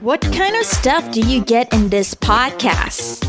What 0.00 0.22
kind 0.32 0.56
of 0.56 0.64
stuff 0.64 1.10
do 1.12 1.20
you 1.20 1.44
get 1.44 1.70
in 1.74 1.90
this 1.90 2.14
podcast? 2.14 3.26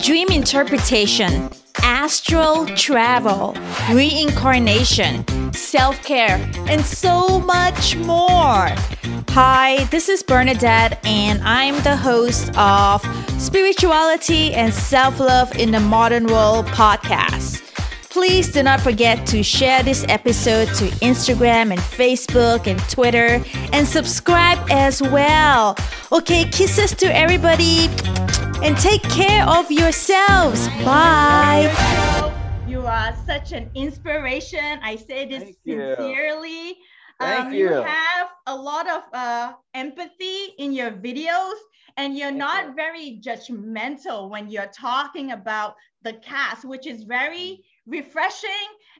Dream 0.00 0.28
interpretation, 0.28 1.50
astral 1.82 2.66
travel, 2.76 3.56
reincarnation, 3.92 5.24
self 5.52 6.00
care, 6.04 6.38
and 6.68 6.84
so 6.84 7.40
much 7.40 7.96
more. 7.96 8.68
Hi, 9.30 9.88
this 9.90 10.08
is 10.08 10.22
Bernadette, 10.22 11.04
and 11.04 11.42
I'm 11.42 11.82
the 11.82 11.96
host 11.96 12.56
of 12.56 13.02
Spirituality 13.42 14.54
and 14.54 14.72
Self 14.72 15.18
Love 15.18 15.56
in 15.56 15.72
the 15.72 15.80
Modern 15.80 16.26
World 16.26 16.66
podcast. 16.66 17.63
Please 18.14 18.52
do 18.52 18.62
not 18.62 18.80
forget 18.80 19.26
to 19.26 19.42
share 19.42 19.82
this 19.82 20.04
episode 20.08 20.66
to 20.76 20.84
Instagram 21.02 21.72
and 21.72 21.80
Facebook 21.80 22.68
and 22.68 22.78
Twitter 22.88 23.42
and 23.72 23.84
subscribe 23.88 24.56
as 24.70 25.02
well. 25.02 25.76
Okay, 26.12 26.44
kisses 26.44 26.94
to 26.94 27.06
everybody 27.06 27.88
and 28.62 28.78
take 28.78 29.02
care 29.02 29.44
of 29.48 29.68
yourselves. 29.68 30.68
Bye. 30.84 31.66
You 32.68 32.86
are 32.86 33.16
such 33.26 33.50
an 33.50 33.68
inspiration. 33.74 34.78
I 34.80 34.94
say 34.94 35.26
this 35.26 35.42
Thank 35.42 35.56
you. 35.64 35.94
sincerely. 35.98 36.76
Thank 37.18 37.46
Um, 37.46 37.52
you. 37.52 37.68
have 37.68 38.28
a 38.46 38.54
lot 38.54 38.88
of 38.88 39.02
uh, 39.12 39.54
empathy 39.74 40.54
in 40.58 40.72
your 40.72 40.92
videos, 40.92 41.54
and 41.96 42.16
you're 42.16 42.28
Thank 42.28 42.38
not 42.38 42.64
you. 42.66 42.74
very 42.74 43.20
judgmental 43.20 44.30
when 44.30 44.48
you're 44.48 44.70
talking 44.72 45.32
about 45.32 45.74
the 46.02 46.12
cast, 46.14 46.64
which 46.64 46.86
is 46.86 47.02
very 47.02 47.64
refreshing. 47.86 48.50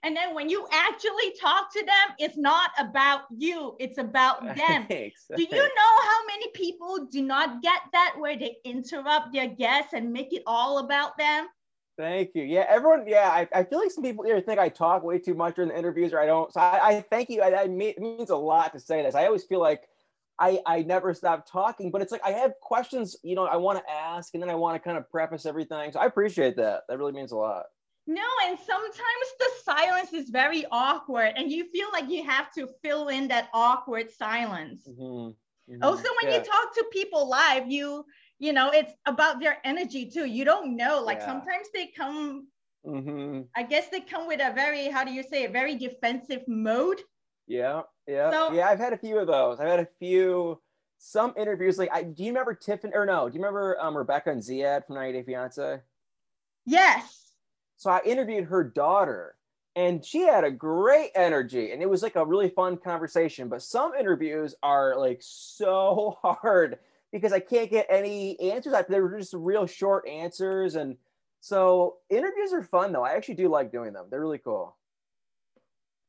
And 0.03 0.15
then 0.15 0.35
when 0.35 0.49
you 0.49 0.67
actually 0.71 1.35
talk 1.41 1.73
to 1.73 1.81
them, 1.81 2.17
it's 2.19 2.37
not 2.37 2.71
about 2.79 3.23
you, 3.31 3.75
it's 3.79 3.99
about 3.99 4.43
them. 4.57 4.87
Thanks. 4.89 5.25
Do 5.35 5.43
you 5.43 5.51
know 5.51 5.95
how 6.03 6.27
many 6.27 6.49
people 6.55 7.07
do 7.11 7.23
not 7.23 7.63
get 7.63 7.81
that 7.93 8.15
where 8.19 8.39
they 8.39 8.57
interrupt 8.65 9.33
their 9.33 9.49
guests 9.49 9.93
and 9.95 10.13
make 10.13 10.33
it 10.33 10.43
all 10.47 10.79
about 10.79 11.17
them? 11.17 11.47
Thank 11.97 12.31
you. 12.35 12.43
Yeah, 12.43 12.67
everyone. 12.69 13.05
Yeah, 13.07 13.29
I, 13.31 13.49
I 13.55 13.63
feel 13.63 13.79
like 13.79 13.91
some 13.91 14.03
people 14.03 14.27
either 14.27 14.41
think 14.41 14.59
I 14.59 14.69
talk 14.69 15.05
way 15.05 15.19
too 15.19 15.35
much 15.35 15.55
during 15.55 15.71
the 15.71 15.79
interviews 15.79 16.13
or 16.13 16.19
I 16.19 16.27
don't. 16.27 16.53
So 16.53 16.61
I, 16.61 16.89
I 16.89 17.01
thank 17.03 17.31
you. 17.31 17.41
I, 17.41 17.63
I 17.63 17.67
mean, 17.69 17.91
it 17.91 18.01
means 18.01 18.31
a 18.31 18.37
lot 18.37 18.73
to 18.73 18.81
say 18.81 19.03
this. 19.03 19.15
I 19.15 19.27
always 19.27 19.45
feel 19.45 19.61
like 19.61 19.83
I 20.39 20.61
I 20.67 20.83
never 20.83 21.15
stop 21.15 21.47
talking, 21.49 21.93
but 21.93 22.03
it's 22.03 22.11
like 22.11 22.25
I 22.25 22.33
have 22.33 22.55
questions. 22.61 23.17
You 23.23 23.37
know, 23.37 23.47
I 23.47 23.57
want 23.57 23.79
to 23.79 23.93
ask, 23.93 24.35
and 24.35 24.43
then 24.43 24.51
I 24.51 24.57
want 24.57 24.75
to 24.75 24.85
kind 24.85 24.99
of 24.99 25.09
preface 25.09 25.47
everything. 25.47 25.93
So 25.93 26.01
I 26.01 26.07
appreciate 26.07 26.57
that. 26.57 26.83
That 26.89 26.99
really 26.99 27.13
means 27.13 27.31
a 27.31 27.37
lot. 27.37 27.67
No, 28.07 28.23
and 28.47 28.59
sometimes 28.59 29.27
the 29.39 29.51
silence 29.65 30.13
is 30.13 30.29
very 30.29 30.67
awkward, 30.71 31.33
and 31.37 31.51
you 31.51 31.65
feel 31.71 31.89
like 31.93 32.09
you 32.11 32.23
have 32.25 32.53
to 32.53 32.69
fill 32.83 33.09
in 33.09 33.29
that 33.29 33.49
awkward 33.55 34.11
silence. 34.11 34.87
Mhm, 34.87 35.35
mhm. 35.71 35.83
Also, 35.83 36.09
when 36.21 36.31
Yeah. 36.33 36.39
you 36.39 36.45
talk 36.45 36.75
to 36.75 36.85
people 36.93 37.29
live, 37.29 37.67
you 37.71 38.05
you 38.39 38.53
know 38.53 38.71
it's 38.71 38.93
about 39.07 39.41
their 39.41 39.59
energy 39.65 40.11
too. 40.11 40.27
You 40.27 40.45
don't 40.45 40.77
know, 40.77 41.01
like 41.03 41.19
Yeah. 41.19 41.27
sometimes 41.27 41.71
they 41.73 41.87
come. 41.87 42.49
Mhm. 42.85 43.49
I 43.57 43.63
guess 43.63 43.89
they 43.89 44.01
come 44.01 44.27
with 44.27 44.41
a 44.41 44.53
very 44.53 44.89
how 44.89 45.05
do 45.05 45.13
you 45.13 45.23
say 45.23 45.45
it? 45.45 45.53
Very 45.53 45.75
defensive 45.77 46.47
mode. 46.47 47.01
Yeah, 47.47 47.83
yeah, 48.07 48.31
So- 48.31 48.53
yeah. 48.53 48.69
I've 48.69 48.79
had 48.81 48.93
a 48.93 48.99
few 48.99 49.19
of 49.19 49.27
those. 49.27 49.61
I've 49.61 49.69
had 49.69 49.81
a 49.81 49.87
few. 49.99 50.61
Some 50.99 51.35
interviews, 51.37 51.79
like, 51.79 51.91
I, 51.93 52.03
do 52.03 52.23
you 52.23 52.31
remember 52.31 52.55
Tiffany 52.55 52.95
or 52.95 53.05
no? 53.05 53.29
Do 53.29 53.35
you 53.37 53.41
remember 53.43 53.79
um, 53.81 53.95
Rebecca 53.97 54.31
and 54.31 54.41
Zied 54.43 54.87
from 54.87 54.97
90 54.97 55.13
Day 55.19 55.23
Fiance? 55.25 55.83
Yes. 56.65 57.24
So 57.77 57.91
I 57.91 58.01
interviewed 58.05 58.45
her 58.45 58.65
daughter, 58.65 59.37
and 59.77 60.05
she 60.05 60.21
had 60.21 60.45
a 60.45 60.51
great 60.51 61.11
energy, 61.15 61.73
and 61.73 61.83
it 61.83 61.91
was 61.91 62.03
like 62.03 62.17
a 62.17 62.25
really 62.25 62.49
fun 62.49 62.77
conversation. 62.77 63.49
But 63.49 63.63
some 63.63 63.95
interviews 63.95 64.55
are 64.63 64.97
like 64.97 65.19
so 65.21 66.19
hard 66.23 66.79
because 67.13 67.33
I 67.33 67.41
can't 67.41 67.71
get 67.71 67.87
any 67.91 68.39
answers. 68.41 68.75
They 68.89 69.01
were 69.01 69.19
just 69.19 69.35
real 69.35 69.67
short 69.67 70.09
answers, 70.09 70.77
and 70.77 70.97
so 71.41 71.97
interviews 72.11 72.53
are 72.53 72.63
fun 72.63 72.93
though. 72.93 73.05
I 73.05 73.13
actually 73.13 73.35
do 73.35 73.49
like 73.49 73.73
doing 73.73 73.93
them. 73.93 74.07
They're 74.11 74.21
really 74.21 74.39
cool. 74.39 74.77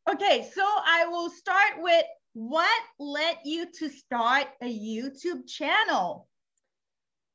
Okay, 0.09 0.47
so 0.53 0.63
I 0.63 1.07
will 1.07 1.31
start 1.31 1.81
with 1.81 2.05
what 2.33 2.83
led 2.99 3.37
you 3.43 3.65
to 3.79 3.89
start 3.89 4.47
a 4.61 4.65
YouTube 4.65 5.47
channel? 5.47 6.27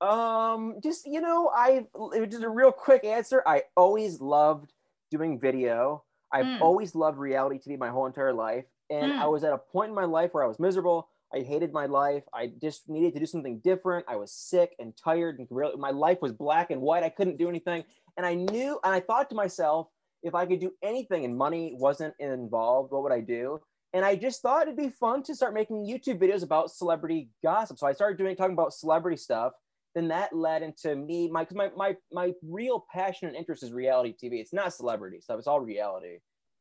Um, 0.00 0.76
just 0.82 1.06
you 1.06 1.20
know, 1.20 1.50
I 1.54 1.86
just 2.28 2.42
a 2.42 2.48
real 2.48 2.72
quick 2.72 3.04
answer. 3.04 3.42
I 3.46 3.64
always 3.76 4.20
loved 4.20 4.72
doing 5.10 5.38
video. 5.38 6.04
I've 6.32 6.46
Mm. 6.46 6.60
always 6.60 6.94
loved 6.94 7.18
reality 7.18 7.58
TV 7.58 7.76
my 7.76 7.90
whole 7.90 8.06
entire 8.06 8.32
life, 8.32 8.64
and 8.88 9.12
Mm. 9.12 9.18
I 9.18 9.26
was 9.26 9.44
at 9.44 9.52
a 9.52 9.58
point 9.58 9.90
in 9.90 9.94
my 9.94 10.04
life 10.04 10.32
where 10.32 10.44
I 10.44 10.46
was 10.46 10.58
miserable. 10.58 11.08
I 11.32 11.40
hated 11.40 11.72
my 11.72 11.86
life. 11.86 12.24
I 12.32 12.48
just 12.48 12.88
needed 12.88 13.12
to 13.14 13.20
do 13.20 13.26
something 13.26 13.58
different. 13.60 14.06
I 14.08 14.16
was 14.16 14.32
sick 14.32 14.74
and 14.78 14.96
tired, 14.96 15.38
and 15.38 15.46
really, 15.50 15.76
my 15.76 15.90
life 15.90 16.22
was 16.22 16.32
black 16.32 16.70
and 16.70 16.80
white. 16.80 17.02
I 17.02 17.10
couldn't 17.10 17.36
do 17.36 17.48
anything, 17.48 17.84
and 18.16 18.24
I 18.24 18.34
knew, 18.34 18.80
and 18.82 18.94
I 18.94 19.00
thought 19.00 19.28
to 19.30 19.36
myself, 19.36 19.88
if 20.22 20.34
I 20.34 20.46
could 20.46 20.60
do 20.60 20.72
anything 20.82 21.24
and 21.24 21.36
money 21.36 21.74
wasn't 21.78 22.14
involved, 22.18 22.92
what 22.92 23.02
would 23.02 23.12
I 23.12 23.20
do? 23.20 23.60
And 23.92 24.04
I 24.04 24.16
just 24.16 24.40
thought 24.40 24.62
it'd 24.62 24.76
be 24.76 24.88
fun 24.88 25.22
to 25.24 25.34
start 25.34 25.52
making 25.52 25.84
YouTube 25.86 26.18
videos 26.20 26.42
about 26.44 26.70
celebrity 26.70 27.30
gossip. 27.42 27.78
So 27.78 27.86
I 27.86 27.92
started 27.92 28.18
doing 28.18 28.36
talking 28.36 28.52
about 28.52 28.72
celebrity 28.72 29.16
stuff 29.16 29.52
then 29.94 30.08
that 30.08 30.34
led 30.34 30.62
into 30.62 30.94
me 30.94 31.28
my 31.28 31.44
cause 31.44 31.56
my 31.56 31.70
my 31.76 31.96
my 32.12 32.32
real 32.42 32.86
passion 32.92 33.28
and 33.28 33.36
interest 33.36 33.62
is 33.62 33.72
reality 33.72 34.14
TV. 34.14 34.40
It's 34.40 34.52
not 34.52 34.72
celebrity 34.72 35.20
stuff. 35.20 35.38
It's 35.38 35.48
all 35.48 35.60
reality. 35.60 36.18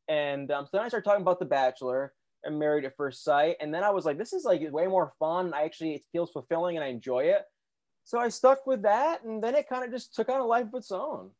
And 0.08 0.50
um, 0.50 0.64
so 0.64 0.70
then 0.72 0.82
I 0.82 0.88
started 0.88 1.08
talking 1.08 1.22
about 1.22 1.38
The 1.38 1.44
Bachelor 1.44 2.12
and 2.42 2.58
Married 2.58 2.84
at 2.84 2.96
First 2.96 3.22
Sight, 3.22 3.56
and 3.60 3.72
then 3.72 3.84
I 3.84 3.90
was 3.90 4.04
like, 4.04 4.18
this 4.18 4.32
is 4.32 4.44
like 4.44 4.60
way 4.72 4.86
more 4.86 5.12
fun. 5.18 5.54
I 5.54 5.62
actually 5.62 5.94
it 5.94 6.02
feels 6.10 6.30
fulfilling 6.32 6.76
and 6.76 6.84
I 6.84 6.88
enjoy 6.88 7.24
it. 7.24 7.42
So 8.04 8.18
I 8.18 8.28
stuck 8.28 8.66
with 8.66 8.82
that, 8.82 9.22
and 9.24 9.42
then 9.42 9.54
it 9.54 9.68
kind 9.68 9.84
of 9.84 9.92
just 9.92 10.14
took 10.14 10.28
on 10.28 10.40
a 10.40 10.44
life 10.44 10.66
of 10.66 10.74
its 10.74 10.90
own. 10.90 11.30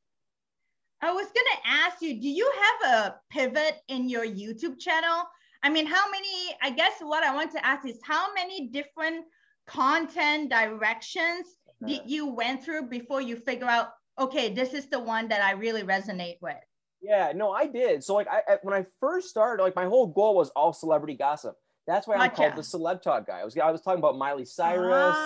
I 1.02 1.12
was 1.12 1.26
gonna 1.26 1.82
ask 1.82 2.02
you, 2.02 2.20
do 2.20 2.28
you 2.28 2.50
have 2.82 2.92
a 2.92 3.16
pivot 3.30 3.80
in 3.88 4.08
your 4.08 4.26
YouTube 4.26 4.78
channel? 4.78 5.24
I 5.62 5.70
mean, 5.70 5.86
how 5.86 6.08
many? 6.10 6.54
I 6.62 6.70
guess 6.70 7.00
what 7.00 7.24
I 7.24 7.34
want 7.34 7.50
to 7.52 7.66
ask 7.66 7.88
is 7.88 7.98
how 8.04 8.32
many 8.34 8.68
different 8.68 9.24
content 9.66 10.50
directions 10.50 11.46
did 11.86 12.02
you 12.06 12.26
went 12.26 12.64
through 12.64 12.88
before 12.88 13.20
you 13.20 13.36
figure 13.36 13.66
out, 13.66 13.88
okay, 14.18 14.52
this 14.52 14.74
is 14.74 14.86
the 14.86 15.00
one 15.00 15.28
that 15.28 15.42
I 15.42 15.52
really 15.52 15.82
resonate 15.82 16.36
with? 16.40 16.56
Yeah, 17.02 17.32
no, 17.34 17.50
I 17.52 17.66
did. 17.66 18.04
So 18.04 18.14
like 18.14 18.28
I, 18.28 18.42
I 18.46 18.58
when 18.62 18.74
I 18.74 18.84
first 19.00 19.28
started, 19.30 19.62
like 19.62 19.74
my 19.76 19.86
whole 19.86 20.06
goal 20.06 20.36
was 20.36 20.50
all 20.50 20.72
celebrity 20.72 21.14
gossip. 21.14 21.56
That's 21.86 22.06
why 22.06 22.16
I'm 22.16 22.30
called 22.30 22.56
the 22.56 22.62
celeb 22.62 23.00
talk 23.02 23.26
guy. 23.26 23.40
I 23.40 23.44
was 23.44 23.56
I 23.56 23.70
was 23.70 23.80
talking 23.80 23.98
about 23.98 24.18
Miley 24.18 24.44
Cyrus. 24.44 25.16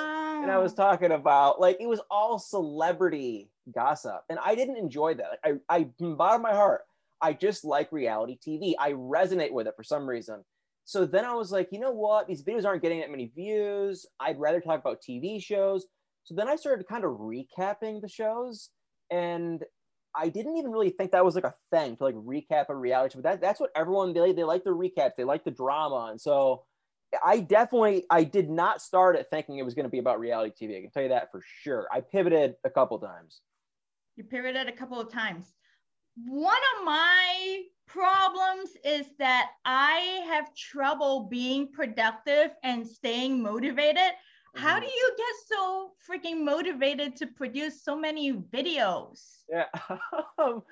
and 0.43 0.51
I 0.51 0.59
was 0.59 0.73
Ah. 0.79 0.91
talking 0.91 1.11
about 1.13 1.61
like 1.61 1.79
it 1.81 1.87
was 1.89 2.01
all 2.11 2.39
celebrity 2.39 3.51
gossip, 3.75 4.23
and 4.31 4.39
I 4.45 4.55
didn't 4.55 4.77
enjoy 4.77 5.15
that. 5.15 5.27
Like, 5.45 5.61
I, 5.69 5.77
I, 5.77 5.89
from 5.99 6.11
the 6.11 6.17
bottom 6.17 6.41
of 6.45 6.51
my 6.51 6.55
heart, 6.55 6.83
I 7.21 7.33
just 7.33 7.65
like 7.65 7.91
reality 7.93 8.39
TV. 8.47 8.75
I 8.79 8.93
resonate 8.93 9.53
with 9.53 9.67
it 9.67 9.75
for 9.77 9.83
some 9.83 10.07
reason. 10.09 10.45
So 10.85 11.07
then 11.07 11.25
I 11.25 11.35
was 11.35 11.51
like, 11.51 11.69
you 11.73 11.81
know 11.81 11.93
what? 11.93 12.29
These 12.29 12.45
videos 12.45 12.65
aren't 12.67 12.83
getting 12.83 13.01
that 13.01 13.11
many 13.11 13.33
views. 13.35 14.05
I'd 14.21 14.39
rather 14.39 14.61
talk 14.61 14.81
about 14.81 15.01
TV 15.03 15.43
shows. 15.43 15.87
So 16.25 16.35
then 16.35 16.49
I 16.49 16.57
started 16.57 16.89
kind 16.89 17.05
of 17.05 17.13
recapping 17.13 18.01
the 18.01 18.09
shows, 18.09 18.71
and 19.11 19.63
I 20.17 20.29
didn't 20.29 20.57
even 20.57 20.71
really 20.71 20.91
think 20.91 21.13
that 21.13 21.25
was 21.25 21.35
like 21.35 21.45
a 21.45 21.55
thing 21.71 21.97
to 21.97 22.05
like 22.05 22.15
recap 22.15 22.67
a 22.69 22.75
reality 22.75 23.13
show. 23.15 23.23
But 23.23 23.31
that, 23.31 23.41
that's 23.41 23.61
what 23.61 23.71
everyone 23.77 24.13
they 24.13 24.33
they 24.33 24.45
like 24.45 24.65
the 24.65 24.71
recaps. 24.71 25.13
They 25.17 25.25
like 25.25 25.45
the 25.45 25.51
drama, 25.51 26.09
and 26.11 26.21
so 26.21 26.65
I 27.25 27.41
definitely 27.41 28.05
I 28.11 28.25
did 28.25 28.49
not 28.49 28.81
start 28.81 29.17
it 29.17 29.27
thinking 29.31 29.59
it 29.59 29.65
was 29.65 29.75
going 29.75 29.85
to 29.85 29.91
be 29.91 29.99
about 29.99 30.19
reality 30.19 30.67
TV. 30.67 30.79
I 30.79 30.81
can 30.83 30.91
tell 30.91 31.03
you 31.03 31.09
that 31.11 31.31
for 31.31 31.43
sure. 31.63 31.89
I 31.93 32.01
pivoted 32.01 32.55
a 32.65 32.71
couple 32.71 32.99
times. 32.99 33.41
You 34.17 34.25
pivoted 34.25 34.69
a 34.69 34.73
couple 34.73 35.01
of 35.01 35.13
times. 35.13 35.55
One 36.17 36.61
of 36.79 36.85
my 36.85 37.63
problems 37.87 38.71
is 38.85 39.07
that 39.19 39.51
I 39.65 40.25
have 40.29 40.55
trouble 40.55 41.29
being 41.31 41.73
productive 41.73 42.55
and 42.63 42.87
staying 42.87 43.43
motivated. 43.43 44.13
How 44.57 44.79
do 44.79 44.87
you 44.87 45.17
get 45.17 45.59
so 45.59 45.93
freaking 46.09 46.45
motivated 46.45 47.17
to 47.17 47.27
produce 47.27 47.83
so 47.83 47.97
many 47.97 48.33
videos? 48.33 49.21
Yeah. 49.51 49.67
um, 50.39 50.63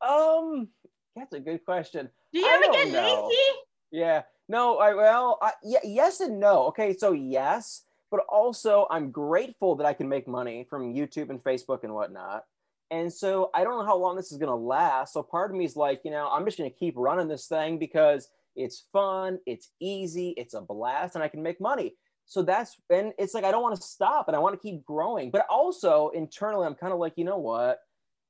um, 0.00 0.68
that's 1.16 1.32
a 1.32 1.40
good 1.40 1.64
question. 1.64 2.08
Do 2.32 2.40
you 2.40 2.46
I 2.46 2.54
ever 2.54 2.72
get 2.72 2.92
know. 2.92 3.26
lazy? 3.26 3.58
Yeah. 3.90 4.22
No, 4.48 4.78
I 4.78 4.94
well, 4.94 5.38
I, 5.40 5.52
yeah, 5.62 5.78
yes 5.84 6.20
and 6.20 6.38
no. 6.38 6.66
Okay, 6.66 6.94
so 6.94 7.12
yes, 7.12 7.82
but 8.10 8.20
also 8.28 8.86
I'm 8.90 9.10
grateful 9.10 9.74
that 9.76 9.86
I 9.86 9.94
can 9.94 10.08
make 10.08 10.28
money 10.28 10.66
from 10.68 10.92
YouTube 10.92 11.30
and 11.30 11.42
Facebook 11.42 11.82
and 11.82 11.94
whatnot. 11.94 12.44
And 12.90 13.12
so 13.12 13.50
I 13.54 13.64
don't 13.64 13.78
know 13.78 13.86
how 13.86 13.96
long 13.96 14.16
this 14.16 14.32
is 14.32 14.38
gonna 14.38 14.54
last. 14.54 15.14
So 15.14 15.22
part 15.22 15.50
of 15.50 15.56
me 15.56 15.64
is 15.64 15.76
like, 15.76 16.02
you 16.04 16.10
know, 16.10 16.28
I'm 16.30 16.44
just 16.44 16.58
gonna 16.58 16.70
keep 16.70 16.94
running 16.96 17.28
this 17.28 17.46
thing 17.46 17.78
because 17.78 18.28
it's 18.54 18.84
fun, 18.92 19.38
it's 19.46 19.70
easy, 19.80 20.34
it's 20.36 20.54
a 20.54 20.60
blast, 20.60 21.14
and 21.14 21.24
I 21.24 21.28
can 21.28 21.42
make 21.42 21.60
money. 21.60 21.96
So 22.26 22.42
that's 22.42 22.76
and 22.90 23.12
it's 23.18 23.34
like 23.34 23.44
I 23.44 23.50
don't 23.50 23.62
want 23.62 23.76
to 23.76 23.82
stop 23.82 24.28
and 24.28 24.36
I 24.36 24.40
want 24.40 24.54
to 24.54 24.60
keep 24.60 24.84
growing. 24.84 25.30
But 25.30 25.46
also 25.48 26.10
internally, 26.14 26.66
I'm 26.66 26.74
kind 26.74 26.92
of 26.92 26.98
like, 26.98 27.14
you 27.16 27.24
know 27.24 27.38
what? 27.38 27.78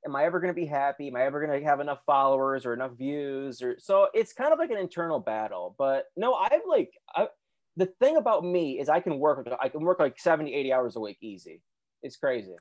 am 0.07 0.17
I 0.17 0.25
ever 0.25 0.41
going 0.41 0.53
to 0.53 0.59
be 0.61 0.67
happy? 0.67 1.09
Am 1.09 1.17
I 1.17 1.23
ever 1.23 1.45
going 1.45 1.59
to 1.59 1.67
have 1.67 1.81
enough 1.81 2.01
followers 2.07 2.67
or 2.67 2.75
enough 2.75 2.93
views? 2.97 3.63
Or 3.63 3.77
so 3.79 4.09
it's 4.15 4.33
kind 4.33 4.53
of 4.53 4.59
like 4.59 4.71
an 4.71 4.79
internal 4.79 5.19
battle. 5.19 5.75
But 5.79 6.07
no, 6.17 6.35
I've 6.35 6.63
like 6.69 6.91
I, 7.15 7.29
the 7.77 7.87
thing 8.01 8.17
about 8.17 8.45
me 8.45 8.79
is 8.79 8.89
I 8.89 9.01
can 9.01 9.19
work 9.19 9.47
I 9.61 9.69
can 9.69 9.83
work 9.83 9.99
like 9.99 10.19
70, 10.19 10.53
80 10.55 10.73
hours 10.73 10.97
a 10.97 11.01
week 11.01 11.19
easy. 11.21 11.63
It's 12.03 12.17
crazy. 12.17 12.55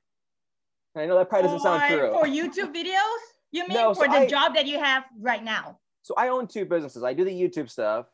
I 0.96 1.06
know 1.06 1.18
that 1.18 1.30
probably 1.30 1.48
doesn't 1.48 1.62
sound 1.62 1.84
true. 1.92 2.12
For 2.12 2.26
YouTube 2.26 2.74
videos? 2.74 3.20
You 3.52 3.68
mean 3.68 3.78
no, 3.78 3.94
for 3.94 4.06
so 4.06 4.12
the 4.12 4.20
I, 4.20 4.28
job 4.28 4.56
that 4.56 4.68
you 4.68 4.80
have 4.80 5.04
right 5.20 5.44
now? 5.44 5.80
So 6.04 6.14
I 6.18 6.30
own 6.30 6.48
two 6.48 6.66
businesses. 6.66 7.04
I 7.04 7.14
do 7.14 7.24
the 7.24 7.32
YouTube 7.32 7.70
stuff, 7.70 8.08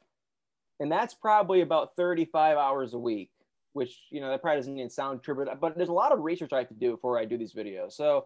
and 0.80 0.92
that's 0.92 1.14
probably 1.14 1.62
about 1.62 1.96
35 1.96 2.58
hours 2.58 2.94
a 2.94 3.00
week, 3.00 3.30
which 3.74 4.00
you 4.12 4.22
know 4.22 4.30
that 4.30 4.42
probably 4.42 4.60
doesn't 4.60 4.78
even 4.78 4.90
sound 4.90 5.24
true, 5.24 5.36
but, 5.36 5.60
but 5.60 5.78
there's 5.78 5.90
a 5.90 5.94
lot 5.94 6.12
of 6.12 6.20
research 6.20 6.54
I 6.54 6.60
have 6.60 6.70
to 6.70 6.74
do 6.74 6.92
before 6.92 7.20
I 7.20 7.26
do 7.26 7.38
these 7.38 7.54
videos. 7.54 7.94
So 7.94 8.26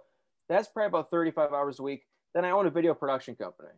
that's 0.49 0.67
probably 0.67 0.87
about 0.87 1.09
35 1.11 1.51
hours 1.53 1.79
a 1.79 1.83
week. 1.83 2.03
Then 2.33 2.45
I 2.45 2.51
own 2.51 2.67
a 2.67 2.69
video 2.69 2.93
production 2.93 3.35
company. 3.35 3.69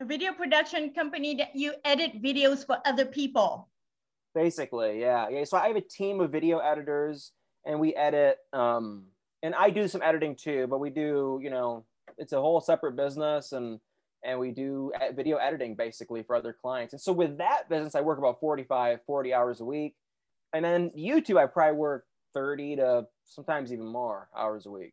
A 0.00 0.04
video 0.04 0.32
production 0.32 0.90
company 0.90 1.34
that 1.36 1.54
you 1.54 1.74
edit 1.84 2.22
videos 2.22 2.66
for 2.66 2.78
other 2.84 3.06
people. 3.06 3.68
Basically, 4.34 5.00
yeah. 5.00 5.28
Yeah. 5.30 5.44
So 5.44 5.56
I 5.56 5.68
have 5.68 5.76
a 5.76 5.80
team 5.80 6.20
of 6.20 6.30
video 6.30 6.58
editors 6.58 7.32
and 7.64 7.80
we 7.80 7.94
edit 7.94 8.36
um 8.52 9.04
and 9.42 9.54
I 9.54 9.70
do 9.70 9.88
some 9.88 10.02
editing 10.02 10.36
too, 10.36 10.66
but 10.68 10.78
we 10.78 10.90
do, 10.90 11.40
you 11.42 11.50
know, 11.50 11.84
it's 12.18 12.32
a 12.32 12.40
whole 12.40 12.60
separate 12.60 12.96
business 12.96 13.52
and 13.52 13.80
and 14.26 14.38
we 14.38 14.50
do 14.50 14.92
video 15.14 15.36
editing 15.36 15.76
basically 15.76 16.22
for 16.24 16.34
other 16.34 16.52
clients. 16.52 16.92
And 16.92 17.00
so 17.00 17.12
with 17.12 17.38
that 17.38 17.68
business, 17.70 17.94
I 17.94 18.00
work 18.00 18.18
about 18.18 18.40
45, 18.40 18.98
40 19.06 19.32
hours 19.32 19.60
a 19.60 19.64
week. 19.64 19.94
And 20.52 20.64
then 20.64 20.90
YouTube, 20.98 21.38
I 21.38 21.46
probably 21.46 21.76
work 21.78 22.06
30 22.34 22.76
to 22.76 23.06
sometimes 23.24 23.72
even 23.72 23.86
more 23.86 24.28
hours 24.36 24.66
a 24.66 24.70
week. 24.70 24.92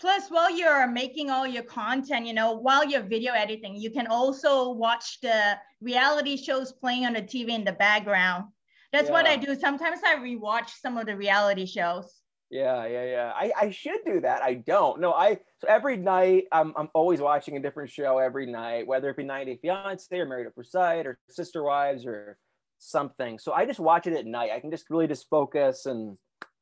Plus, 0.00 0.30
while 0.30 0.50
you're 0.50 0.88
making 0.88 1.30
all 1.30 1.46
your 1.46 1.62
content, 1.62 2.26
you 2.26 2.32
know, 2.32 2.54
while 2.54 2.84
you're 2.84 3.02
video 3.02 3.34
editing, 3.34 3.76
you 3.76 3.90
can 3.90 4.06
also 4.06 4.72
watch 4.72 5.20
the 5.20 5.56
reality 5.80 6.36
shows 6.36 6.72
playing 6.72 7.04
on 7.04 7.12
the 7.12 7.22
TV 7.22 7.50
in 7.50 7.62
the 7.62 7.72
background. 7.72 8.46
That's 8.92 9.08
yeah. 9.08 9.12
what 9.12 9.26
I 9.26 9.36
do. 9.36 9.54
Sometimes 9.54 10.00
I 10.04 10.16
rewatch 10.16 10.70
some 10.80 10.96
of 10.96 11.06
the 11.06 11.16
reality 11.16 11.66
shows. 11.66 12.21
Yeah, 12.52 12.84
yeah, 12.84 13.04
yeah. 13.04 13.32
I, 13.34 13.50
I 13.58 13.70
should 13.70 14.00
do 14.04 14.20
that. 14.20 14.42
I 14.42 14.54
don't. 14.54 15.00
No, 15.00 15.14
I 15.14 15.38
so 15.56 15.66
every 15.68 15.96
night 15.96 16.44
I'm 16.52 16.74
I'm 16.76 16.90
always 16.92 17.18
watching 17.18 17.56
a 17.56 17.60
different 17.60 17.90
show 17.90 18.18
every 18.18 18.44
night, 18.44 18.86
whether 18.86 19.08
it 19.08 19.16
be 19.16 19.24
90 19.24 19.60
Fiance 19.62 20.14
or 20.14 20.26
Married 20.26 20.46
at 20.46 20.54
First 20.54 20.72
Sight 20.72 21.06
or 21.06 21.18
Sister 21.30 21.62
Wives 21.62 22.04
or 22.04 22.36
something. 22.78 23.38
So 23.38 23.54
I 23.54 23.64
just 23.64 23.80
watch 23.80 24.06
it 24.06 24.12
at 24.12 24.26
night. 24.26 24.50
I 24.54 24.60
can 24.60 24.70
just 24.70 24.90
really 24.90 25.06
just 25.06 25.30
focus 25.30 25.86
and 25.86 26.18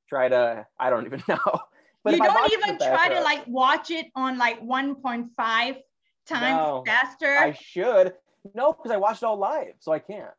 try 0.08 0.28
to 0.28 0.64
I 0.78 0.90
don't 0.90 1.06
even 1.06 1.24
know. 1.28 1.60
But 2.04 2.12
you 2.12 2.22
don't 2.22 2.52
even 2.52 2.78
try 2.78 3.08
to 3.08 3.20
like 3.22 3.44
watch 3.48 3.90
it 3.90 4.06
on 4.14 4.38
like 4.38 4.62
1.5 4.62 5.30
times 5.36 5.82
no, 6.28 6.84
faster. 6.86 7.36
I 7.36 7.52
should. 7.52 8.14
No, 8.54 8.72
because 8.72 8.92
I 8.92 8.96
watched 8.96 9.24
it 9.24 9.26
all 9.26 9.38
live, 9.38 9.74
so 9.80 9.92
I 9.92 9.98
can't. 9.98 10.30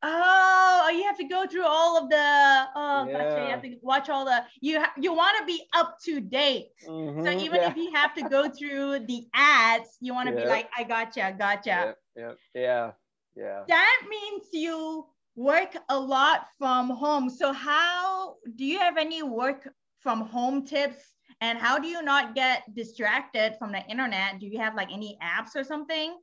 Oh, 0.00 0.90
you 0.94 1.02
have 1.04 1.16
to 1.18 1.24
go 1.24 1.46
through 1.46 1.64
all 1.66 1.98
of 1.98 2.08
the. 2.08 2.16
Oh, 2.16 3.06
yeah. 3.08 3.12
gotcha. 3.12 3.42
You 3.42 3.50
have 3.50 3.62
to 3.62 3.76
watch 3.82 4.08
all 4.08 4.24
the. 4.24 4.44
You 4.60 4.80
ha- 4.80 4.92
you 4.96 5.12
want 5.12 5.38
to 5.38 5.44
be 5.44 5.64
up 5.74 5.98
to 6.04 6.20
date. 6.20 6.68
Mm-hmm, 6.86 7.24
so 7.24 7.30
even 7.32 7.60
yeah. 7.60 7.70
if 7.70 7.76
you 7.76 7.90
have 7.92 8.14
to 8.14 8.22
go 8.28 8.48
through 8.48 9.00
the 9.06 9.26
ads, 9.34 9.96
you 10.00 10.14
want 10.14 10.28
to 10.28 10.36
be 10.36 10.44
like, 10.46 10.68
I 10.76 10.84
gotcha, 10.84 11.34
gotcha. 11.36 11.96
Yeah, 12.16 12.32
yeah, 12.54 12.90
yeah. 13.34 13.62
That 13.66 14.02
means 14.08 14.44
you 14.52 15.06
work 15.34 15.76
a 15.88 15.98
lot 15.98 16.46
from 16.58 16.90
home. 16.90 17.28
So 17.28 17.52
how 17.52 18.36
do 18.56 18.64
you 18.64 18.78
have 18.78 18.98
any 18.98 19.22
work 19.22 19.68
from 19.98 20.22
home 20.22 20.64
tips? 20.64 21.14
And 21.40 21.58
how 21.58 21.78
do 21.78 21.86
you 21.86 22.02
not 22.02 22.34
get 22.34 22.62
distracted 22.74 23.56
from 23.58 23.72
the 23.72 23.84
internet? 23.86 24.40
Do 24.40 24.46
you 24.46 24.58
have 24.58 24.74
like 24.74 24.92
any 24.92 25.18
apps 25.22 25.54
or 25.54 25.62
something? 25.62 26.18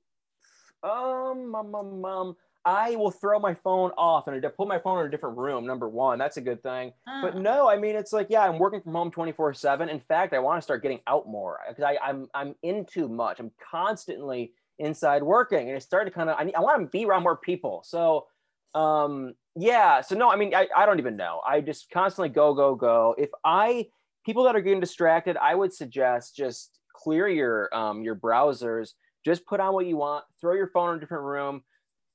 Um, 0.83 1.55
um, 1.55 1.73
um, 1.73 2.05
um 2.05 2.35
I 2.65 2.95
will 2.95 3.11
throw 3.11 3.37
my 3.37 3.53
phone 3.53 3.91
off 3.91 4.27
and 4.27 4.43
put 4.57 4.67
my 4.67 4.79
phone 4.79 4.99
in 4.99 5.05
a 5.05 5.11
different 5.11 5.37
room. 5.37 5.67
Number 5.67 5.87
one, 5.87 6.17
that's 6.17 6.37
a 6.37 6.41
good 6.41 6.63
thing. 6.63 6.93
Uh. 7.07 7.21
But 7.21 7.37
no, 7.37 7.69
I 7.69 7.77
mean, 7.77 7.95
it's 7.95 8.11
like, 8.11 8.27
yeah, 8.31 8.41
I'm 8.41 8.57
working 8.57 8.81
from 8.81 8.93
home 8.93 9.11
24 9.11 9.53
seven. 9.53 9.87
In 9.87 9.99
fact, 9.99 10.33
I 10.33 10.39
want 10.39 10.57
to 10.57 10.63
start 10.63 10.81
getting 10.81 10.99
out 11.05 11.27
more 11.27 11.59
because 11.69 11.95
I'm, 12.03 12.27
I'm 12.33 12.55
in 12.63 12.85
too 12.85 13.07
much. 13.07 13.39
I'm 13.39 13.51
constantly 13.71 14.53
inside 14.79 15.21
working 15.21 15.69
and 15.69 15.77
it 15.77 15.83
started 15.83 16.09
to 16.09 16.15
kind 16.15 16.29
of, 16.29 16.37
I, 16.37 16.51
I 16.57 16.59
want 16.59 16.81
to 16.81 16.87
be 16.87 17.05
around 17.05 17.21
more 17.21 17.37
people. 17.37 17.83
So, 17.85 18.25
um, 18.73 19.35
yeah. 19.55 20.01
So 20.01 20.15
no, 20.15 20.31
I 20.31 20.35
mean, 20.35 20.55
I, 20.55 20.67
I 20.75 20.87
don't 20.87 20.99
even 20.99 21.15
know. 21.15 21.41
I 21.47 21.61
just 21.61 21.91
constantly 21.91 22.29
go, 22.29 22.55
go, 22.55 22.73
go. 22.73 23.13
If 23.15 23.29
I, 23.43 23.87
people 24.25 24.43
that 24.45 24.55
are 24.55 24.61
getting 24.61 24.79
distracted, 24.79 25.37
I 25.37 25.53
would 25.53 25.71
suggest 25.71 26.35
just 26.35 26.79
clear 26.95 27.27
your, 27.27 27.73
um, 27.77 28.01
your 28.01 28.15
browsers, 28.15 28.93
just 29.23 29.45
put 29.45 29.59
on 29.59 29.73
what 29.75 29.85
you 29.85 29.97
want, 29.97 30.25
throw 30.41 30.55
your 30.55 30.67
phone 30.67 30.89
in 30.89 30.97
a 30.97 30.99
different 30.99 31.25
room 31.25 31.61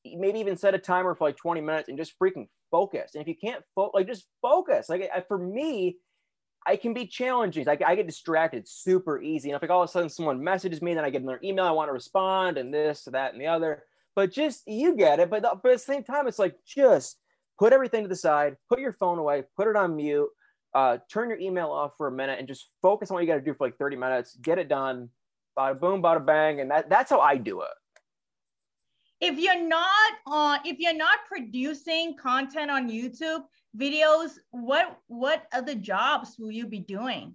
maybe 0.05 0.39
even 0.39 0.57
set 0.57 0.75
a 0.75 0.79
timer 0.79 1.15
for 1.15 1.29
like 1.29 1.37
20 1.37 1.61
minutes 1.61 1.89
and 1.89 1.99
just 1.99 2.19
freaking 2.19 2.49
focus. 2.71 3.13
And 3.15 3.23
if 3.23 3.29
you 3.29 3.35
can't 3.37 3.63
fo- 3.75 3.91
like 3.95 4.07
just 4.07 4.27
focus. 4.41 4.89
Like 4.89 5.11
I, 5.15 5.21
for 5.21 5.39
me, 5.39 5.99
I 6.67 6.77
can 6.77 6.95
be 6.95 7.07
challenging. 7.07 7.65
Like 7.67 7.83
I 7.85 7.95
get 7.95 8.07
distracted 8.07 8.69
super 8.69 9.21
easy. 9.21 9.51
And 9.51 9.57
if 9.57 9.63
like 9.63 9.71
all 9.71 9.83
of 9.83 9.89
a 9.89 9.93
sudden 9.93 10.09
someone 10.09 10.43
messages 10.43 10.83
me, 10.83 10.95
then 10.95 11.05
I 11.05 11.11
get 11.11 11.23
another 11.23 11.41
email, 11.43 11.65
I 11.65 11.71
want 11.71 11.89
to 11.89 11.93
respond, 11.93 12.59
and 12.59 12.73
this, 12.73 13.05
that, 13.13 13.33
and 13.33 13.41
the 13.41 13.47
other. 13.47 13.85
But 14.15 14.33
just 14.33 14.63
you 14.67 14.97
get 14.97 15.21
it. 15.21 15.31
But, 15.31 15.43
but 15.43 15.55
at 15.57 15.63
the 15.63 15.79
same 15.79 16.05
time, 16.05 16.27
it's 16.27 16.39
like 16.39 16.57
just 16.67 17.19
put 17.59 17.73
everything 17.73 18.03
to 18.03 18.09
the 18.09 18.17
side, 18.17 18.57
put 18.69 18.81
your 18.81 18.93
phone 18.93 19.19
away, 19.19 19.45
put 19.57 19.69
it 19.69 19.77
on 19.77 19.97
mute, 19.97 20.29
uh, 20.75 20.99
turn 21.11 21.29
your 21.29 21.39
email 21.39 21.71
off 21.71 21.93
for 21.97 22.07
a 22.07 22.13
minute, 22.13 22.39
and 22.39 22.49
just 22.49 22.71
focus 22.83 23.11
on 23.11 23.15
what 23.15 23.21
you 23.21 23.27
got 23.27 23.37
to 23.37 23.41
do 23.41 23.55
for 23.55 23.67
like 23.67 23.79
30 23.79 23.97
minutes. 23.97 24.37
Get 24.41 24.59
it 24.59 24.69
done. 24.69 25.09
Bada 25.59 25.79
boom, 25.79 26.03
bada 26.03 26.25
bang, 26.25 26.61
and 26.61 26.71
that, 26.71 26.89
that's 26.89 27.11
how 27.11 27.21
I 27.21 27.37
do 27.37 27.63
it 27.63 27.71
if 29.21 29.39
you're 29.39 29.63
not 29.63 30.13
on 30.27 30.59
if 30.65 30.79
you're 30.79 30.97
not 30.97 31.19
producing 31.29 32.17
content 32.17 32.71
on 32.71 32.89
youtube 32.89 33.43
videos 33.77 34.39
what 34.51 34.99
what 35.07 35.47
other 35.53 35.75
jobs 35.75 36.37
will 36.39 36.51
you 36.51 36.67
be 36.67 36.81
doing? 36.81 37.35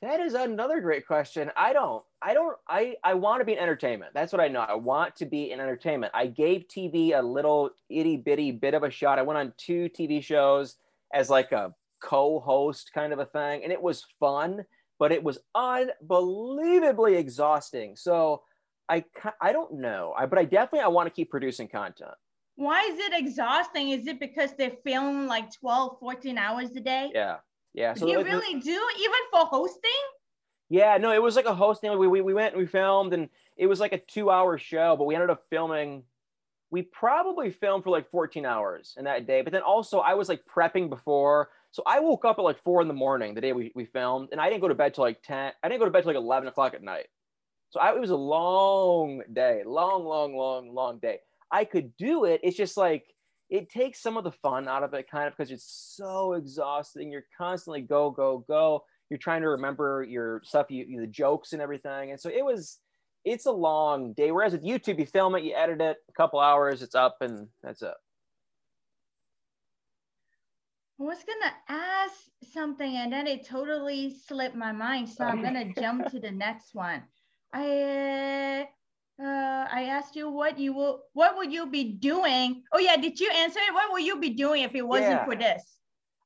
That 0.00 0.18
is 0.18 0.34
another 0.34 0.80
great 0.80 1.06
question. 1.06 1.50
I 1.56 1.72
don't 1.72 2.02
i 2.20 2.34
don't 2.34 2.56
i 2.68 2.96
i 3.04 3.14
want 3.14 3.40
to 3.40 3.44
be 3.44 3.52
in 3.52 3.58
entertainment. 3.58 4.12
That's 4.14 4.32
what 4.32 4.40
i 4.40 4.48
know. 4.48 4.60
I 4.60 4.74
want 4.74 5.16
to 5.16 5.26
be 5.26 5.50
in 5.50 5.60
entertainment. 5.60 6.12
I 6.14 6.26
gave 6.26 6.66
tv 6.68 7.18
a 7.18 7.22
little 7.22 7.70
itty 7.88 8.16
bitty 8.16 8.52
bit 8.52 8.74
of 8.74 8.82
a 8.82 8.90
shot. 8.90 9.18
I 9.18 9.22
went 9.22 9.38
on 9.38 9.52
two 9.56 9.88
tv 9.88 10.22
shows 10.22 10.76
as 11.12 11.30
like 11.30 11.52
a 11.52 11.74
co-host 12.00 12.90
kind 12.92 13.12
of 13.12 13.20
a 13.20 13.26
thing 13.26 13.62
and 13.62 13.72
it 13.72 13.80
was 13.80 14.06
fun 14.18 14.64
but 14.98 15.10
it 15.10 15.22
was 15.22 15.40
unbelievably 15.56 17.16
exhausting. 17.16 17.96
So 17.96 18.42
I 18.92 19.04
I 19.40 19.52
don't 19.52 19.74
know, 19.74 20.14
I, 20.16 20.26
but 20.26 20.38
I 20.38 20.44
definitely 20.44 20.80
I 20.80 20.88
want 20.88 21.06
to 21.06 21.10
keep 21.14 21.30
producing 21.30 21.66
content. 21.66 22.10
Why 22.56 22.82
is 22.82 22.98
it 22.98 23.14
exhausting? 23.14 23.90
Is 23.90 24.06
it 24.06 24.20
because 24.20 24.50
they're 24.58 24.76
filming 24.84 25.26
like 25.26 25.50
12, 25.58 25.98
14 25.98 26.36
hours 26.36 26.70
a 26.76 26.80
day? 26.80 27.10
Yeah. 27.14 27.36
Yeah. 27.72 27.94
So 27.94 28.06
you 28.06 28.22
really 28.22 28.60
do, 28.60 28.88
even 28.98 29.18
for 29.30 29.46
hosting? 29.46 29.90
Yeah, 30.68 30.98
no, 30.98 31.12
it 31.12 31.22
was 31.22 31.36
like 31.36 31.46
a 31.46 31.54
hosting. 31.54 31.96
We, 31.98 32.06
we, 32.06 32.20
we 32.20 32.34
went 32.34 32.52
and 32.52 32.60
we 32.60 32.66
filmed, 32.66 33.14
and 33.14 33.30
it 33.56 33.66
was 33.66 33.80
like 33.80 33.94
a 33.94 33.98
two 33.98 34.30
hour 34.30 34.58
show, 34.58 34.94
but 34.96 35.04
we 35.04 35.14
ended 35.14 35.30
up 35.30 35.44
filming. 35.48 36.02
We 36.70 36.82
probably 36.82 37.50
filmed 37.50 37.84
for 37.84 37.90
like 37.90 38.10
14 38.10 38.44
hours 38.44 38.94
in 38.98 39.04
that 39.04 39.26
day. 39.26 39.40
But 39.40 39.52
then 39.52 39.62
also, 39.62 40.00
I 40.00 40.12
was 40.14 40.28
like 40.28 40.42
prepping 40.44 40.90
before. 40.90 41.48
So 41.70 41.82
I 41.86 42.00
woke 42.00 42.26
up 42.26 42.38
at 42.38 42.42
like 42.42 42.62
four 42.62 42.82
in 42.82 42.88
the 42.88 42.94
morning 42.94 43.34
the 43.34 43.40
day 43.40 43.54
we, 43.54 43.72
we 43.74 43.86
filmed, 43.86 44.28
and 44.32 44.40
I 44.40 44.50
didn't 44.50 44.60
go 44.60 44.68
to 44.68 44.74
bed 44.74 44.92
till 44.92 45.04
like 45.04 45.22
10. 45.22 45.52
I 45.62 45.68
didn't 45.68 45.80
go 45.80 45.86
to 45.86 45.90
bed 45.90 46.02
till 46.02 46.12
like 46.12 46.22
11 46.22 46.48
o'clock 46.48 46.74
at 46.74 46.82
night. 46.82 47.06
So 47.72 47.80
I, 47.80 47.94
it 47.94 48.00
was 48.00 48.10
a 48.10 48.16
long 48.16 49.22
day, 49.32 49.62
long, 49.64 50.04
long, 50.04 50.36
long, 50.36 50.74
long 50.74 50.98
day. 50.98 51.20
I 51.50 51.64
could 51.64 51.96
do 51.96 52.26
it. 52.26 52.40
It's 52.42 52.56
just 52.56 52.76
like 52.76 53.06
it 53.48 53.70
takes 53.70 54.02
some 54.02 54.18
of 54.18 54.24
the 54.24 54.30
fun 54.30 54.68
out 54.68 54.82
of 54.82 54.92
it, 54.92 55.10
kind 55.10 55.26
of 55.26 55.34
because 55.34 55.50
it's 55.50 55.94
so 55.96 56.34
exhausting. 56.34 57.10
You're 57.10 57.24
constantly 57.36 57.80
go, 57.80 58.10
go, 58.10 58.44
go. 58.46 58.84
You're 59.08 59.18
trying 59.18 59.40
to 59.40 59.48
remember 59.48 60.06
your 60.06 60.42
stuff, 60.44 60.66
you, 60.70 60.84
you 60.86 61.00
the 61.00 61.06
jokes 61.06 61.54
and 61.54 61.62
everything. 61.62 62.10
And 62.10 62.20
so 62.20 62.28
it 62.28 62.44
was. 62.44 62.78
It's 63.24 63.46
a 63.46 63.52
long 63.52 64.14
day. 64.14 64.32
Whereas 64.32 64.52
with 64.52 64.64
YouTube, 64.64 64.98
you 64.98 65.06
film 65.06 65.36
it, 65.36 65.44
you 65.44 65.54
edit 65.54 65.80
it, 65.80 65.96
a 66.08 66.12
couple 66.12 66.40
hours, 66.40 66.82
it's 66.82 66.96
up, 66.96 67.18
and 67.20 67.46
that's 67.62 67.80
it. 67.80 67.94
I 71.00 71.04
was 71.04 71.18
gonna 71.24 71.54
ask 71.68 72.14
something 72.52 72.96
and 72.96 73.12
then 73.12 73.28
it 73.28 73.46
totally 73.46 74.12
slipped 74.26 74.56
my 74.56 74.72
mind. 74.72 75.08
So 75.08 75.24
I'm 75.24 75.40
gonna 75.40 75.72
jump 75.72 76.10
to 76.10 76.18
the 76.18 76.32
next 76.32 76.74
one. 76.74 77.02
I 77.52 78.68
uh, 79.22 79.66
I 79.70 79.84
asked 79.84 80.16
you 80.16 80.30
what 80.30 80.58
you 80.58 80.72
will 80.72 81.02
what 81.12 81.36
would 81.36 81.52
you 81.52 81.66
be 81.66 81.84
doing? 81.84 82.62
Oh 82.72 82.78
yeah, 82.78 82.96
did 82.96 83.20
you 83.20 83.30
answer 83.30 83.60
it? 83.60 83.74
What 83.74 83.92
would 83.92 84.02
you 84.02 84.18
be 84.18 84.30
doing 84.30 84.62
if 84.62 84.74
it 84.74 84.82
wasn't 84.82 85.12
yeah. 85.12 85.24
for 85.24 85.36
this? 85.36 85.62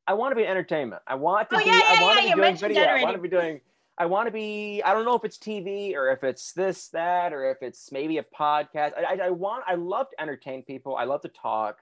I 0.06 0.14
want 0.14 0.32
to 0.32 0.36
be 0.36 0.46
entertainment. 0.46 1.02
I 1.06 1.16
want 1.16 1.50
to 1.50 1.56
oh, 1.56 1.58
be. 1.58 1.64
Yeah, 1.66 1.78
yeah, 1.78 1.82
I 1.88 2.02
want 2.02 2.16
yeah, 2.16 2.30
to 2.30 2.36
be 2.36 2.42
doing 2.42 2.56
video. 2.56 2.82
I 2.82 3.02
want 3.02 3.16
to 3.16 3.22
be 3.22 3.28
doing. 3.28 3.60
I 3.98 4.06
want 4.06 4.26
to 4.26 4.30
be. 4.30 4.82
I 4.84 4.92
don't 4.92 5.04
know 5.04 5.14
if 5.14 5.24
it's 5.24 5.38
TV 5.38 5.94
or 5.94 6.10
if 6.10 6.22
it's 6.22 6.52
this, 6.52 6.88
that, 6.90 7.32
or 7.32 7.50
if 7.50 7.58
it's 7.60 7.90
maybe 7.90 8.18
a 8.18 8.22
podcast. 8.22 8.92
I, 8.96 9.16
I, 9.20 9.26
I 9.26 9.30
want. 9.30 9.64
I 9.66 9.74
love 9.74 10.08
to 10.10 10.20
entertain 10.20 10.62
people. 10.62 10.96
I 10.96 11.04
love 11.04 11.22
to 11.22 11.28
talk, 11.28 11.78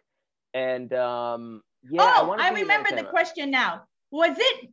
and 0.55 0.93
um, 0.95 1.63
yeah. 1.91 2.01
Oh, 2.03 2.33
I, 2.33 2.49
I 2.49 2.53
remember 2.53 2.97
the 2.97 3.05
question 3.05 3.51
now. 3.51 3.83
Was 4.11 4.37
it 4.39 4.71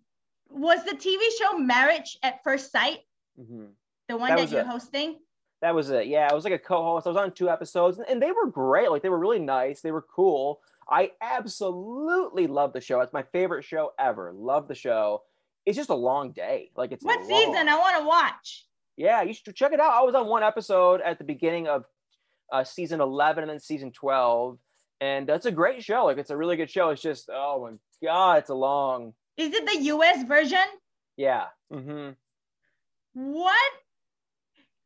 was 0.50 0.84
the 0.86 0.92
TV 0.92 1.20
show 1.40 1.58
Marriage 1.58 2.18
at 2.24 2.44
First 2.44 2.72
Sight 2.72 3.00
hmm 3.38 3.66
the 4.12 4.18
one 4.18 4.30
That 4.30 4.40
that, 4.40 4.52
you're 4.52 4.62
it. 4.62 4.68
hosting? 4.68 5.18
That 5.62 5.76
was 5.76 5.90
it. 5.92 6.08
Yeah, 6.08 6.28
I 6.30 6.34
was 6.34 6.44
like 6.44 6.54
a 6.54 6.60
co-host. 6.60 7.06
I 7.06 7.10
was 7.10 7.18
on 7.18 7.32
two 7.34 7.50
episodes, 7.50 7.98
and- 8.00 8.08
and 8.08 8.22
they 8.22 8.32
were 8.32 8.48
great. 8.48 8.90
Like 8.92 9.02
they 9.04 9.10
were 9.10 9.20
really 9.20 9.40
nice. 9.40 9.82
They 9.82 9.92
were 9.92 10.02
cool. 10.02 10.62
I 10.90 11.12
absolutely 11.22 12.48
love 12.48 12.74
the 12.74 12.82
show. 12.82 13.00
It's 13.02 13.14
my 13.14 13.24
favorite 13.24 13.64
show 13.64 13.94
ever. 14.00 14.32
Love 14.34 14.68
the 14.68 14.76
show. 14.76 15.24
It's 15.66 15.78
just 15.78 15.90
a 15.92 15.96
long 15.96 16.32
day. 16.32 16.72
Like 16.76 16.92
it's 16.92 17.04
What 17.06 17.20
long. 17.20 17.28
season? 17.30 17.70
I 17.70 17.78
want 17.78 17.98
to 18.00 18.08
watch. 18.08 18.66
Yeah, 18.98 19.22
you 19.22 19.34
should 19.34 19.56
check 19.56 19.72
it 19.74 19.80
out. 19.80 19.92
I 19.94 20.02
was 20.02 20.16
on 20.16 20.28
one 20.28 20.44
episode 20.44 21.02
at 21.02 21.18
the 21.18 21.24
beginning 21.24 21.68
of 21.68 21.86
uh, 22.52 22.64
season 22.64 23.00
11 23.00 23.44
and 23.44 23.50
then 23.52 23.60
season 23.60 23.92
12. 23.92 24.58
And 25.00 25.28
that's 25.28 25.46
a 25.46 25.52
great 25.52 25.84
show. 25.84 26.06
Like, 26.06 26.18
it's 26.18 26.30
a 26.32 26.38
really 26.38 26.58
good 26.58 26.70
show. 26.70 26.90
It's 26.90 27.02
just, 27.02 27.30
oh 27.32 27.62
my 27.72 27.78
God, 28.08 28.40
it's 28.40 28.50
a 28.50 28.54
long, 28.56 29.14
Is 29.38 29.54
it 29.54 29.66
the 29.66 29.82
US 29.96 30.24
version? 30.24 30.60
yeah. 31.18 31.46
Mm-hmm. 31.72 32.12
What 33.14 33.72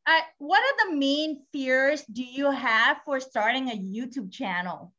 uh, 0.07 0.21
what 0.37 0.61
are 0.61 0.89
the 0.89 0.95
main 0.97 1.41
fears 1.51 2.03
do 2.11 2.23
you 2.23 2.51
have 2.51 2.97
for 3.05 3.19
starting 3.19 3.69
a 3.69 3.73
YouTube 3.73 4.31
channel? 4.31 4.93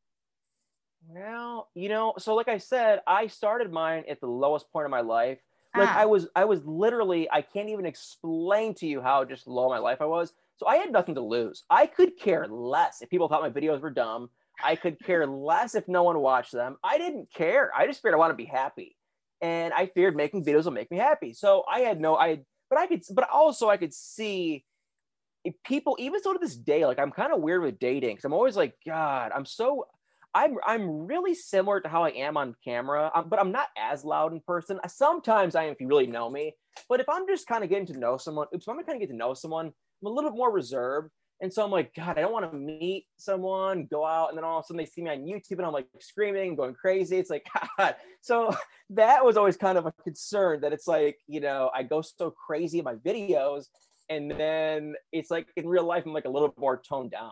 Well, 1.08 1.68
you 1.74 1.88
know, 1.88 2.14
so 2.18 2.34
like 2.34 2.48
I 2.48 2.58
said, 2.58 3.00
I 3.06 3.28
started 3.28 3.70
mine 3.72 4.04
at 4.08 4.20
the 4.20 4.26
lowest 4.26 4.70
point 4.72 4.86
of 4.86 4.90
my 4.90 5.02
life. 5.02 5.38
Like 5.76 5.88
Ah. 5.88 6.00
I 6.00 6.06
was, 6.06 6.26
I 6.34 6.44
was 6.44 6.64
literally, 6.64 7.30
I 7.30 7.42
can't 7.42 7.68
even 7.68 7.86
explain 7.86 8.74
to 8.74 8.86
you 8.86 9.00
how 9.00 9.24
just 9.24 9.46
low 9.46 9.68
my 9.68 9.78
life 9.78 9.98
I 10.00 10.06
was. 10.06 10.32
So 10.56 10.66
I 10.66 10.76
had 10.76 10.90
nothing 10.90 11.14
to 11.16 11.20
lose. 11.20 11.64
I 11.70 11.86
could 11.86 12.18
care 12.18 12.48
less 12.48 13.02
if 13.02 13.10
people 13.10 13.28
thought 13.28 13.42
my 13.42 13.50
videos 13.50 13.80
were 13.80 13.90
dumb. 13.90 14.30
I 14.64 14.74
could 14.74 14.98
care 15.04 15.26
less 15.26 15.74
if 15.74 15.86
no 15.86 16.02
one 16.02 16.18
watched 16.18 16.52
them. 16.52 16.76
I 16.82 16.98
didn't 16.98 17.30
care. 17.32 17.70
I 17.76 17.86
just 17.86 18.02
feared 18.02 18.14
I 18.14 18.18
want 18.18 18.30
to 18.32 18.36
be 18.36 18.46
happy, 18.46 18.96
and 19.42 19.72
I 19.74 19.86
feared 19.86 20.16
making 20.16 20.44
videos 20.44 20.64
will 20.64 20.72
make 20.72 20.90
me 20.90 20.96
happy. 20.96 21.34
So 21.34 21.62
I 21.70 21.80
had 21.80 22.00
no, 22.00 22.16
I, 22.16 22.40
but 22.70 22.78
I 22.78 22.86
could, 22.86 23.02
but 23.12 23.28
also 23.30 23.68
I 23.68 23.76
could 23.76 23.92
see 23.92 24.64
people, 25.64 25.96
even 25.98 26.22
so 26.22 26.32
to 26.32 26.38
this 26.38 26.56
day, 26.56 26.86
like 26.86 26.98
I'm 26.98 27.12
kind 27.12 27.32
of 27.32 27.40
weird 27.40 27.62
with 27.62 27.78
dating 27.78 28.16
because 28.16 28.24
I'm 28.24 28.32
always 28.32 28.56
like, 28.56 28.74
God, 28.86 29.32
I'm 29.34 29.46
so 29.46 29.86
I'm 30.36 30.56
I'm 30.66 31.06
really 31.06 31.34
similar 31.34 31.80
to 31.80 31.88
how 31.88 32.04
I 32.04 32.10
am 32.10 32.36
on 32.36 32.54
camera, 32.62 33.10
um, 33.14 33.30
but 33.30 33.40
I'm 33.40 33.52
not 33.52 33.68
as 33.78 34.04
loud 34.04 34.32
in 34.32 34.40
person. 34.40 34.78
Sometimes 34.86 35.54
I 35.54 35.64
am 35.64 35.72
if 35.72 35.80
you 35.80 35.88
really 35.88 36.06
know 36.06 36.28
me, 36.28 36.52
but 36.90 37.00
if 37.00 37.08
I'm 37.08 37.26
just 37.26 37.46
kind 37.46 37.64
of 37.64 37.70
getting 37.70 37.86
to 37.86 37.98
know 37.98 38.18
someone, 38.18 38.46
if 38.52 38.68
I'm 38.68 38.76
kind 38.76 38.96
of 38.96 39.00
get 39.00 39.08
to 39.08 39.16
know 39.16 39.32
someone, 39.32 39.66
I'm 39.66 40.06
a 40.06 40.10
little 40.10 40.30
bit 40.30 40.36
more 40.36 40.52
reserved. 40.52 41.10
And 41.40 41.52
so 41.52 41.64
I'm 41.64 41.70
like, 41.70 41.94
God, 41.94 42.16
I 42.16 42.22
don't 42.22 42.32
want 42.32 42.50
to 42.50 42.56
meet 42.56 43.06
someone, 43.18 43.86
go 43.90 44.06
out, 44.06 44.28
and 44.28 44.38
then 44.38 44.44
all 44.44 44.58
of 44.58 44.64
a 44.64 44.66
sudden 44.66 44.78
they 44.78 44.86
see 44.86 45.02
me 45.02 45.10
on 45.10 45.18
YouTube 45.18 45.58
and 45.58 45.66
I'm 45.66 45.72
like 45.72 45.86
screaming, 46.00 46.54
going 46.54 46.74
crazy. 46.74 47.16
It's 47.16 47.30
like, 47.30 47.46
God. 47.78 47.94
So 48.20 48.54
that 48.90 49.24
was 49.24 49.36
always 49.36 49.56
kind 49.56 49.76
of 49.76 49.86
a 49.86 49.92
concern 50.02 50.60
that 50.62 50.72
it's 50.72 50.86
like, 50.86 51.18
you 51.26 51.40
know, 51.40 51.70
I 51.74 51.82
go 51.82 52.02
so 52.02 52.30
crazy 52.30 52.78
in 52.78 52.84
my 52.84 52.94
videos, 52.94 53.66
and 54.08 54.30
then 54.30 54.94
it's 55.12 55.30
like 55.30 55.48
in 55.56 55.68
real 55.68 55.84
life, 55.84 56.04
I'm 56.06 56.12
like 56.12 56.24
a 56.24 56.30
little 56.30 56.54
more 56.58 56.80
toned 56.88 57.10
down. 57.10 57.30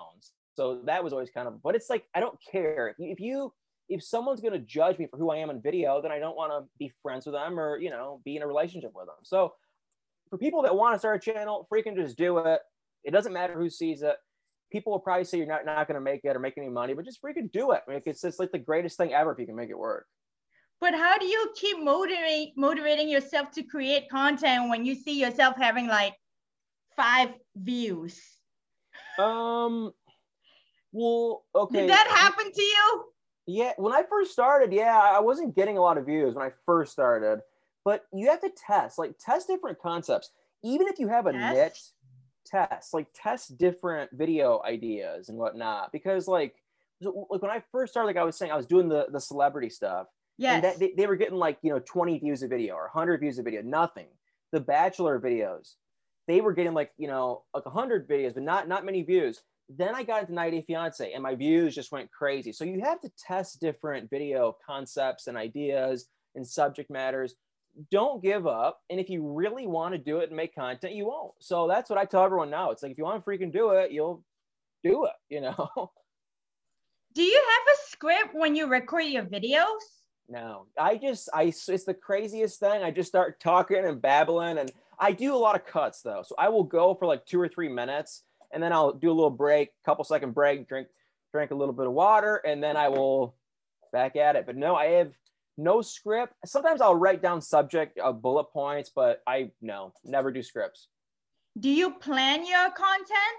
So 0.55 0.83
that 0.87 1.03
was 1.03 1.13
always 1.13 1.31
kind 1.31 1.49
of, 1.49 1.63
but 1.63 1.75
it's 1.75 1.91
like 1.91 2.05
I 2.15 2.21
don't 2.21 2.39
care 2.51 2.95
if 2.99 3.21
you 3.21 3.53
if, 3.89 4.03
someone's 4.03 4.41
gonna 4.41 4.59
judge 4.59 4.99
me 4.99 5.07
for 5.07 5.19
who 5.19 5.31
I 5.31 5.37
am 5.37 5.51
in 5.51 5.61
video, 5.61 6.01
then 6.01 6.11
I 6.13 6.19
don't 6.19 6.37
want 6.37 6.53
to 6.53 6.69
be 6.79 6.93
friends 7.03 7.27
with 7.27 7.35
them 7.35 7.59
or 7.59 7.79
you 7.79 7.91
know 7.91 8.21
be 8.25 8.37
in 8.37 8.43
a 8.43 8.47
relationship 8.47 8.93
with 8.95 9.07
them. 9.07 9.17
So 9.23 9.53
for 10.31 10.39
people 10.39 10.63
that 10.63 10.75
want 10.75 10.95
to 10.95 10.99
start 10.99 11.17
a 11.17 11.33
channel, 11.33 11.67
freaking 11.73 11.97
just 11.97 12.17
do 12.17 12.39
it. 12.39 12.61
It 13.05 13.11
doesn't 13.11 13.33
matter 13.33 13.55
who 13.55 13.69
sees 13.69 14.03
it. 14.03 14.17
People 14.73 14.93
will 14.93 15.01
probably 15.01 15.25
say 15.25 15.39
you're 15.39 15.47
not 15.47 15.67
not 15.67 15.87
gonna 15.87 16.01
make 16.01 16.25
it 16.25 16.37
or 16.37 16.41
make 16.41 16.57
any 16.57 16.69
money, 16.69 16.95
but 16.95 17.05
just 17.05 17.23
freaking 17.23 17.51
do 17.53 17.73
it. 17.73 17.83
Like 17.87 18.05
it's 18.07 18.23
just 18.23 18.41
like 18.41 18.53
the 18.53 18.59
greatest 18.59 18.97
thing 18.97 19.13
ever 19.13 19.33
if 19.33 19.39
you 19.39 19.47
can 19.47 19.57
make 19.57 19.71
it 19.71 19.79
work. 19.79 20.07
But 20.81 20.95
how 20.95 21.17
do 21.19 21.27
you 21.27 21.53
keep 21.57 21.83
motivate, 21.83 22.53
motivating 22.57 23.09
yourself 23.09 23.51
to 23.53 23.63
create 23.63 24.09
content 24.11 24.69
when 24.69 24.85
you 24.85 24.95
see 24.95 25.19
yourself 25.19 25.57
having 25.57 25.87
like 25.87 26.15
five 26.97 27.31
views? 27.57 28.21
Um. 29.19 29.93
Well, 30.93 31.45
okay. 31.55 31.81
Did 31.83 31.91
that 31.91 32.07
happen 32.09 32.53
to 32.53 32.63
you? 32.63 33.05
Yeah, 33.47 33.73
when 33.77 33.93
I 33.93 34.05
first 34.09 34.33
started, 34.33 34.73
yeah, 34.73 34.99
I 34.99 35.21
wasn't 35.21 35.55
getting 35.55 35.77
a 35.77 35.81
lot 35.83 35.99
of 35.99 36.07
views 36.07 36.35
when 36.35 36.47
I 36.47 36.53
first 36.65 36.93
started. 36.93 37.41
But 37.85 38.07
you 38.13 38.29
have 38.31 38.41
to 38.41 38.51
test, 38.51 38.99
like 38.99 39.15
test 39.19 39.47
different 39.49 39.79
concepts. 39.79 40.31
Even 40.63 40.87
if 40.89 40.99
you 40.99 41.09
have 41.09 41.27
a 41.27 41.33
Test? 41.33 41.55
niche, 41.55 41.83
test, 42.47 42.95
like 42.95 43.09
test 43.15 43.59
different 43.59 44.11
video 44.13 44.63
ideas 44.65 45.29
and 45.29 45.37
whatnot. 45.37 45.93
Because 45.93 46.27
like, 46.27 46.55
so, 47.03 47.27
like 47.31 47.43
when 47.43 47.51
I 47.51 47.63
first 47.71 47.93
started, 47.93 48.07
like 48.07 48.17
I 48.17 48.25
was 48.25 48.37
saying, 48.39 48.53
I 48.53 48.57
was 48.57 48.67
doing 48.67 48.89
the 48.89 49.09
the 49.13 49.21
celebrity 49.21 49.69
stuff, 49.69 50.07
Yeah. 50.39 50.61
they, 50.79 50.95
they 50.97 51.07
were 51.07 51.17
getting 51.17 51.37
like 51.37 51.59
you 51.61 51.71
know 51.71 51.81
20 51.85 52.19
views 52.21 52.43
a 52.43 52.49
video 52.49 52.75
or 52.77 52.85
100 52.95 53.21
views 53.21 53.39
a 53.39 53.43
video, 53.43 53.61
nothing. 53.61 54.07
The 54.53 54.61
Bachelor 54.61 55.21
videos, 55.21 55.75
they 56.27 56.41
were 56.41 56.53
getting 56.53 56.75
like 56.75 56.93
you 56.97 57.09
know 57.09 57.43
like 57.53 57.67
100 57.67 58.09
videos, 58.09 58.35
but 58.35 58.43
not 58.43 58.69
not 58.69 58.85
many 58.85 59.03
views. 59.03 59.43
Then 59.69 59.95
I 59.95 60.03
got 60.03 60.23
into 60.23 60.35
90 60.35 60.59
Day 60.59 60.65
Fiance, 60.67 61.13
and 61.13 61.23
my 61.23 61.35
views 61.35 61.75
just 61.75 61.91
went 61.91 62.11
crazy. 62.11 62.53
So 62.53 62.65
you 62.65 62.81
have 62.83 63.01
to 63.01 63.11
test 63.19 63.61
different 63.61 64.11
video 64.11 64.57
concepts 64.65 65.27
and 65.27 65.39
ideas 65.39 66.07
and 66.35 66.47
subject 66.47 66.91
matters. 66.91 67.35
Don't 67.91 68.23
give 68.23 68.47
up, 68.47 68.81
and 68.91 69.01
if 69.01 69.09
you 69.09 69.27
really 69.27 69.67
want 69.67 69.95
to 69.95 69.99
do 69.99 70.19
it 70.19 70.29
and 70.29 70.37
make 70.37 70.55
content, 70.55 70.95
you 70.95 71.07
won't. 71.07 71.33
So 71.41 71.67
that's 71.67 71.91
what 71.91 71.99
I 71.99 72.05
tell 72.05 72.25
everyone 72.25 72.51
now. 72.51 72.71
It's 72.71 72.83
like 72.83 72.93
if 72.93 72.99
you 72.99 73.05
want 73.05 73.25
to 73.25 73.31
freaking 73.31 73.53
do 73.53 73.71
it, 73.71 73.91
you'll 73.91 74.23
do 74.85 75.07
it. 75.07 75.13
You 75.29 75.41
know. 75.41 75.71
do 77.15 77.23
you 77.23 77.43
have 77.51 77.75
a 77.75 77.91
script 77.91 78.35
when 78.35 78.55
you 78.55 78.69
record 78.69 79.05
your 79.05 79.25
videos? 79.25 79.81
No, 80.29 80.67
I 80.79 80.97
just 80.97 81.29
I 81.35 81.45
it's 81.45 81.85
the 81.85 81.95
craziest 81.95 82.59
thing. 82.59 82.83
I 82.83 82.91
just 82.91 83.09
start 83.09 83.41
talking 83.41 83.85
and 83.85 84.01
babbling, 84.01 84.59
and 84.59 84.73
I 84.99 85.13
do 85.13 85.35
a 85.35 85.37
lot 85.37 85.57
of 85.57 85.67
cuts 85.67 86.03
though. 86.03 86.23
So 86.27 86.35
I 86.39 86.49
will 86.49 86.65
go 86.65 86.95
for 86.95 87.07
like 87.07 87.27
two 87.27 87.41
or 87.41 87.49
three 87.49 87.69
minutes, 87.69 88.23
and 88.53 88.63
then 88.63 88.73
I'll 88.73 88.93
do 88.93 89.11
a 89.11 89.13
little 89.13 89.31
break, 89.31 89.71
couple 89.85 90.05
second 90.05 90.35
break, 90.35 90.69
drink 90.69 90.89
drink 91.33 91.51
a 91.51 91.55
little 91.55 91.75
bit 91.75 91.87
of 91.87 91.93
water, 91.93 92.37
and 92.37 92.63
then 92.63 92.77
I 92.77 92.89
will 92.89 93.35
back 93.93 94.17
at 94.17 94.37
it. 94.37 94.47
But 94.47 94.57
no, 94.57 94.77
I 94.77 94.87
have 94.87 95.13
no 95.57 95.83
script. 95.83 96.35
Sometimes 96.45 96.81
I'll 96.81 96.95
write 96.95 97.23
down 97.23 97.41
subject 97.41 97.99
uh, 98.03 98.13
bullet 98.13 98.53
points, 98.53 98.91
but 98.95 99.23
I 99.27 99.51
no 99.61 99.93
never 100.05 100.31
do 100.31 100.43
scripts. 100.43 100.89
Do 101.59 101.71
you 101.71 101.93
plan 101.95 102.47
your 102.47 102.71
content? 102.71 103.39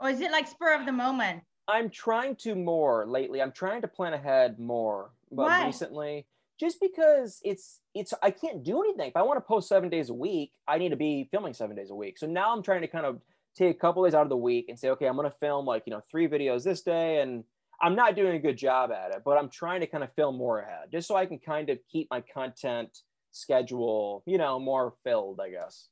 Or 0.00 0.10
is 0.10 0.20
it 0.20 0.30
like 0.30 0.46
spur 0.46 0.74
of 0.74 0.86
the 0.86 0.92
moment? 0.92 1.42
I'm 1.66 1.90
trying 1.90 2.36
to 2.36 2.54
more 2.54 3.06
lately. 3.06 3.42
I'm 3.42 3.52
trying 3.52 3.82
to 3.82 3.88
plan 3.88 4.14
ahead 4.14 4.58
more, 4.58 5.10
but 5.30 5.46
Why? 5.46 5.66
recently, 5.66 6.26
just 6.58 6.80
because 6.80 7.40
it's 7.44 7.80
it's 7.94 8.12
I 8.22 8.30
can't 8.30 8.64
do 8.64 8.80
anything. 8.82 9.08
If 9.08 9.16
I 9.16 9.22
want 9.22 9.38
to 9.38 9.40
post 9.46 9.68
seven 9.68 9.88
days 9.88 10.10
a 10.10 10.14
week, 10.14 10.52
I 10.66 10.78
need 10.78 10.90
to 10.90 10.96
be 10.96 11.28
filming 11.30 11.54
seven 11.54 11.76
days 11.76 11.90
a 11.90 11.94
week. 11.94 12.18
So 12.18 12.26
now 12.26 12.54
I'm 12.54 12.62
trying 12.62 12.80
to 12.82 12.88
kind 12.88 13.06
of 13.06 13.20
take 13.56 13.76
a 13.76 13.78
couple 13.78 14.04
days 14.04 14.14
out 14.14 14.22
of 14.22 14.28
the 14.28 14.36
week 14.36 14.66
and 14.68 14.78
say, 14.78 14.90
okay, 14.90 15.06
I'm 15.06 15.16
going 15.16 15.30
to 15.30 15.36
film 15.38 15.66
like 15.66 15.84
you 15.86 15.92
know 15.92 16.02
three 16.10 16.28
videos 16.28 16.64
this 16.64 16.82
day, 16.82 17.20
and 17.20 17.44
I'm 17.80 17.94
not 17.94 18.16
doing 18.16 18.34
a 18.34 18.40
good 18.40 18.56
job 18.56 18.90
at 18.90 19.12
it, 19.12 19.22
but 19.24 19.38
I'm 19.38 19.48
trying 19.48 19.80
to 19.80 19.86
kind 19.86 20.02
of 20.02 20.12
film 20.14 20.36
more 20.36 20.60
ahead, 20.60 20.90
just 20.90 21.06
so 21.06 21.16
I 21.16 21.26
can 21.26 21.38
kind 21.38 21.70
of 21.70 21.78
keep 21.90 22.08
my 22.10 22.22
content 22.32 22.98
schedule, 23.30 24.22
you 24.26 24.38
know, 24.38 24.58
more 24.58 24.94
filled, 25.04 25.40
I 25.40 25.50
guess. 25.50 25.88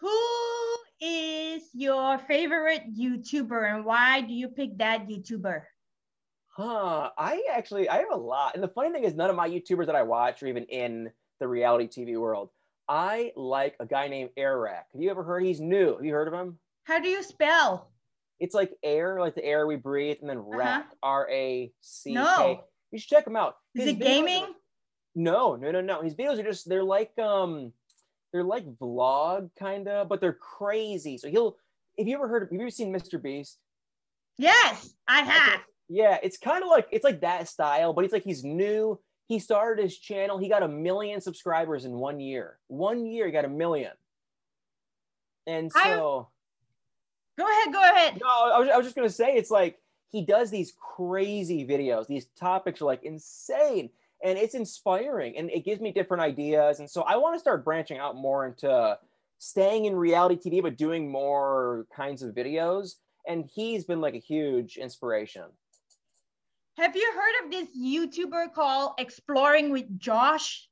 Who 0.00 0.76
is 1.00 1.62
your 1.74 2.18
favorite 2.18 2.84
YouTuber 2.96 3.74
and 3.74 3.84
why 3.84 4.22
do 4.22 4.32
you 4.32 4.48
pick 4.48 4.78
that 4.78 5.08
YouTuber? 5.08 5.62
Huh. 6.52 7.10
I 7.16 7.42
actually 7.52 7.88
I 7.88 7.96
have 7.98 8.10
a 8.12 8.16
lot. 8.16 8.54
And 8.54 8.62
the 8.62 8.68
funny 8.68 8.90
thing 8.90 9.04
is 9.04 9.14
none 9.14 9.30
of 9.30 9.36
my 9.36 9.48
YouTubers 9.48 9.86
that 9.86 9.96
I 9.96 10.02
watch 10.02 10.42
are 10.42 10.46
even 10.46 10.64
in 10.64 11.10
the 11.40 11.48
reality 11.48 11.86
TV 11.88 12.18
world. 12.20 12.50
I 12.88 13.32
like 13.36 13.74
a 13.80 13.86
guy 13.86 14.08
named 14.08 14.30
Airrack. 14.36 14.88
Have 14.92 15.00
you 15.00 15.10
ever 15.10 15.22
heard? 15.22 15.44
He's 15.44 15.60
new. 15.60 15.94
Have 15.96 16.04
you 16.04 16.12
heard 16.12 16.28
of 16.28 16.34
him? 16.34 16.58
How 16.84 16.98
do 16.98 17.08
you 17.08 17.22
spell? 17.22 17.88
It's 18.40 18.54
like 18.54 18.72
air, 18.82 19.20
like 19.20 19.34
the 19.36 19.44
air 19.44 19.66
we 19.66 19.76
breathe, 19.76 20.18
and 20.20 20.28
then 20.28 20.40
rack, 20.40 20.88
R 21.02 21.28
A 21.30 21.72
C 21.80 22.12
K. 22.12 22.18
Uh-huh. 22.18 22.38
No. 22.42 22.64
You 22.90 22.98
should 22.98 23.08
check 23.08 23.26
him 23.26 23.36
out. 23.36 23.56
Is 23.74 23.84
His 23.84 23.92
it 23.92 23.98
videos 23.98 24.02
are- 24.02 24.04
gaming? 24.04 24.46
No, 25.14 25.56
no, 25.56 25.70
no, 25.70 25.80
no. 25.80 26.02
His 26.02 26.14
videos 26.14 26.38
are 26.38 26.42
just 26.42 26.68
they're 26.68 26.82
like 26.84 27.16
um 27.18 27.72
they're 28.32 28.42
like 28.44 28.66
vlog 28.78 29.50
kind 29.58 29.86
of, 29.88 30.08
but 30.08 30.20
they're 30.20 30.32
crazy. 30.32 31.16
So 31.18 31.28
he'll 31.28 31.56
have 31.98 32.06
you 32.08 32.14
ever 32.16 32.28
heard 32.28 32.42
of 32.42 32.48
have 32.48 32.54
you 32.54 32.60
ever 32.62 32.70
seen 32.70 32.92
Mr. 32.92 33.22
Beast? 33.22 33.58
Yes, 34.38 34.94
I 35.06 35.20
have. 35.22 35.60
Yeah, 35.94 36.16
it's 36.22 36.38
kind 36.38 36.62
of 36.64 36.70
like 36.70 36.88
it's 36.90 37.04
like 37.04 37.20
that 37.20 37.48
style, 37.48 37.92
but 37.92 38.04
it's 38.04 38.14
like 38.14 38.24
he's 38.24 38.42
new. 38.42 38.98
He 39.26 39.38
started 39.38 39.82
his 39.82 39.98
channel. 39.98 40.38
He 40.38 40.48
got 40.48 40.62
a 40.62 40.68
million 40.68 41.20
subscribers 41.20 41.84
in 41.84 41.92
one 41.92 42.18
year. 42.18 42.58
One 42.68 43.04
year, 43.04 43.26
he 43.26 43.32
got 43.32 43.44
a 43.44 43.48
million. 43.48 43.92
And 45.46 45.70
I- 45.76 45.84
so, 45.96 46.28
Go 47.38 47.44
ahead, 47.48 47.72
go 47.72 47.80
ahead. 47.82 48.20
no, 48.20 48.26
I 48.28 48.58
was, 48.58 48.68
I 48.68 48.76
was 48.76 48.86
just 48.86 48.96
gonna 48.96 49.10
say, 49.10 49.34
it's 49.36 49.50
like 49.50 49.78
he 50.10 50.24
does 50.24 50.50
these 50.50 50.72
crazy 50.78 51.66
videos. 51.66 52.06
These 52.06 52.26
topics 52.38 52.80
are 52.80 52.86
like 52.86 53.02
insane, 53.04 53.90
and 54.24 54.38
it's 54.38 54.54
inspiring, 54.54 55.36
and 55.36 55.50
it 55.50 55.64
gives 55.64 55.80
me 55.80 55.92
different 55.92 56.22
ideas. 56.22 56.80
And 56.80 56.88
so, 56.90 57.02
I 57.02 57.16
want 57.16 57.34
to 57.34 57.40
start 57.40 57.64
branching 57.64 57.98
out 57.98 58.16
more 58.16 58.46
into 58.46 58.98
staying 59.38 59.84
in 59.86 59.96
reality 59.96 60.36
TV, 60.50 60.62
but 60.62 60.76
doing 60.78 61.10
more 61.10 61.86
kinds 61.94 62.22
of 62.22 62.34
videos. 62.34 62.94
And 63.26 63.44
he's 63.52 63.84
been 63.84 64.00
like 64.00 64.14
a 64.14 64.18
huge 64.18 64.76
inspiration. 64.78 65.44
Have 66.82 66.96
you 66.96 67.12
heard 67.14 67.44
of 67.44 67.50
this 67.52 67.68
YouTuber 67.80 68.52
called 68.54 68.94
Exploring 68.98 69.70
with 69.70 70.00
Josh? 70.00 70.68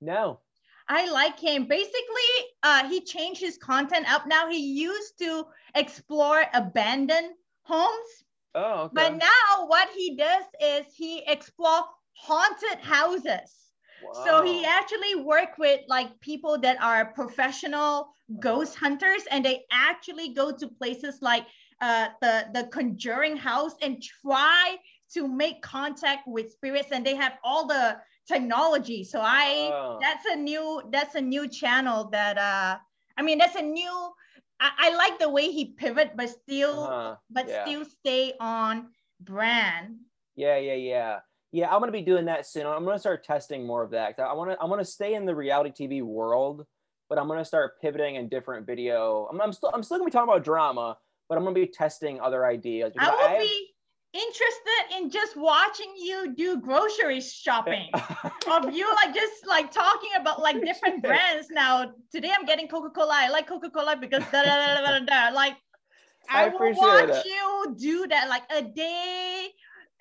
No. 0.00 0.40
I 0.88 1.08
like 1.08 1.38
him. 1.38 1.66
Basically, 1.66 2.32
uh, 2.64 2.88
he 2.88 3.00
changed 3.00 3.40
his 3.40 3.56
content 3.56 4.12
up 4.12 4.26
now. 4.26 4.50
He 4.50 4.58
used 4.58 5.20
to 5.20 5.46
explore 5.76 6.44
abandoned 6.52 7.34
homes, 7.62 8.24
Oh, 8.56 8.82
okay. 8.86 8.92
but 8.92 9.16
now 9.18 9.66
what 9.68 9.88
he 9.96 10.16
does 10.16 10.42
is 10.60 10.86
he 10.92 11.22
explore 11.28 11.84
haunted 12.14 12.80
houses. 12.80 13.54
Wow. 14.02 14.24
So 14.24 14.42
he 14.42 14.64
actually 14.64 15.14
work 15.14 15.58
with 15.58 15.82
like 15.86 16.18
people 16.18 16.58
that 16.58 16.82
are 16.82 17.12
professional 17.12 18.12
ghost 18.40 18.74
hunters, 18.74 19.22
and 19.30 19.44
they 19.44 19.62
actually 19.70 20.34
go 20.34 20.50
to 20.50 20.66
places 20.66 21.18
like 21.22 21.46
uh, 21.80 22.08
the 22.20 22.46
the 22.52 22.64
Conjuring 22.64 23.36
house 23.36 23.76
and 23.80 24.02
try 24.02 24.76
to 25.14 25.26
make 25.28 25.62
contact 25.62 26.26
with 26.26 26.52
spirits, 26.52 26.88
and 26.92 27.04
they 27.04 27.14
have 27.14 27.34
all 27.44 27.66
the 27.66 27.98
technology. 28.28 29.02
So 29.04 29.20
I 29.20 29.70
Oh. 29.72 29.98
that's 30.00 30.24
a 30.26 30.36
new 30.36 30.82
that's 30.90 31.14
a 31.16 31.20
new 31.20 31.48
channel 31.48 32.08
that 32.10 32.38
uh 32.38 32.78
I 33.16 33.22
mean 33.22 33.38
that's 33.38 33.56
a 33.56 33.62
new 33.62 34.12
I, 34.60 34.70
I 34.78 34.94
like 34.94 35.18
the 35.18 35.28
way 35.28 35.50
he 35.50 35.72
pivot, 35.72 36.12
but 36.16 36.28
still 36.30 36.84
Uh-huh. 36.84 37.16
but 37.30 37.48
yeah. 37.48 37.64
still 37.64 37.84
stay 37.84 38.34
on 38.40 38.90
brand. 39.20 39.96
Yeah, 40.36 40.56
yeah, 40.58 40.74
yeah. 40.74 41.18
Yeah, 41.52 41.72
I'm 41.74 41.80
gonna 41.80 41.90
be 41.92 42.02
doing 42.02 42.26
that 42.26 42.46
soon. 42.46 42.66
I'm 42.66 42.84
gonna 42.84 42.98
start 42.98 43.24
testing 43.24 43.66
more 43.66 43.82
of 43.82 43.90
that 43.90 44.18
I 44.20 44.32
want 44.34 44.50
to. 44.52 44.56
I 44.60 44.66
want 44.66 44.80
to 44.80 44.84
stay 44.84 45.14
in 45.14 45.24
the 45.26 45.34
reality 45.34 45.72
TV 45.88 46.02
world, 46.02 46.64
but 47.08 47.18
I'm 47.18 47.26
gonna 47.26 47.44
start 47.44 47.80
pivoting 47.80 48.14
in 48.14 48.28
different 48.28 48.66
video. 48.66 49.26
I'm, 49.30 49.40
I'm 49.40 49.52
still. 49.52 49.70
I'm 49.74 49.82
still 49.82 49.98
gonna 49.98 50.06
be 50.06 50.12
talking 50.12 50.30
about 50.30 50.44
drama, 50.44 50.96
but 51.28 51.36
I'm 51.36 51.42
gonna 51.42 51.54
be 51.54 51.66
testing 51.66 52.20
other 52.20 52.46
ideas. 52.46 52.92
I 52.98 53.10
will 53.10 53.18
have- 53.28 53.40
be 53.40 53.69
interested 54.12 54.96
in 54.98 55.10
just 55.10 55.36
watching 55.36 55.92
you 55.96 56.34
do 56.34 56.60
grocery 56.60 57.20
shopping. 57.20 57.88
of 58.50 58.72
you 58.72 58.92
like 58.94 59.14
just 59.14 59.46
like 59.46 59.70
talking 59.70 60.10
about 60.20 60.40
like 60.40 60.62
different 60.64 61.02
brands 61.04 61.48
now. 61.50 61.92
Today 62.12 62.32
I'm 62.36 62.44
getting 62.46 62.68
Coca-Cola. 62.68 63.12
I 63.14 63.28
like 63.28 63.46
Coca-Cola 63.46 63.96
because 63.96 64.24
da 64.32 64.42
da 64.42 64.74
da 64.74 64.98
da 64.98 64.98
da. 65.00 65.34
Like 65.34 65.56
I 66.28 66.46
I, 66.46 66.48
will 66.48 66.74
watch 66.74 67.08
it. 67.10 67.26
you 67.26 67.74
do 67.78 68.06
that 68.08 68.28
like 68.28 68.42
a 68.50 68.62
day, 68.62 69.48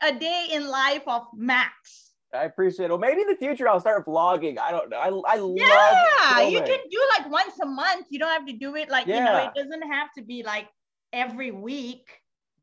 a 0.02 0.12
day 0.14 0.48
in 0.52 0.68
life 0.68 1.04
of 1.08 1.24
Max. 1.36 2.12
I 2.34 2.44
appreciate 2.44 2.86
it. 2.86 2.90
Well, 2.90 3.00
maybe 3.00 3.22
in 3.22 3.28
the 3.28 3.36
future 3.36 3.68
I'll 3.68 3.80
start 3.80 4.06
vlogging. 4.06 4.60
I 4.60 4.70
don't 4.72 4.90
know. 4.90 4.98
I, 4.98 5.08
I 5.08 5.36
Yeah, 5.36 5.42
love 5.42 5.54
Yeah, 5.56 6.48
you 6.48 6.62
can 6.62 6.80
do 6.92 7.02
like 7.18 7.32
once 7.32 7.54
a 7.62 7.66
month. 7.66 8.06
You 8.10 8.20
don't 8.20 8.30
have 8.30 8.46
to 8.46 8.54
do 8.54 8.76
it 8.76 8.90
like 8.90 9.08
you 9.08 9.16
know. 9.16 9.38
It 9.38 9.60
doesn't 9.60 9.92
have 9.92 10.10
to 10.18 10.24
be 10.24 10.44
like 10.44 10.68
every 11.12 11.52
week. 11.52 12.06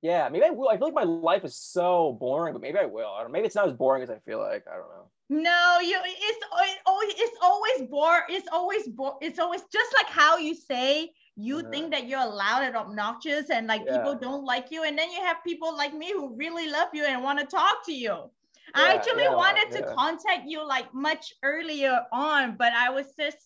Yeah, 0.02 0.28
maybe 0.28 0.44
I 0.44 0.50
will. 0.50 0.68
I 0.68 0.76
feel 0.78 0.86
like 0.88 0.94
my 0.94 1.04
life 1.04 1.44
is 1.44 1.56
so 1.56 2.12
boring, 2.20 2.52
but 2.52 2.62
maybe 2.62 2.78
I 2.78 2.86
will. 2.86 3.08
I 3.08 3.22
don't. 3.22 3.32
Maybe 3.32 3.46
it's 3.46 3.54
not 3.56 3.68
as 3.68 3.74
boring 3.74 4.02
as 4.02 4.10
I 4.10 4.18
feel 4.20 4.38
like. 4.38 4.64
I 4.66 4.76
don't 4.76 4.88
know. 4.88 5.10
No, 5.28 5.78
you 5.80 5.98
it's 6.04 6.38
it 6.44 6.78
always 6.86 7.14
it's 7.16 7.36
always 7.42 7.88
bore 7.90 8.22
it's 8.28 8.48
always 8.52 8.86
bore 8.88 9.16
it's 9.20 9.38
always 9.40 9.62
just 9.72 9.92
like 9.94 10.06
how 10.08 10.36
you 10.36 10.54
say 10.54 11.12
you 11.36 11.62
Uh-huh. 11.62 11.70
think 11.70 11.92
that 11.92 12.06
you're 12.06 12.24
loud 12.26 12.62
and 12.62 12.76
obnoxious 12.76 13.50
and 13.50 13.66
like 13.66 13.88
people 13.88 14.14
don't 14.14 14.44
like 14.44 14.70
you 14.70 14.84
and 14.84 14.96
then 14.98 15.10
you 15.10 15.20
have 15.22 15.38
people 15.44 15.76
like 15.76 15.92
me 15.94 16.12
who 16.12 16.36
really 16.36 16.68
love 16.70 16.88
you 16.92 17.04
and 17.04 17.22
want 17.24 17.40
to 17.40 17.46
talk 17.46 17.84
to 17.86 17.92
you. 17.92 18.30
I 18.74 18.94
actually 18.94 19.26
yeah, 19.26 19.36
wanted 19.36 19.78
to 19.78 19.84
contact 19.92 20.44
you 20.46 20.66
like 20.66 20.94
much 20.94 21.32
earlier 21.42 22.06
on, 22.12 22.56
but 22.56 22.72
I 22.72 22.90
was 22.90 23.14
just 23.18 23.38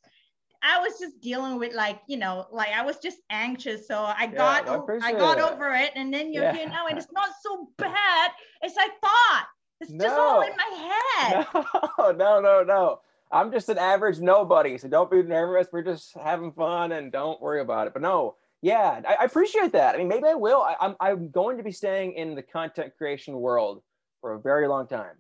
I 0.63 0.79
was 0.81 0.99
just 0.99 1.21
dealing 1.21 1.59
with 1.59 1.75
like, 1.75 2.01
you 2.07 2.17
know, 2.17 2.47
like 2.53 2.69
I 2.69 2.83
was 2.83 2.99
just 2.99 3.19
anxious. 3.31 3.87
So 3.87 4.03
I 4.03 4.27
got 4.27 4.69
I 4.69 4.79
I 5.03 5.13
got 5.13 5.41
over 5.41 5.73
it 5.75 5.93
and 5.95 6.13
then 6.13 6.33
you're 6.33 6.45
Yeah. 6.45 6.55
here 6.55 6.69
now 6.69 6.87
and 6.87 6.99
it's 6.99 7.13
not 7.13 7.31
so 7.43 7.69
bad 7.79 8.31
as 8.63 8.75
I 8.79 8.89
thought. 9.01 9.47
It's 9.81 9.91
just 9.91 10.05
all 10.07 10.43
in 10.43 10.53
my 10.57 10.93
head. 11.19 11.47
No, 11.99 12.13
no, 12.13 12.41
no, 12.41 12.63
no. 12.63 13.01
I'm 13.33 13.53
just 13.53 13.69
an 13.69 13.79
average 13.79 14.19
nobody, 14.19 14.77
so 14.77 14.89
don't 14.89 15.11
be 15.11 15.23
nervous. 15.23 15.69
We're 15.73 15.83
just 15.83 16.15
having 16.15 16.53
fun 16.53 16.93
and 16.93 17.13
don't 17.13 17.41
worry 17.41 17.61
about 17.61 17.87
it. 17.87 17.93
But 17.93 18.03
no, 18.03 18.37
yeah, 18.61 19.01
I, 19.09 19.17
I 19.21 19.25
appreciate 19.25 19.73
that. 19.73 19.95
I 19.95 19.99
mean, 19.99 20.09
maybe 20.09 20.27
I 20.29 20.35
will. 20.35 20.61
I, 20.63 20.77
I'm 20.81 20.97
I'm 21.01 21.31
going 21.31 21.57
to 21.57 21.63
be 21.63 21.73
staying 21.73 22.15
in 22.15 22.35
the 22.35 22.43
content 22.43 22.93
creation 22.99 23.35
world 23.35 23.83
for 24.21 24.33
a 24.33 24.41
very 24.41 24.67
long 24.69 24.87
time. 24.87 25.15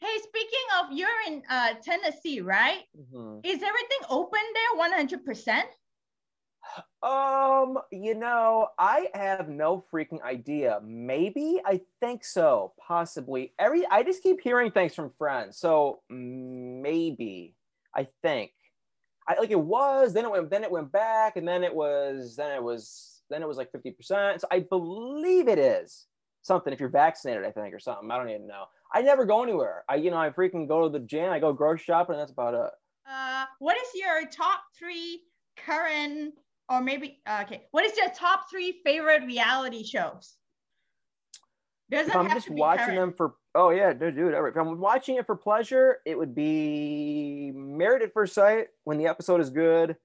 Hey, 0.00 0.18
speaking 0.22 0.66
of, 0.80 0.92
you're 0.92 1.08
in 1.26 1.42
uh, 1.50 1.74
Tennessee, 1.82 2.40
right? 2.40 2.84
Mhm. 2.96 3.40
Is 3.44 3.62
everything 3.62 3.98
open 4.08 4.40
there 4.54 4.76
100%? 4.76 5.64
Um, 7.02 7.78
you 7.90 8.14
know, 8.14 8.68
I 8.78 9.08
have 9.14 9.48
no 9.48 9.84
freaking 9.92 10.22
idea. 10.22 10.80
Maybe 10.84 11.60
I 11.64 11.80
think 12.00 12.24
so, 12.24 12.74
possibly. 12.78 13.54
Every 13.58 13.86
I 13.86 14.02
just 14.02 14.22
keep 14.22 14.40
hearing 14.40 14.70
things 14.70 14.94
from 14.94 15.10
friends, 15.18 15.58
so 15.58 16.02
maybe 16.08 17.54
I 17.94 18.08
think. 18.22 18.52
I 19.26 19.38
like 19.38 19.50
it 19.50 19.60
was, 19.60 20.12
then 20.12 20.24
it 20.24 20.30
went, 20.30 20.50
then 20.50 20.64
it 20.64 20.70
went 20.70 20.90
back, 20.92 21.36
and 21.36 21.46
then 21.46 21.62
it 21.64 21.74
was, 21.74 22.36
then 22.36 22.52
it 22.52 22.62
was, 22.62 23.22
then 23.30 23.42
it 23.42 23.48
was 23.48 23.56
like 23.56 23.70
fifty 23.72 23.90
percent. 23.90 24.40
So 24.40 24.48
I 24.50 24.60
believe 24.60 25.48
it 25.48 25.58
is 25.58 26.06
something 26.42 26.72
if 26.72 26.80
you're 26.80 26.88
vaccinated, 26.88 27.44
I 27.44 27.50
think, 27.50 27.74
or 27.74 27.78
something. 27.78 28.10
I 28.10 28.16
don't 28.16 28.30
even 28.30 28.46
know. 28.46 28.64
I 28.92 29.02
never 29.02 29.24
go 29.24 29.42
anywhere. 29.42 29.84
I, 29.88 29.96
you 29.96 30.10
know, 30.10 30.16
I 30.16 30.30
freaking 30.30 30.66
go 30.66 30.82
to 30.84 30.88
the 30.88 31.04
gym, 31.04 31.30
I 31.30 31.38
go 31.38 31.52
grocery 31.52 31.84
shopping, 31.84 32.14
and 32.14 32.20
that's 32.20 32.32
about 32.32 32.54
it. 32.54 32.70
Uh, 33.10 33.44
what 33.58 33.76
is 33.76 33.88
your 33.94 34.26
top 34.28 34.60
three 34.78 35.22
current, 35.56 36.34
or 36.68 36.80
maybe, 36.80 37.20
uh, 37.26 37.42
okay, 37.44 37.64
what 37.70 37.84
is 37.84 37.96
your 37.96 38.08
top 38.10 38.50
three 38.50 38.80
favorite 38.84 39.24
reality 39.24 39.84
shows? 39.84 40.36
Doesn't 41.90 42.10
if 42.10 42.16
I'm 42.16 42.26
have 42.26 42.36
just 42.36 42.46
to 42.48 42.52
be 42.52 42.60
watching 42.60 42.84
current. 42.84 42.98
them 42.98 43.14
for 43.14 43.34
oh 43.54 43.70
yeah, 43.70 43.94
dude, 43.94 44.14
dude. 44.14 44.34
If 44.34 44.56
I'm 44.56 44.78
watching 44.78 45.16
it 45.16 45.24
for 45.26 45.36
pleasure, 45.36 45.98
it 46.04 46.18
would 46.18 46.34
be 46.34 47.50
Married 47.54 48.02
at 48.02 48.12
First 48.12 48.34
Sight 48.34 48.66
when 48.84 48.98
the 48.98 49.06
episode 49.06 49.40
is 49.40 49.48
good. 49.48 49.96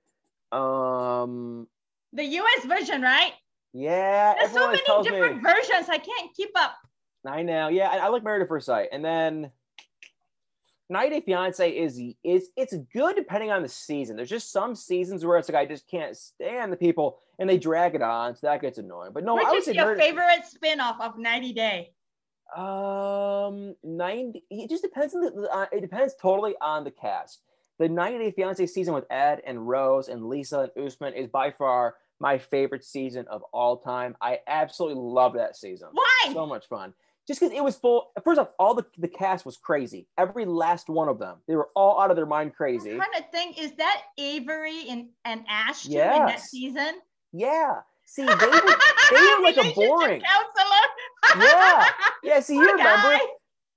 Um, 0.53 1.67
The 2.13 2.23
US 2.23 2.65
version, 2.65 3.01
right? 3.01 3.33
Yeah, 3.73 4.35
There's 4.39 4.51
so 4.51 4.67
many 4.67 4.77
different 5.03 5.37
me. 5.37 5.41
versions. 5.43 5.89
I 5.89 5.97
can't 5.97 6.33
keep 6.35 6.51
up. 6.55 6.73
I 7.25 7.41
know, 7.41 7.69
yeah, 7.69 7.89
I, 7.89 7.97
I 7.97 8.07
like 8.09 8.23
Married 8.23 8.41
at 8.41 8.47
First 8.47 8.65
Sight, 8.65 8.89
and 8.91 9.03
then 9.03 9.49
90 10.89 11.09
Day 11.19 11.25
Fiance 11.25 11.69
is 11.71 11.99
is 12.23 12.49
it's 12.57 12.75
good 12.93 13.15
depending 13.15 13.49
on 13.51 13.61
the 13.61 13.69
season. 13.69 14.15
There's 14.17 14.29
just 14.29 14.51
some 14.51 14.75
seasons 14.75 15.25
where 15.25 15.37
it's 15.37 15.47
like 15.49 15.57
I 15.57 15.65
just 15.65 15.87
can't 15.89 16.15
stand 16.17 16.71
the 16.71 16.77
people 16.77 17.19
and 17.39 17.49
they 17.49 17.57
drag 17.57 17.95
it 17.95 18.01
on, 18.01 18.35
so 18.35 18.47
that 18.47 18.61
gets 18.61 18.77
annoying. 18.77 19.11
But 19.13 19.23
no, 19.23 19.35
Which 19.35 19.45
I 19.47 19.51
would 19.51 19.59
is 19.59 19.65
say 19.65 19.73
your 19.73 19.85
Married- 19.85 19.99
favorite 20.01 20.45
spin-off 20.45 20.99
of 21.01 21.17
90 21.17 21.53
Day? 21.53 21.93
Um, 22.55 23.75
90. 23.83 24.43
It 24.51 24.69
just 24.69 24.83
depends 24.83 25.15
on 25.15 25.21
the. 25.21 25.49
Uh, 25.51 25.65
it 25.71 25.81
depends 25.81 26.13
totally 26.21 26.53
on 26.61 26.83
the 26.83 26.91
cast. 26.91 27.41
The 27.79 27.89
90 27.89 28.19
Day 28.19 28.31
Fiance 28.31 28.65
season 28.67 28.93
with 28.93 29.05
Ed 29.09 29.41
and 29.47 29.67
Rose 29.67 30.09
and 30.09 30.27
Lisa 30.27 30.69
and 30.75 30.85
Usman 30.87 31.13
is 31.13 31.27
by 31.27 31.51
far 31.51 31.95
my 32.19 32.37
favorite 32.37 32.83
season 32.83 33.25
of 33.29 33.43
all 33.53 33.77
time. 33.77 34.15
I 34.21 34.39
absolutely 34.47 35.01
love 35.01 35.33
that 35.33 35.55
season. 35.55 35.89
Why? 35.91 36.31
So 36.33 36.45
much 36.45 36.67
fun. 36.67 36.93
Just 37.27 37.39
because 37.39 37.55
it 37.55 37.63
was 37.63 37.77
full. 37.77 38.11
First 38.23 38.39
off, 38.39 38.49
all 38.59 38.73
the 38.73 38.85
the 38.97 39.07
cast 39.07 39.45
was 39.45 39.55
crazy. 39.55 40.07
Every 40.17 40.45
last 40.45 40.89
one 40.89 41.07
of 41.07 41.19
them. 41.19 41.37
They 41.47 41.55
were 41.55 41.69
all 41.75 42.01
out 42.01 42.09
of 42.09 42.17
their 42.17 42.25
mind 42.25 42.53
crazy. 42.53 42.91
I'm 42.91 42.97
trying 42.97 43.23
to 43.23 43.31
think, 43.31 43.61
is 43.61 43.71
that 43.77 44.01
Avery 44.17 44.89
and, 44.89 45.07
and 45.23 45.45
Ash 45.47 45.83
too 45.83 45.91
in 45.93 45.97
that 45.97 46.41
season? 46.41 46.95
Yeah. 47.31 47.79
See, 48.05 48.23
they 48.23 48.29
were, 48.31 48.35
they 49.11 49.35
were 49.37 49.41
like 49.41 49.57
a 49.57 49.73
boring. 49.73 50.21
counselor. 50.21 51.45
Yeah. 51.47 51.89
Yeah. 52.23 52.39
See, 52.41 52.55
you 52.55 52.71
remember. 52.71 53.17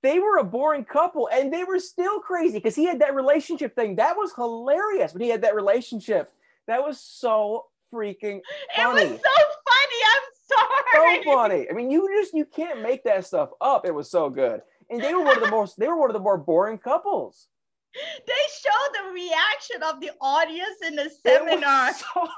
they 0.03 0.19
were 0.19 0.37
a 0.37 0.43
boring 0.43 0.83
couple 0.83 1.29
and 1.31 1.51
they 1.51 1.63
were 1.63 1.79
still 1.79 2.19
crazy 2.19 2.57
because 2.57 2.75
he 2.75 2.85
had 2.85 2.99
that 2.99 3.15
relationship 3.15 3.75
thing. 3.75 3.95
That 3.95 4.17
was 4.17 4.33
hilarious 4.35 5.13
when 5.13 5.21
he 5.21 5.29
had 5.29 5.41
that 5.43 5.55
relationship. 5.55 6.31
That 6.67 6.83
was 6.83 6.99
so 6.99 7.67
freaking 7.93 8.41
funny. 8.75 9.01
It 9.03 9.11
was 9.11 9.21
so 9.21 9.37
funny. 9.67 9.99
I'm 10.05 10.21
sorry. 10.47 11.23
So 11.23 11.33
funny. 11.33 11.67
I 11.69 11.73
mean, 11.73 11.91
you 11.91 12.07
just 12.19 12.33
you 12.33 12.45
can't 12.45 12.81
make 12.81 13.03
that 13.03 13.25
stuff 13.25 13.49
up. 13.61 13.85
It 13.85 13.93
was 13.93 14.09
so 14.09 14.29
good. 14.29 14.61
And 14.89 15.01
they 15.01 15.13
were 15.13 15.23
one 15.23 15.37
of 15.37 15.43
the 15.43 15.51
most 15.51 15.77
they 15.79 15.87
were 15.87 15.99
one 15.99 16.09
of 16.09 16.13
the 16.13 16.19
more 16.19 16.37
boring 16.37 16.77
couples. 16.77 17.47
They 17.93 18.33
showed 18.61 18.93
the 18.93 19.11
reaction 19.11 19.83
of 19.83 19.99
the 20.01 20.11
audience 20.21 20.77
in 20.85 20.95
the 20.95 21.09
seminar. 21.25 21.93
so 21.93 22.29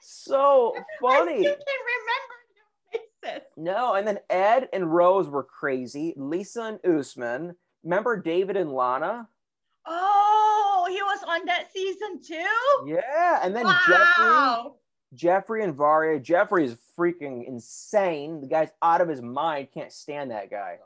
so 0.00 0.74
funny. 1.00 1.40
still 1.40 1.54
can 1.54 1.76
remember. 1.86 3.44
No, 3.56 3.94
and 3.94 4.06
then 4.06 4.20
Ed 4.30 4.68
and 4.72 4.92
Rose 4.92 5.28
were 5.28 5.42
crazy. 5.42 6.14
Lisa 6.16 6.78
and 6.84 6.98
Usman. 6.98 7.54
Remember 7.82 8.16
David 8.20 8.56
and 8.56 8.72
Lana? 8.72 9.28
Oh, 9.90 10.86
he 10.90 11.02
was 11.02 11.20
on 11.26 11.44
that 11.46 11.72
season 11.72 12.20
too? 12.22 12.86
Yeah, 12.86 13.40
and 13.42 13.54
then 13.54 13.64
Jeffrey. 13.66 13.94
wow. 14.24 14.74
Jeffrey 15.14 15.64
and 15.64 15.74
Varya. 15.74 16.20
Jeffrey 16.20 16.64
is 16.66 16.76
freaking 16.98 17.46
insane. 17.46 18.40
The 18.42 18.46
guy's 18.46 18.70
out 18.82 19.00
of 19.00 19.08
his 19.08 19.22
mind. 19.22 19.68
Can't 19.72 19.92
stand 19.92 20.30
that 20.30 20.50
guy. 20.50 20.78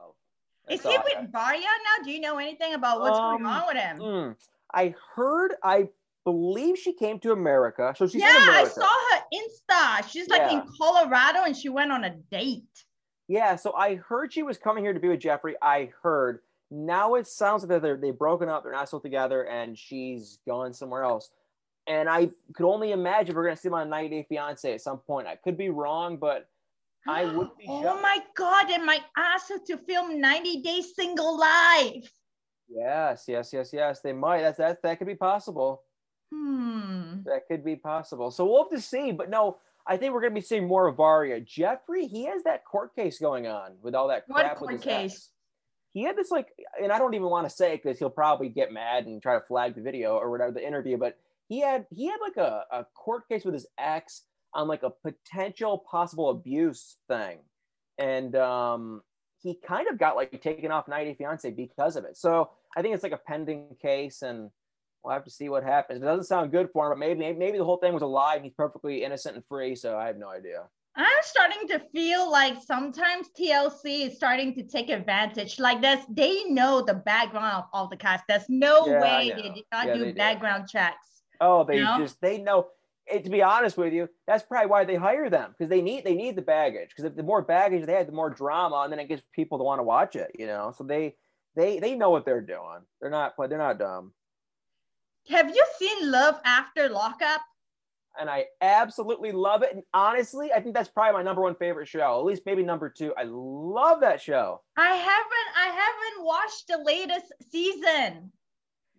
Is 0.71 0.81
That's 0.81 0.83
he 0.83 0.97
all 0.97 1.05
I- 1.17 1.21
with 1.21 1.33
Varya 1.33 1.61
now? 1.61 2.05
Do 2.05 2.11
you 2.13 2.21
know 2.21 2.39
anything 2.39 2.75
about 2.75 3.01
what's 3.01 3.19
going 3.19 3.45
Um, 3.45 3.47
on 3.47 3.67
with 3.67 3.77
him? 3.77 3.99
Mm. 3.99 4.37
I 4.73 4.95
heard. 5.15 5.55
I 5.63 5.89
believe 6.25 6.79
she 6.79 6.93
came 6.93 7.19
to 7.21 7.33
America. 7.33 7.93
So 7.97 8.07
she's 8.07 8.21
yeah, 8.23 8.29
in 8.45 8.49
I 8.51 8.65
saw 8.65 8.87
her 8.87 9.23
Insta. 9.35 10.09
She's 10.09 10.29
like 10.29 10.43
Yeah. 10.43 10.61
in 10.63 10.69
Colorado 10.81 11.41
and 11.43 11.57
she 11.57 11.69
went 11.69 11.91
on 11.91 12.05
a 12.05 12.11
date. 12.31 12.63
Yeah. 13.27 13.57
So 13.57 13.73
I 13.75 13.97
heard 13.97 14.33
she 14.33 14.45
was 14.45 14.57
coming 14.57 14.85
here 14.85 14.93
to 14.93 15.01
be 15.01 15.09
with 15.09 15.19
Jeffrey. 15.21 15.57
I 15.61 15.91
heard. 16.03 16.39
Now 16.73 17.17
it 17.17 17.27
sounds 17.27 17.65
like 17.65 17.83
they're 17.83 17.97
they've 17.99 18.19
broken 18.19 18.49
up. 18.49 18.63
They're 18.63 18.73
not 18.73 18.89
still 18.89 19.01
together, 19.01 19.43
and 19.47 19.77
she's 19.77 20.39
gone 20.49 20.73
somewhere 20.73 21.05
else. 21.05 21.31
And 21.87 22.09
I 22.09 22.31
could 22.55 22.67
only 22.67 22.93
imagine 22.93 23.35
we're 23.37 23.45
gonna 23.45 23.57
see 23.57 23.69
them 23.69 23.75
on 23.75 23.91
90 23.91 24.09
Day 24.09 24.27
Fiance 24.29 24.73
at 24.73 24.81
some 24.81 24.99
point. 24.99 25.27
I 25.27 25.37
could 25.37 25.59
be 25.59 25.69
wrong, 25.69 26.17
but 26.17 26.49
I 27.07 27.25
would 27.37 27.51
be. 27.59 27.67
Oh 27.69 27.83
shocked. 27.83 28.03
my 28.03 28.19
god! 28.35 28.71
And 28.71 28.87
my 28.87 28.99
asked 29.19 29.53
to 29.67 29.77
film 29.77 30.19
90 30.19 30.63
Day 30.63 30.81
Single 30.81 31.39
Life. 31.39 32.11
Yes, 32.69 33.25
yes, 33.29 33.53
yes, 33.53 33.71
yes. 33.73 34.01
They 34.01 34.15
might. 34.15 34.41
That's 34.41 34.57
that. 34.59 34.81
That 34.83 34.97
could 34.97 35.07
be 35.09 35.15
possible. 35.15 35.83
Hmm. 36.33 37.19
That 37.27 37.43
could 37.49 37.63
be 37.65 37.77
possible. 37.77 38.31
So 38.31 38.47
we'll 38.47 38.63
have 38.63 38.73
to 38.73 38.81
see. 38.81 39.13
But 39.13 39.29
no, 39.29 39.59
I 39.87 39.99
think 39.99 40.15
we're 40.15 40.23
gonna 40.23 40.35
be 40.35 40.41
seeing 40.41 40.67
more 40.67 40.87
of 40.89 40.97
Varya. 40.97 41.41
Jeffrey, 41.41 42.07
he 42.07 42.25
has 42.25 42.43
that 42.45 42.65
court 42.65 42.95
case 42.97 43.19
going 43.19 43.47
on 43.47 43.73
with 43.83 43.95
all 43.95 44.09
that 44.09 44.25
What 44.29 44.41
crap 44.41 44.57
court 44.57 44.73
with 44.73 44.83
his 44.83 44.91
case? 44.91 45.13
ex. 45.15 45.29
He 45.93 46.03
had 46.03 46.17
this 46.17 46.31
like, 46.31 46.49
and 46.83 46.91
I 46.91 46.99
don't 46.99 47.15
even 47.15 47.29
want 47.29 47.49
to 47.49 47.55
say 47.55 47.77
because 47.77 47.99
he'll 47.99 48.11
probably 48.11 48.49
get 48.49 48.73
mad 48.73 49.07
and 49.07 49.21
try 49.21 49.35
to 49.35 49.45
flag 49.47 49.75
the 49.75 49.83
video 49.83 50.17
or 50.17 50.31
whatever 50.31 50.53
the 50.53 50.67
interview. 50.67 50.97
But 50.97 51.19
he 51.49 51.61
had 51.61 51.87
he 51.91 52.07
had 52.07 52.19
like 52.21 52.37
a, 52.37 52.65
a 52.71 52.85
court 52.95 53.29
case 53.29 53.45
with 53.45 53.55
his 53.55 53.67
ex 53.79 54.23
on 54.55 54.69
like 54.69 54.83
a 54.83 54.91
potential 54.91 55.85
possible 55.91 56.31
abuse 56.31 56.97
thing, 57.09 57.39
and 57.99 58.35
um, 58.37 59.03
he 59.43 59.59
kind 59.67 59.89
of 59.89 59.99
got 59.99 60.17
like 60.17 60.41
taken 60.41 60.71
off 60.71 60.89
90 60.89 61.15
Fiance 61.15 61.51
because 61.51 61.97
of 61.97 62.05
it. 62.05 62.17
So 62.17 62.51
I 62.77 62.83
think 62.83 62.95
it's 62.95 63.03
like 63.03 63.13
a 63.13 63.19
pending 63.19 63.77
case, 63.81 64.23
and 64.23 64.51
we'll 65.05 65.13
have 65.13 65.25
to 65.25 65.31
see 65.31 65.49
what 65.49 65.63
happens. 65.63 66.01
It 66.03 66.07
doesn't 66.07 66.25
sound 66.25 66.53
good 66.53 66.71
for 66.73 66.87
him, 66.87 66.93
but 66.93 66.99
maybe 66.99 67.33
maybe 67.35 67.59
the 67.59 67.65
whole 67.65 67.79
thing 67.79 67.93
was 67.93 68.03
a 68.03 68.07
lie 68.07 68.37
and 68.37 68.45
he's 68.45 68.55
perfectly 68.55 69.05
innocent 69.05 69.37
and 69.37 69.45
free. 69.47 69.75
So 69.75 69.99
I 69.99 70.07
have 70.07 70.17
no 70.17 70.29
idea. 70.29 70.65
I'm 70.95 71.23
starting 71.23 71.69
to 71.69 71.79
feel 71.95 72.31
like 72.31 72.63
sometimes 72.63 73.29
TLC 73.39 74.07
is 74.09 74.17
starting 74.17 74.55
to 74.55 74.63
take 74.63 74.91
advantage. 74.91 75.59
Like 75.59 75.81
this, 75.81 76.05
they 76.11 76.45
know 76.45 76.83
the 76.83 76.95
background 76.95 77.55
of 77.57 77.65
all 77.73 77.89
the 77.89 77.97
cast. 77.97 78.25
There's 78.29 78.49
no 78.49 78.87
Yeah, 78.87 79.01
way 79.01 79.33
they 79.35 79.49
did 79.55 79.65
not 79.73 79.87
Yeah, 79.87 79.95
do 79.95 80.05
do. 80.05 80.13
background 80.13 80.69
checks. 80.69 81.23
Oh, 81.41 81.65
they 81.65 81.79
No? 81.79 81.97
just 81.99 82.21
they 82.21 82.39
know. 82.39 82.69
It, 83.07 83.25
to 83.25 83.31
be 83.31 83.43
honest 83.43 83.77
with 83.77 83.93
you, 83.93 84.09
that's 84.27 84.45
probably 84.45 84.69
why 84.71 84.85
they 84.85 84.95
hire 84.95 85.29
them 85.29 85.51
because 85.51 85.69
they 85.69 85.83
need 85.83 86.05
they 86.05 86.15
need 86.15 86.37
the 86.37 86.43
baggage. 86.43 86.91
Because 86.95 87.15
the 87.15 87.23
more 87.23 87.43
baggage 87.43 87.85
they 87.87 87.95
had, 87.95 88.07
the 88.07 88.13
more 88.13 88.31
drama, 88.31 88.83
and 88.83 88.93
then 88.93 89.01
it 89.01 89.09
gets 89.09 89.23
people 89.33 89.59
to 89.59 89.65
want 89.65 89.79
to 89.81 89.83
watch 89.85 90.15
it. 90.15 90.31
You 90.39 90.47
know, 90.47 90.73
so 90.77 90.85
they 90.85 91.17
they 91.57 91.79
they 91.81 91.95
know 91.97 92.11
what 92.11 92.25
they're 92.27 92.41
doing. 92.43 92.81
They're 93.01 93.11
not 93.11 93.35
they're 93.39 93.59
not 93.59 93.79
dumb. 93.79 94.13
Have 95.31 95.49
you 95.49 95.65
seen 95.79 96.11
Love 96.11 96.39
After 96.45 96.89
Lockup? 96.89 97.41
And 98.19 98.29
I 98.29 98.47
absolutely 98.61 99.33
love 99.33 99.63
it. 99.63 99.73
And 99.73 99.83
honestly, 99.95 100.53
I 100.53 100.61
think 100.61 100.75
that's 100.75 100.89
probably 100.89 101.15
my 101.15 101.23
number 101.23 101.43
one 101.43 101.55
favorite 101.55 101.89
show. 101.89 102.19
At 102.19 102.25
least 102.25 102.43
maybe 102.45 102.63
number 102.63 102.89
two. 102.91 103.15
I 103.17 103.23
love 103.27 104.01
that 104.01 104.21
show. 104.21 104.61
I 104.77 104.95
haven't 104.95 105.49
I 105.57 105.67
haven't 105.69 106.25
watched 106.25 106.69
the 106.69 106.79
latest 106.85 107.33
season. 107.51 108.31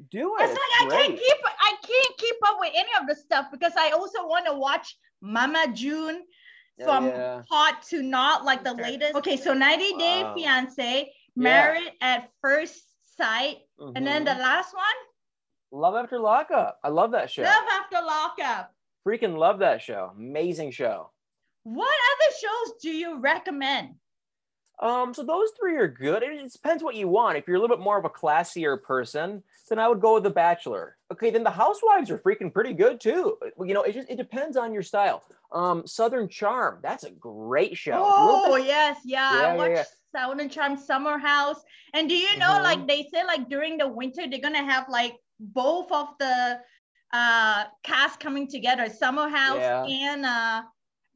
Do 0.10 0.36
it. 0.38 0.44
It's 0.44 0.52
It's 0.52 0.60
like 0.60 0.92
I 0.92 0.98
can't 1.08 1.18
keep 1.20 1.38
I 1.46 1.76
can't 1.84 2.18
keep 2.18 2.36
up 2.48 2.58
with 2.60 2.72
any 2.76 2.90
of 3.00 3.08
the 3.08 3.16
stuff 3.16 3.46
because 3.52 3.74
I 3.78 3.92
also 3.92 4.26
want 4.28 4.46
to 4.48 4.54
watch 4.54 4.98
Mama 5.22 5.68
June 5.74 6.24
from 6.84 7.06
yeah. 7.06 7.44
hot 7.52 7.84
to 7.84 8.02
not 8.02 8.44
like 8.46 8.64
the 8.64 8.72
Okay. 8.72 8.84
latest. 8.84 9.16
Okay, 9.16 9.38
so 9.38 9.54
90 9.54 9.94
Day 9.98 10.24
Wow. 10.24 10.34
Fiance, 10.36 11.14
Married 11.36 11.94
at 12.02 12.30
First 12.42 12.84
Sight, 13.16 13.58
and 13.80 14.06
then 14.08 14.24
the 14.26 14.32
Mhm. 14.32 14.40
last 14.40 14.74
one, 14.74 14.84
Love 15.72 15.96
After 15.96 16.20
Lockup. 16.20 16.80
I 16.84 16.90
love 16.90 17.12
that 17.12 17.30
show. 17.32 17.44
Love 17.44 17.66
After 17.72 18.02
Lockup. 18.02 18.74
Freaking 19.08 19.38
love 19.38 19.60
that 19.60 19.82
show. 19.82 20.12
Amazing 20.18 20.72
show. 20.72 21.12
What 21.64 21.88
other 21.88 22.36
shows 22.42 22.74
do 22.82 22.90
you 22.90 23.20
recommend? 23.20 23.96
Um, 24.80 25.14
so 25.14 25.24
those 25.24 25.50
three 25.60 25.76
are 25.78 25.88
good. 25.88 26.24
It 26.24 26.52
depends 26.52 26.84
what 26.84 26.96
you 26.96 27.08
want. 27.08 27.38
If 27.38 27.48
you're 27.48 27.58
a 27.58 27.60
little 27.60 27.76
bit 27.76 27.84
more 27.84 27.98
of 27.98 28.06
a 28.06 28.10
classier 28.10 28.82
person, 28.82 29.44
then 29.70 29.80
I 29.80 29.88
would 29.88 30.02
go 30.02 30.16
with 30.16 30.24
The 30.24 30.30
Bachelor. 30.30 30.98
Okay, 31.12 31.30
then 31.30 31.44
The 31.44 31.52
Housewives 31.52 32.10
are 32.10 32.18
freaking 32.18 32.52
pretty 32.52 32.74
good 32.74 33.00
too. 33.00 33.38
You 33.60 33.74
know, 33.74 33.84
it 33.84 33.94
just 33.94 34.10
it 34.10 34.18
depends 34.18 34.58
on 34.58 34.74
your 34.74 34.84
style. 34.84 35.24
Um, 35.52 35.86
Southern 35.86 36.28
Charm, 36.28 36.80
that's 36.82 37.04
a 37.04 37.12
great 37.12 37.78
show. 37.78 38.02
Oh 38.04 38.56
bit- 38.56 38.66
yes, 38.66 38.98
yeah. 39.06 39.32
Yeah, 39.34 39.40
I 39.40 39.52
yeah, 39.52 39.56
watched 39.56 39.72
yeah. 39.76 39.84
Southern 40.22 40.50
Charm 40.50 40.76
Summer 40.78 41.18
House. 41.20 41.62
And 41.94 42.10
do 42.10 42.16
you 42.16 42.36
know, 42.38 42.50
Mhm. 42.50 42.64
like 42.64 42.88
they 42.88 43.04
say, 43.14 43.24
like 43.24 43.48
during 43.50 43.78
the 43.78 43.88
winter, 43.88 44.28
they're 44.28 44.40
gonna 44.42 44.66
have 44.66 44.90
like 44.90 45.16
both 45.40 45.92
of 45.92 46.10
the 46.20 46.60
uh 47.14 47.66
cast 47.84 48.20
coming 48.20 48.48
together, 48.48 48.90
Summer 48.90 49.30
House 49.30 49.58
Yeah. 49.60 49.86
and 49.86 50.26
uh 50.26 50.64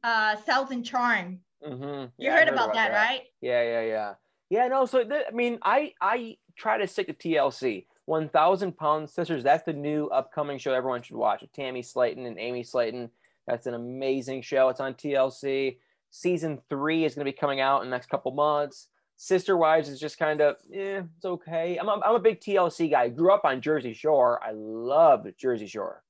uh 0.04 0.36
Southern 0.46 0.82
Charm. 0.82 1.40
Mhm. 1.62 2.12
You 2.16 2.28
Yeah, 2.30 2.38
heard, 2.38 2.48
about, 2.48 2.72
that, 2.74 2.92
right? 2.92 3.22
Yeah, 3.40 3.62
yeah, 3.62 3.80
yeah. 3.82 4.14
Yeah, 4.48 4.68
no, 4.68 4.86
so 4.86 5.02
th- 5.04 5.24
I 5.28 5.32
mean, 5.32 5.58
I 5.62 5.92
I 6.00 6.38
try 6.56 6.78
to 6.78 6.86
stick 6.86 7.08
to 7.08 7.12
TLC. 7.14 7.86
1000 8.06 8.72
Pound 8.78 9.10
Sisters, 9.10 9.42
that's 9.44 9.64
the 9.64 9.72
new 9.74 10.06
upcoming 10.06 10.56
show 10.56 10.72
everyone 10.72 11.02
should 11.02 11.16
watch 11.16 11.42
with 11.42 11.52
Tammy 11.52 11.82
Slaton 11.82 12.26
and 12.26 12.38
Amy 12.38 12.62
Slaton. 12.62 13.10
That's 13.46 13.66
an 13.66 13.74
amazing 13.74 14.40
show. 14.42 14.68
It's 14.70 14.80
on 14.80 14.94
TLC. 14.94 15.78
Season 16.10 16.62
three 16.70 17.04
is 17.04 17.14
going 17.14 17.26
to 17.26 17.30
be 17.30 17.36
coming 17.36 17.60
out 17.60 17.82
in 17.82 17.90
the 17.90 17.94
next 17.94 18.08
couple 18.08 18.30
months. 18.32 18.88
Sister 19.20 19.56
Wives 19.56 19.88
is 19.88 19.98
just 19.98 20.16
kind 20.16 20.40
of, 20.40 20.56
yeah, 20.70 21.02
it's 21.16 21.24
okay. 21.24 21.76
I'm 21.76 21.88
a, 21.88 22.00
I'm 22.04 22.14
a 22.14 22.20
big 22.20 22.40
TLC 22.40 22.88
guy. 22.88 23.08
Grew 23.08 23.32
up 23.32 23.44
on 23.44 23.60
Jersey 23.60 23.92
Shore. 23.92 24.40
I 24.42 24.52
love 24.52 25.26
Jersey 25.36 25.66
Shore. 25.66 26.04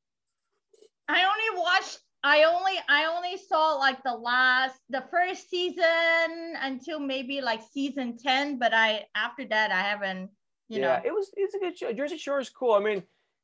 I 1.09 1.25
only 1.25 1.61
watched 1.61 2.01
I 2.23 2.43
only 2.43 2.75
I 2.89 3.07
only 3.07 3.39
saw 3.39 3.77
like 3.77 4.03
the 4.03 4.13
last 4.13 4.79
the 4.91 5.05
first 5.11 5.49
season 5.49 6.55
until 6.61 6.99
maybe 7.01 7.41
like 7.41 7.61
season 7.73 8.19
10, 8.19 8.59
but 8.59 8.75
I 8.75 9.07
after 9.15 9.47
that 9.47 9.71
I 9.71 9.81
haven't, 9.81 10.29
you 10.69 10.81
know. 10.81 10.89
yeah, 10.89 10.97
know. 10.99 11.03
it 11.07 11.13
was 11.13 11.31
it's 11.35 11.55
a 11.55 11.59
good 11.59 11.79
show. 11.79 11.93
Jersey 11.93 12.19
Shore 12.19 12.41
is 12.41 12.51
cool. 12.51 12.75
I 12.75 12.81
mean, 12.81 13.03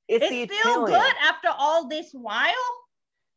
it's, 0.09 0.29
the 0.29 0.43
It's 0.43 0.59
still 0.59 0.87
good 0.87 1.15
after 1.23 1.49
all 1.57 1.89
this 1.89 2.11
while. 2.13 2.53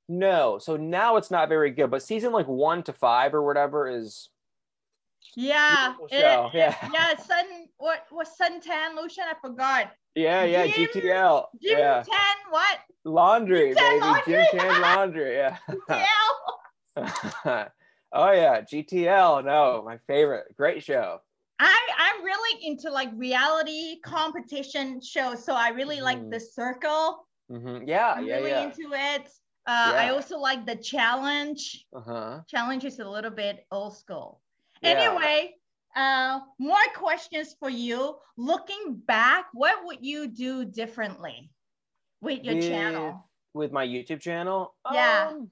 No, 0.10 0.58
so 0.58 0.76
now 0.76 1.16
it's 1.16 1.32
not 1.32 1.48
very 1.48 1.72
good, 1.72 1.92
but 1.92 2.04
season 2.04 2.34
like 2.34 2.48
one 2.48 2.84
to 2.84 2.94
five 2.94 3.34
or 3.34 3.44
whatever 3.44 3.88
is 3.88 4.30
Yeah. 5.38 5.94
It- 6.10 6.52
yeah. 6.54 6.76
yeah, 6.94 7.16
Sun 7.16 7.46
what 7.78 8.06
was 8.12 8.28
Suntan 8.42 8.96
Lucian? 9.00 9.24
I 9.30 9.36
forgot. 9.40 9.92
yeah, 10.16 10.44
yeah, 10.44 10.66
Gym- 10.66 10.88
GTL, 10.90 11.46
Gym 11.62 11.78
yeah, 11.78 12.02
Tan 12.02 12.36
what? 12.50 12.80
laundry, 13.06 13.76
baby, 13.76 14.00
Laundry. 14.02 14.34
Gym 14.34 14.46
Tan 14.60 14.82
laundry, 14.82 15.36
yeah. 15.36 15.58
Yeah. 15.90 17.68
oh 18.14 18.32
yeah, 18.32 18.62
GTL, 18.62 19.46
no, 19.46 19.84
my 19.86 20.00
favorite, 20.08 20.56
great 20.58 20.84
show. 20.84 21.20
I 21.60 21.78
I'm 21.98 22.24
really 22.26 22.66
into 22.66 22.90
like 22.90 23.10
reality 23.16 24.00
competition 24.02 25.00
shows, 25.02 25.46
so 25.46 25.54
I 25.54 25.70
really 25.70 26.02
like 26.02 26.18
Mhm. 26.18 26.32
The 26.32 26.40
Circle. 26.40 27.28
hmm 27.50 27.86
Yeah, 27.86 28.14
I'm 28.18 28.26
yeah, 28.26 28.36
really 28.38 28.50
yeah. 28.50 28.64
into 28.64 28.90
it. 28.94 29.28
Uh, 29.68 29.94
I 30.02 30.10
also 30.10 30.40
like 30.40 30.66
the 30.66 30.76
challenge. 30.78 31.86
Uh 31.94 32.02
huh. 32.02 32.42
Challenge 32.48 32.86
is 32.86 32.98
a 33.00 33.08
little 33.08 33.30
bit 33.32 33.66
old 33.70 33.98
school. 33.98 34.42
Yeah. 34.82 34.90
Anyway, 34.90 35.56
uh, 35.96 36.40
more 36.60 36.78
questions 36.96 37.56
for 37.60 37.70
you. 37.70 38.16
Looking 38.38 39.02
back, 39.08 39.46
what 39.54 39.86
would 39.86 40.06
you 40.06 40.28
do 40.28 40.66
differently 40.66 41.50
with 42.22 42.44
your 42.44 42.56
With- 42.56 42.68
channel? 42.68 43.24
With 43.54 43.72
my 43.72 43.88
YouTube 43.88 44.22
channel, 44.22 44.76
Yeah. 44.94 45.30
Um, 45.32 45.50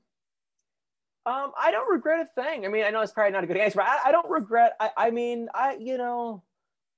um, 1.26 1.52
I 1.60 1.72
don't 1.72 1.92
regret 1.92 2.20
a 2.20 2.42
thing. 2.42 2.66
I 2.66 2.70
mean, 2.70 2.86
I 2.86 2.92
know 2.92 3.02
it's 3.02 3.12
probably 3.12 3.32
not 3.32 3.44
a 3.44 3.48
good 3.48 3.58
answer, 3.58 3.78
but 3.78 3.88
I, 3.88 4.10
I 4.10 4.12
don't 4.12 4.30
regret. 4.30 4.74
I, 4.80 4.92
I 4.96 5.10
mean, 5.10 5.50
I, 5.56 5.76
you 5.80 5.98
know, 5.98 6.44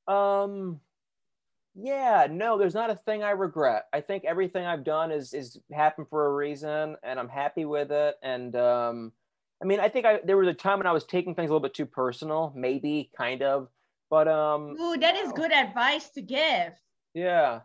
um, 0.09 0.81
yeah, 1.75 2.27
no, 2.29 2.57
there's 2.57 2.73
not 2.73 2.89
a 2.89 2.95
thing 2.95 3.23
I 3.23 3.29
regret. 3.31 3.85
I 3.93 4.01
think 4.01 4.25
everything 4.25 4.65
I've 4.65 4.83
done 4.83 5.11
is 5.11 5.33
is 5.33 5.57
happened 5.71 6.07
for 6.09 6.25
a 6.25 6.33
reason, 6.35 6.97
and 7.03 7.19
I'm 7.19 7.29
happy 7.29 7.63
with 7.63 7.89
it. 7.91 8.15
And 8.21 8.53
um, 8.57 9.11
I 9.61 9.65
mean, 9.65 9.79
I 9.79 9.89
think 9.89 10.05
I 10.05 10.19
there 10.23 10.37
was 10.37 10.47
a 10.47 10.53
time 10.53 10.79
when 10.79 10.87
I 10.87 10.91
was 10.91 11.03
taking 11.03 11.33
things 11.35 11.49
a 11.49 11.53
little 11.53 11.67
bit 11.67 11.73
too 11.73 11.85
personal, 11.85 12.53
maybe, 12.55 13.09
kind 13.17 13.41
of, 13.41 13.69
but 14.09 14.27
um, 14.27 14.75
Ooh, 14.79 14.97
that 14.97 15.15
is 15.15 15.31
good 15.31 15.51
advice 15.51 16.09
to 16.11 16.21
give. 16.21 16.73
yeah. 17.13 17.61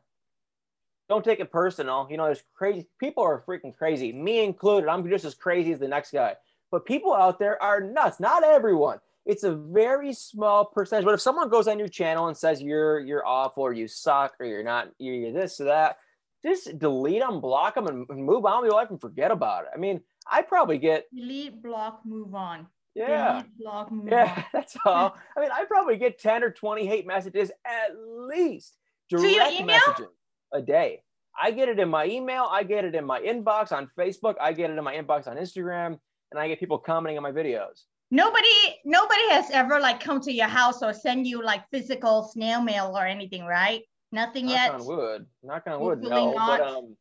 Don't 1.09 1.25
take 1.25 1.41
it 1.41 1.53
personal. 1.53 2.07
You 2.11 2.17
know, 2.17 2.25
there's 2.25 2.43
crazy 2.55 2.87
people 2.99 3.23
are 3.23 3.43
freaking 3.47 3.77
crazy, 3.77 4.13
me 4.13 4.43
included. 4.43 4.89
I'm 4.89 5.07
just 5.11 5.27
as 5.27 5.35
crazy 5.35 5.73
as 5.73 5.79
the 5.79 5.89
next 5.89 6.11
guy. 6.13 6.37
But 6.71 6.87
people 6.87 7.13
out 7.13 7.39
there 7.39 7.63
are 7.63 7.83
nuts. 7.83 8.19
Not 8.19 8.43
everyone. 8.43 8.99
It's 9.27 9.45
a 9.45 9.55
very 9.55 10.15
small 10.15 10.65
percentage. 10.65 11.05
But 11.05 11.13
if 11.13 11.21
someone 11.21 11.51
goes 11.51 11.69
on 11.69 11.79
your 11.79 11.89
channel 11.89 12.29
and 12.29 12.37
says 12.37 12.63
you're 12.63 12.99
you're 13.01 13.27
awful 13.27 13.63
or 13.63 13.75
you 13.75 13.89
suck 13.89 14.35
or 14.41 14.47
you're 14.47 14.65
not 14.65 14.89
you're 14.99 15.33
this 15.33 15.61
or 15.61 15.65
that, 15.65 15.99
just 16.43 16.79
delete 16.79 17.21
them, 17.21 17.41
block 17.41 17.75
them, 17.75 17.89
and 17.89 18.07
and 18.09 18.25
move 18.25 18.47
on 18.47 18.63
with 18.63 18.71
your 18.71 18.79
life 18.79 18.89
and 18.89 19.01
forget 19.01 19.31
about 19.31 19.65
it. 19.65 19.71
I 19.75 19.79
mean, 19.79 20.01
I 20.31 20.43
probably 20.43 20.79
get 20.79 21.07
Delete, 21.15 21.63
block, 21.63 22.01
move 22.05 22.35
on. 22.35 22.67
yeah. 22.95 23.33
Delete, 23.33 23.59
block, 23.59 23.91
move 23.93 24.09
Yeah, 24.11 24.35
on. 24.37 24.45
that's 24.53 24.77
all. 24.87 25.17
I 25.37 25.41
mean, 25.41 25.51
I 25.53 25.65
probably 25.65 25.97
get 25.97 26.19
10 26.19 26.45
or 26.45 26.51
20 26.51 26.87
hate 26.87 27.07
messages 27.07 27.51
at 27.67 27.91
least. 27.97 28.77
your 29.11 29.21
Direct 29.21 29.53
email? 29.53 29.67
messages 29.89 30.13
a 30.53 30.63
day. 30.63 31.03
I 31.41 31.51
get 31.51 31.69
it 31.71 31.79
in 31.79 31.89
my 31.89 32.05
email, 32.07 32.47
I 32.51 32.63
get 32.63 32.85
it 32.85 32.95
in 32.95 33.07
my 33.07 33.21
inbox 33.21 33.73
on 33.73 33.89
Facebook, 33.99 34.35
I 34.41 34.53
get 34.53 34.71
it 34.71 34.77
in 34.77 34.85
my 34.85 34.95
inbox 34.95 35.27
on 35.27 35.37
Instagram, 35.39 35.99
and 36.31 36.39
I 36.39 36.47
get 36.47 36.61
people 36.61 36.79
commenting 36.79 37.17
on 37.17 37.23
my 37.23 37.33
videos. 37.33 37.85
Nobody, 38.11 38.47
nobody 38.85 39.31
has 39.31 39.51
ever 39.51 39.81
like 39.81 39.99
come 39.99 40.21
to 40.21 40.33
your 40.33 40.47
house 40.49 40.83
or 40.83 40.93
send 40.93 41.27
you 41.27 41.43
like 41.43 41.63
physical 41.71 42.25
snail 42.31 42.61
mail 42.61 42.93
or 42.95 43.07
anything, 43.07 43.47
right? 43.47 43.81
Nothing 44.13 44.45
Knock 44.45 44.55
yet. 44.55 44.73
Knock 44.73 44.81
on 44.83 44.87
wood. 44.87 45.27
Knock 45.43 45.63
on 45.67 45.81
wood. 45.81 45.99
Hopefully 46.05 46.11
No, 46.27 46.33
not. 46.35 46.59
but 46.59 46.69
um, 46.69 46.97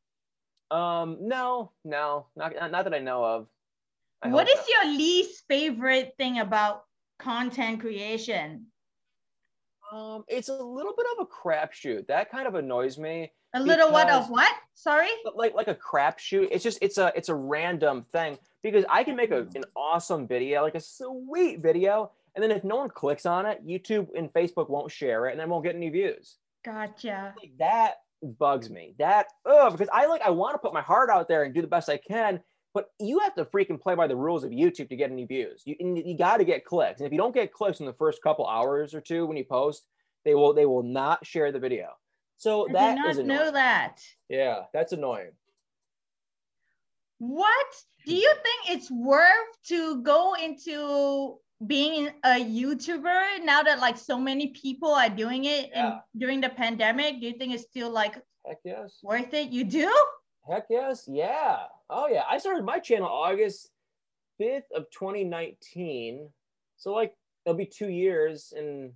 um, 0.72 1.18
no, 1.20 1.72
no, 1.84 2.28
not 2.36 2.54
not 2.72 2.86
that 2.86 2.94
I 2.94 3.00
know 3.00 3.24
of. 3.24 3.48
I 4.22 4.30
What 4.30 4.48
hope 4.48 4.66
your 4.70 4.94
least 4.94 5.44
favorite 5.48 6.14
thing 6.18 6.40
about 6.40 6.84
content 7.20 7.82
creation? 7.82 8.68
Um, 9.92 10.24
it's 10.28 10.48
a 10.48 10.56
little 10.56 10.94
bit 10.96 11.06
of 11.18 11.26
a 11.26 11.48
crapshoot. 11.48 12.08
That 12.08 12.32
kind 12.32 12.48
of 12.48 12.56
annoys 12.56 12.98
me. 12.98 13.32
A 13.54 13.60
little 13.60 13.92
what 13.92 14.10
of 14.10 14.30
what? 14.30 14.54
Sorry. 14.74 15.10
Like 15.36 15.54
like 15.54 15.68
a 15.68 15.76
crapshoot. 15.76 16.48
It's 16.52 16.64
just 16.64 16.78
it's 16.82 16.98
a 16.98 17.12
it's 17.16 17.28
a 17.28 17.36
random 17.36 18.06
thing 18.14 18.38
because 18.64 18.86
I 18.90 19.04
can 19.04 19.18
make 19.18 19.32
a, 19.32 19.48
an 19.56 19.66
awesome 19.76 20.26
video, 20.26 20.62
like 20.62 20.76
a 20.76 20.80
sweet 20.80 21.60
video, 21.60 22.12
and 22.36 22.42
then 22.42 22.52
if 22.52 22.64
no 22.64 22.78
one 22.78 22.90
clicks 22.90 23.26
on 23.26 23.46
it, 23.46 23.66
YouTube 23.68 24.08
and 24.16 24.32
Facebook 24.32 24.70
won't 24.70 24.90
share 24.90 25.28
it, 25.28 25.32
and 25.32 25.40
then 25.40 25.50
won't 25.50 25.66
get 25.66 25.76
any 25.76 25.90
views. 25.90 26.38
Gotcha. 26.64 27.34
Like 27.38 27.52
that 27.60 27.96
bugs 28.24 28.70
me. 28.70 28.96
That 29.00 29.28
ugh, 29.46 29.72
because 29.72 29.90
I 29.92 30.06
like 30.06 30.22
I 30.22 30.30
want 30.30 30.56
to 30.56 30.60
put 30.60 30.74
my 30.74 30.82
heart 30.82 31.10
out 31.10 31.28
there 31.28 31.44
and 31.44 31.54
do 31.54 31.62
the 31.62 31.68
best 31.68 31.90
I 31.90 31.98
can, 31.98 32.40
but 32.74 32.88
you 33.00 33.20
have 33.20 33.36
to 33.36 33.46
freaking 33.46 33.80
play 33.80 33.96
by 33.96 34.08
the 34.08 34.16
rules 34.16 34.44
of 34.44 34.52
YouTube 34.52 34.90
to 34.90 34.96
get 34.96 35.12
any 35.12 35.26
views. 35.26 35.64
You 35.66 35.76
you 35.80 36.18
got 36.18 36.38
to 36.38 36.46
get 36.46 36.66
clicks, 36.66 37.00
and 37.00 37.08
if 37.08 37.12
you 37.12 37.18
don't 37.18 37.34
get 37.34 37.54
clicks 37.54 37.80
in 37.80 37.86
the 37.86 37.94
first 37.94 38.22
couple 38.22 38.48
hours 38.48 38.94
or 38.94 39.02
two 39.02 39.26
when 39.26 39.38
you 39.38 39.46
post, 39.46 39.86
they 40.26 40.36
will 40.36 40.54
they 40.54 40.66
will 40.66 40.84
not 40.84 41.26
share 41.26 41.52
the 41.52 41.60
video. 41.60 41.90
So 42.38 42.70
I 42.70 42.74
that 42.74 43.06
is 43.10 43.18
annoying. 43.18 43.28
know 43.28 43.52
that. 43.52 44.02
Yeah, 44.30 44.64
that's 44.74 44.94
annoying. 44.94 45.32
What 47.20 47.68
do 48.08 48.16
you 48.16 48.34
think 48.34 48.78
it's 48.78 48.90
worth 48.90 49.28
to 49.68 50.02
go 50.02 50.34
into 50.34 51.38
being 51.68 52.10
a 52.24 52.44
YouTuber 52.44 53.44
now 53.44 53.62
that 53.64 53.80
like 53.80 53.98
so 53.98 54.18
many 54.20 54.48
people 54.48 54.90
are 54.94 55.10
doing 55.10 55.46
it 55.46 55.70
Yeah. 55.74 55.86
and 55.94 56.02
during 56.18 56.42
the 56.42 56.50
pandemic? 56.50 57.20
Do 57.20 57.28
you 57.28 57.34
think 57.34 57.54
it's 57.54 57.64
still 57.64 57.90
like 57.92 58.16
Heck 58.46 58.58
yes. 58.66 59.00
worth 59.04 59.34
it? 59.34 59.50
You 59.50 59.64
do? 59.64 59.94
Heck 60.50 60.66
yes. 60.70 61.06
Yeah. 61.08 61.58
Oh 61.90 62.08
yeah. 62.08 62.24
I 62.30 62.38
started 62.40 62.66
my 62.66 62.80
channel 62.80 63.08
August 63.08 63.70
5th 64.42 64.72
of 64.76 64.86
2019. 64.92 66.30
So 66.78 66.94
like 66.94 67.14
it'll 67.46 67.58
be 67.58 67.66
two 67.66 67.90
years 67.90 68.54
in 68.58 68.94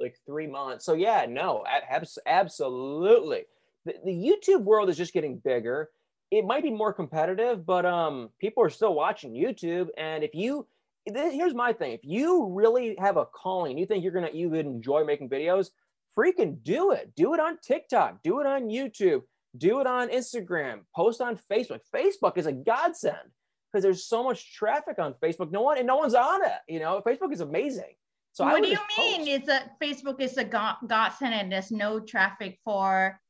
like 0.00 0.16
three 0.26 0.46
months. 0.46 0.84
So 0.84 0.94
yeah, 0.94 1.26
no, 1.28 1.64
abs- 1.90 2.18
absolutely. 2.26 3.42
The, 3.84 3.94
the 4.04 4.12
YouTube 4.12 4.62
world 4.62 4.88
is 4.88 4.96
just 4.96 5.12
getting 5.12 5.38
bigger. 5.38 5.90
It 6.30 6.44
might 6.44 6.62
be 6.62 6.70
more 6.70 6.92
competitive, 6.92 7.64
but 7.66 7.84
um, 7.86 8.30
people 8.40 8.62
are 8.64 8.70
still 8.70 8.94
watching 8.94 9.32
YouTube. 9.32 9.88
And 9.96 10.24
if 10.24 10.34
you, 10.34 10.66
here's 11.06 11.54
my 11.54 11.72
thing: 11.72 11.92
if 11.92 12.00
you 12.02 12.46
really 12.52 12.96
have 12.98 13.16
a 13.16 13.26
calling, 13.26 13.78
you 13.78 13.86
think 13.86 14.02
you're 14.02 14.12
gonna, 14.12 14.30
you 14.32 14.48
would 14.50 14.66
enjoy 14.66 15.04
making 15.04 15.28
videos, 15.28 15.68
freaking 16.16 16.62
do 16.62 16.92
it. 16.92 17.12
Do 17.16 17.34
it 17.34 17.40
on 17.40 17.58
TikTok. 17.62 18.22
Do 18.22 18.40
it 18.40 18.46
on 18.46 18.64
YouTube 18.68 19.22
do 19.56 19.80
it 19.80 19.86
on 19.86 20.08
Instagram, 20.08 20.80
post 20.96 21.20
on 21.20 21.38
Facebook. 21.50 21.78
Facebook 21.94 22.36
is 22.36 22.46
a 22.46 22.52
godsend 22.52 23.30
because 23.72 23.84
there's 23.84 24.04
so 24.04 24.24
much 24.24 24.52
traffic 24.52 24.98
on 24.98 25.14
Facebook. 25.22 25.50
No 25.52 25.62
one 25.62 25.78
and 25.78 25.86
no 25.86 25.96
one's 25.96 26.14
on 26.14 26.44
it. 26.44 26.58
You 26.68 26.80
know, 26.80 27.00
Facebook 27.06 27.32
is 27.32 27.40
amazing. 27.40 27.94
So 28.32 28.44
what 28.44 28.62
do 28.62 28.68
you 28.68 28.78
mean? 28.98 29.18
post. 29.18 29.28
It's 29.28 29.48
a 29.48 29.70
Facebook 29.80 30.20
is 30.20 30.36
a 30.38 30.44
go- 30.44 30.72
godsend 30.88 31.34
and 31.34 31.52
there's 31.52 31.70
no 31.70 32.00
traffic 32.00 32.58
for 32.64 33.20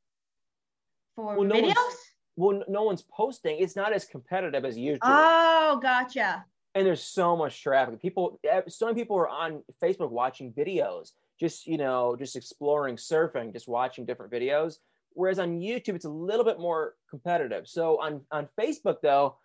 for 1.14 1.36
Well, 1.36 1.44
no 1.46 1.56
videos? 1.56 1.74
one's- 1.76 2.10
Well, 2.36 2.62
no 2.68 2.82
one's 2.84 3.02
posting. 3.02 3.58
It's 3.58 3.76
not 3.76 3.92
as 3.92 4.06
competitive 4.06 4.64
as 4.64 4.76
YouTube. 4.78 4.98
Oh, 5.02 5.78
gotcha. 5.82 6.46
And 6.74 6.86
there's 6.86 7.02
so 7.02 7.36
much 7.36 7.62
traffic. 7.62 8.00
People, 8.00 8.40
eh, 8.44 8.62
so 8.68 8.86
many 8.86 9.00
people 9.00 9.16
are 9.16 9.28
on 9.28 9.62
Facebook 9.82 10.10
watching 10.10 10.52
videos, 10.52 11.12
just 11.38 11.66
you 11.66 11.78
know, 11.78 12.16
just 12.18 12.36
exploring 12.36 12.96
surfing, 12.96 13.52
just 13.52 13.68
watching 13.68 14.04
different 14.04 14.32
videos. 14.32 14.78
Whereas 15.12 15.38
on 15.38 15.60
YouTube, 15.60 15.94
it's 15.94 16.04
a 16.04 16.10
little 16.10 16.44
bit 16.44 16.58
more 16.58 16.94
competitive. 17.08 17.68
So 17.68 18.00
on 18.00 18.22
on 18.32 18.48
Facebook, 18.60 18.96
though, 19.02 19.36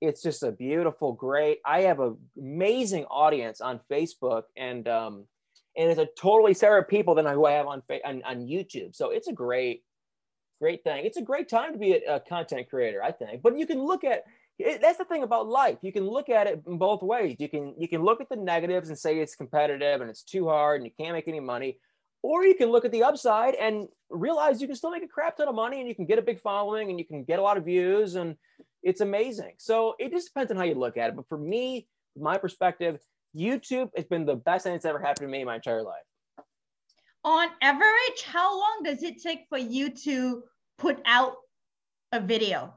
it's 0.00 0.22
just 0.22 0.42
a 0.42 0.52
beautiful, 0.52 1.12
great. 1.12 1.58
I 1.64 1.82
have 1.82 2.00
an 2.00 2.16
amazing 2.38 3.04
audience 3.06 3.60
on 3.60 3.80
Facebook, 3.90 4.44
and 4.56 4.86
um, 4.86 5.24
and 5.76 5.90
it's 5.90 6.00
a 6.00 6.08
totally 6.18 6.54
separate 6.54 6.88
people 6.88 7.14
than 7.14 7.26
who 7.26 7.46
I 7.46 7.52
have 7.52 7.66
on 7.66 7.82
on, 8.04 8.22
on 8.24 8.46
YouTube. 8.46 8.94
So 8.94 9.10
it's 9.10 9.28
a 9.28 9.32
great, 9.32 9.82
great 10.60 10.84
thing. 10.84 11.04
It's 11.04 11.16
a 11.16 11.22
great 11.22 11.48
time 11.48 11.72
to 11.72 11.78
be 11.78 11.94
a, 11.94 12.16
a 12.16 12.20
content 12.20 12.68
creator, 12.70 13.02
I 13.02 13.10
think. 13.10 13.42
But 13.42 13.58
you 13.58 13.66
can 13.66 13.82
look 13.82 14.04
at 14.04 14.24
it, 14.58 14.80
that's 14.80 14.98
the 14.98 15.04
thing 15.04 15.22
about 15.22 15.48
life. 15.48 15.78
You 15.82 15.92
can 15.92 16.08
look 16.08 16.28
at 16.28 16.46
it 16.46 16.62
in 16.66 16.78
both 16.78 17.02
ways. 17.02 17.36
You 17.38 17.48
can 17.48 17.74
you 17.78 17.88
can 17.88 18.02
look 18.02 18.20
at 18.20 18.28
the 18.28 18.36
negatives 18.36 18.88
and 18.88 18.98
say 18.98 19.18
it's 19.18 19.34
competitive 19.34 20.00
and 20.00 20.08
it's 20.08 20.22
too 20.22 20.48
hard 20.48 20.80
and 20.80 20.86
you 20.86 20.92
can't 20.98 21.14
make 21.14 21.28
any 21.28 21.40
money, 21.40 21.78
or 22.22 22.44
you 22.44 22.54
can 22.54 22.70
look 22.70 22.84
at 22.84 22.92
the 22.92 23.02
upside 23.02 23.54
and 23.54 23.88
realize 24.10 24.60
you 24.60 24.66
can 24.66 24.76
still 24.76 24.90
make 24.90 25.02
a 25.02 25.08
crap 25.08 25.36
ton 25.36 25.48
of 25.48 25.54
money 25.54 25.80
and 25.80 25.88
you 25.88 25.94
can 25.94 26.06
get 26.06 26.18
a 26.18 26.22
big 26.22 26.40
following 26.40 26.90
and 26.90 26.98
you 26.98 27.04
can 27.04 27.24
get 27.24 27.38
a 27.38 27.42
lot 27.42 27.56
of 27.56 27.64
views 27.64 28.14
and 28.14 28.36
it's 28.82 29.00
amazing. 29.00 29.54
So 29.58 29.94
it 29.98 30.10
just 30.12 30.28
depends 30.28 30.50
on 30.50 30.56
how 30.56 30.64
you 30.64 30.74
look 30.74 30.96
at 30.96 31.10
it. 31.10 31.16
But 31.16 31.28
for 31.28 31.38
me, 31.38 31.88
my 32.16 32.38
perspective, 32.38 32.98
YouTube 33.36 33.90
has 33.96 34.04
been 34.06 34.24
the 34.24 34.36
best 34.36 34.64
thing 34.64 34.72
that's 34.72 34.84
ever 34.84 34.98
happened 34.98 35.26
to 35.26 35.28
me 35.28 35.40
in 35.40 35.46
my 35.46 35.56
entire 35.56 35.82
life. 35.82 36.04
On 37.24 37.48
average, 37.60 38.22
how 38.24 38.56
long 38.58 38.82
does 38.84 39.02
it 39.02 39.20
take 39.20 39.46
for 39.48 39.58
you 39.58 39.90
to 40.04 40.44
put 40.78 41.00
out 41.04 41.34
a 42.12 42.20
video? 42.20 42.72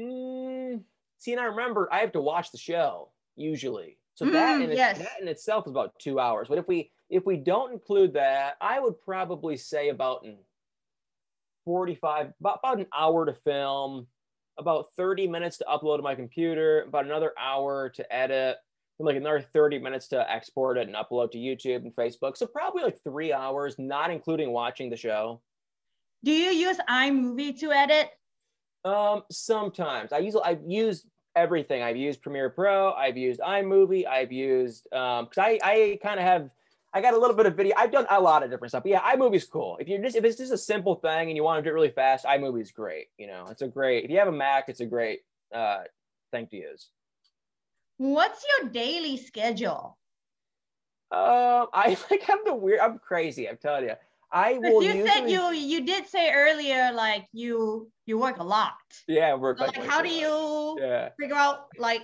Mm, 0.00 0.82
see, 1.18 1.32
and 1.32 1.40
I 1.40 1.44
remember 1.44 1.88
I 1.92 1.98
have 2.00 2.12
to 2.12 2.20
watch 2.20 2.50
the 2.52 2.58
show 2.58 3.10
usually. 3.36 3.98
So 4.14 4.24
that, 4.26 4.58
Mm, 4.60 4.64
in 4.64 4.70
it- 4.72 4.76
that 4.98 5.20
in 5.20 5.28
itself 5.28 5.66
is 5.66 5.70
about 5.70 5.98
two 5.98 6.18
hours. 6.18 6.48
But 6.48 6.58
if 6.58 6.66
we 6.68 6.92
if 7.08 7.26
we 7.26 7.36
don't 7.36 7.72
include 7.72 8.12
that, 8.12 8.56
I 8.60 8.78
would 8.78 9.00
probably 9.00 9.56
say 9.56 9.88
about 9.88 10.24
in 10.24 10.38
45, 11.64 12.32
about, 12.40 12.60
about 12.62 12.78
an 12.78 12.86
hour 12.96 13.26
to 13.26 13.34
film, 13.34 14.06
about 14.58 14.92
30 14.96 15.26
minutes 15.26 15.58
to 15.58 15.64
upload 15.64 15.96
to 15.96 16.02
my 16.02 16.14
computer, 16.14 16.82
about 16.82 17.04
another 17.06 17.32
hour 17.38 17.88
to 17.90 18.12
edit, 18.14 18.58
and 18.98 19.06
like 19.06 19.16
another 19.16 19.40
30 19.40 19.78
minutes 19.80 20.06
to 20.08 20.30
export 20.32 20.78
it 20.78 20.86
and 20.86 20.94
upload 20.96 21.32
to 21.32 21.38
YouTube 21.38 21.82
and 21.82 21.94
Facebook. 21.96 22.36
So 22.36 22.46
probably 22.46 22.82
like 22.84 23.02
three 23.02 23.32
hours, 23.32 23.76
not 23.78 24.10
including 24.10 24.52
watching 24.52 24.88
the 24.88 24.96
show. 24.96 25.42
Do 26.22 26.30
you 26.32 26.50
use 26.50 26.78
iMovie 26.88 27.58
to 27.60 27.72
edit? 27.72 28.10
Um, 28.84 29.22
sometimes 29.30 30.12
I 30.12 30.18
use 30.18 30.36
I've 30.42 30.62
used 30.66 31.06
everything. 31.36 31.82
I've 31.82 31.96
used 31.96 32.22
Premiere 32.22 32.50
Pro. 32.50 32.92
I've 32.92 33.16
used 33.16 33.40
iMovie. 33.40 34.06
I've 34.06 34.32
used 34.32 34.92
um 34.92 35.26
because 35.26 35.38
I 35.38 35.58
I 35.62 35.98
kind 36.02 36.18
of 36.18 36.24
have 36.24 36.50
I 36.92 37.00
got 37.00 37.14
a 37.14 37.18
little 37.18 37.36
bit 37.36 37.46
of 37.46 37.56
video. 37.56 37.74
I've 37.76 37.92
done 37.92 38.06
a 38.10 38.20
lot 38.20 38.42
of 38.42 38.50
different 38.50 38.72
stuff. 38.72 38.82
But 38.82 38.90
yeah, 38.90 39.00
iMovie's 39.00 39.44
cool. 39.44 39.76
If 39.80 39.88
you're 39.88 40.02
just 40.02 40.16
if 40.16 40.24
it's 40.24 40.38
just 40.38 40.52
a 40.52 40.58
simple 40.58 40.96
thing 40.96 41.28
and 41.28 41.36
you 41.36 41.44
want 41.44 41.58
to 41.58 41.62
do 41.62 41.70
it 41.70 41.74
really 41.74 41.90
fast, 41.90 42.24
iMovie's 42.24 42.72
great. 42.72 43.08
You 43.18 43.26
know, 43.26 43.46
it's 43.50 43.62
a 43.62 43.68
great. 43.68 44.04
If 44.04 44.10
you 44.10 44.18
have 44.18 44.28
a 44.28 44.32
Mac, 44.32 44.68
it's 44.68 44.80
a 44.80 44.86
great 44.86 45.20
uh 45.54 45.80
thing 46.32 46.46
to 46.48 46.56
use. 46.56 46.88
What's 47.98 48.44
your 48.58 48.70
daily 48.70 49.18
schedule? 49.18 49.98
Um, 51.12 51.66
I 51.74 51.98
like 52.10 52.22
I'm 52.28 52.38
the 52.44 52.54
weird. 52.54 52.80
I'm 52.80 52.98
crazy. 52.98 53.48
I'm 53.48 53.58
telling 53.58 53.84
you. 53.84 53.94
I 54.32 54.58
will 54.58 54.82
you 54.82 54.90
usually. 54.90 55.10
said 55.10 55.30
you 55.30 55.52
you 55.52 55.84
did 55.84 56.06
say 56.06 56.32
earlier 56.32 56.92
like 56.92 57.26
you 57.32 57.90
you 58.06 58.18
work 58.18 58.38
a 58.38 58.44
lot. 58.44 58.74
yeah 59.08 59.34
work 59.34 59.58
So, 59.58 59.66
like, 59.66 59.76
like 59.76 59.88
how 59.88 60.02
do 60.02 60.08
you 60.08 60.78
Yeah. 60.80 61.10
figure 61.18 61.36
out 61.36 61.66
like 61.78 62.02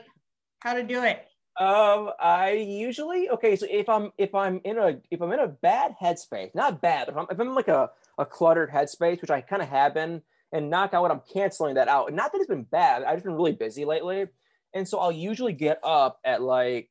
how 0.60 0.74
to 0.74 0.82
do 0.82 1.02
it? 1.04 1.26
Um, 1.58 2.10
I 2.20 2.52
usually 2.52 3.30
okay. 3.30 3.56
So 3.56 3.66
if 3.70 3.88
I'm 3.88 4.12
if 4.18 4.34
I'm 4.34 4.60
in 4.64 4.78
a 4.78 5.00
if 5.10 5.22
I'm 5.22 5.32
in 5.32 5.40
a 5.40 5.48
bad 5.48 5.94
headspace, 6.00 6.54
not 6.54 6.82
bad, 6.82 7.08
if 7.08 7.16
I'm 7.16 7.26
if 7.30 7.38
I'm 7.40 7.54
like 7.54 7.68
a 7.68 7.90
a 8.18 8.26
cluttered 8.26 8.70
headspace, 8.70 9.20
which 9.22 9.30
I 9.30 9.40
kind 9.40 9.62
of 9.62 9.68
have 9.68 9.94
been, 9.94 10.22
and 10.52 10.68
knock 10.68 10.92
out, 10.92 11.10
I'm 11.10 11.22
canceling 11.32 11.74
that 11.76 11.88
out. 11.88 12.12
Not 12.12 12.32
that 12.32 12.38
it's 12.38 12.48
been 12.48 12.64
bad. 12.64 13.04
I've 13.04 13.16
just 13.16 13.24
been 13.24 13.34
really 13.36 13.52
busy 13.52 13.84
lately, 13.84 14.26
and 14.74 14.86
so 14.86 14.98
I'll 14.98 15.12
usually 15.12 15.54
get 15.54 15.78
up 15.82 16.20
at 16.24 16.42
like 16.42 16.90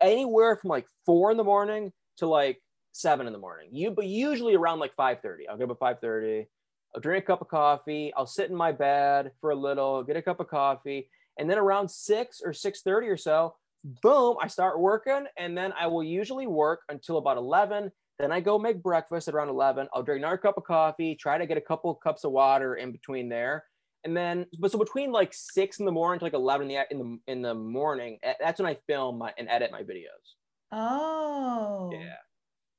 anywhere 0.00 0.56
from 0.56 0.68
like 0.70 0.86
four 1.06 1.30
in 1.30 1.36
the 1.36 1.44
morning 1.44 1.92
to 2.16 2.26
like 2.26 2.60
seven 2.92 3.26
in 3.26 3.32
the 3.32 3.38
morning. 3.38 3.68
You 3.72 3.90
but 3.90 4.06
usually 4.06 4.54
around 4.54 4.78
like 4.78 4.94
five 4.96 5.20
thirty. 5.20 5.48
I'll 5.48 5.56
get 5.56 5.64
up 5.64 5.72
at 5.72 5.78
five 5.78 6.00
thirty. 6.00 6.48
I'll 6.94 7.00
drink 7.00 7.24
a 7.24 7.26
cup 7.26 7.40
of 7.40 7.48
coffee. 7.48 8.12
I'll 8.16 8.26
sit 8.26 8.50
in 8.50 8.56
my 8.56 8.72
bed 8.72 9.32
for 9.40 9.50
a 9.50 9.54
little, 9.54 10.02
get 10.02 10.16
a 10.16 10.22
cup 10.22 10.40
of 10.40 10.48
coffee, 10.48 11.08
and 11.38 11.48
then 11.48 11.58
around 11.58 11.90
six 11.90 12.40
or 12.44 12.52
six 12.52 12.82
thirty 12.82 13.08
or 13.08 13.16
so, 13.16 13.54
boom, 14.02 14.36
I 14.40 14.48
start 14.48 14.80
working, 14.80 15.26
and 15.38 15.56
then 15.56 15.72
I 15.78 15.86
will 15.86 16.02
usually 16.02 16.46
work 16.46 16.80
until 16.88 17.18
about 17.18 17.36
eleven. 17.36 17.92
Then 18.18 18.32
I 18.32 18.40
go 18.40 18.58
make 18.58 18.82
breakfast 18.82 19.28
at 19.28 19.34
around 19.34 19.48
eleven. 19.48 19.88
I'll 19.94 20.02
drink 20.02 20.20
another 20.20 20.36
cup 20.36 20.58
of 20.58 20.64
coffee, 20.64 21.14
try 21.14 21.38
to 21.38 21.46
get 21.46 21.56
a 21.56 21.62
couple 21.62 21.94
cups 21.94 22.24
of 22.24 22.32
water 22.32 22.74
in 22.74 22.92
between 22.92 23.28
there, 23.28 23.64
and 24.04 24.16
then 24.16 24.46
but 24.58 24.72
so 24.72 24.78
between 24.78 25.12
like 25.12 25.32
six 25.32 25.78
in 25.78 25.86
the 25.86 25.92
morning 25.92 26.18
to 26.18 26.24
like 26.24 26.34
eleven 26.34 26.70
in 26.70 26.76
the 26.76 26.84
in 26.90 26.98
the 26.98 27.32
in 27.32 27.42
the 27.42 27.54
morning, 27.54 28.18
eh, 28.22 28.34
that's 28.40 28.60
when 28.60 28.70
I 28.70 28.76
film 28.86 29.18
my 29.18 29.32
and 29.38 29.48
edit 29.48 29.70
my 29.70 29.82
videos. 29.82 30.34
Oh. 30.72 31.90
Yeah. 31.92 32.16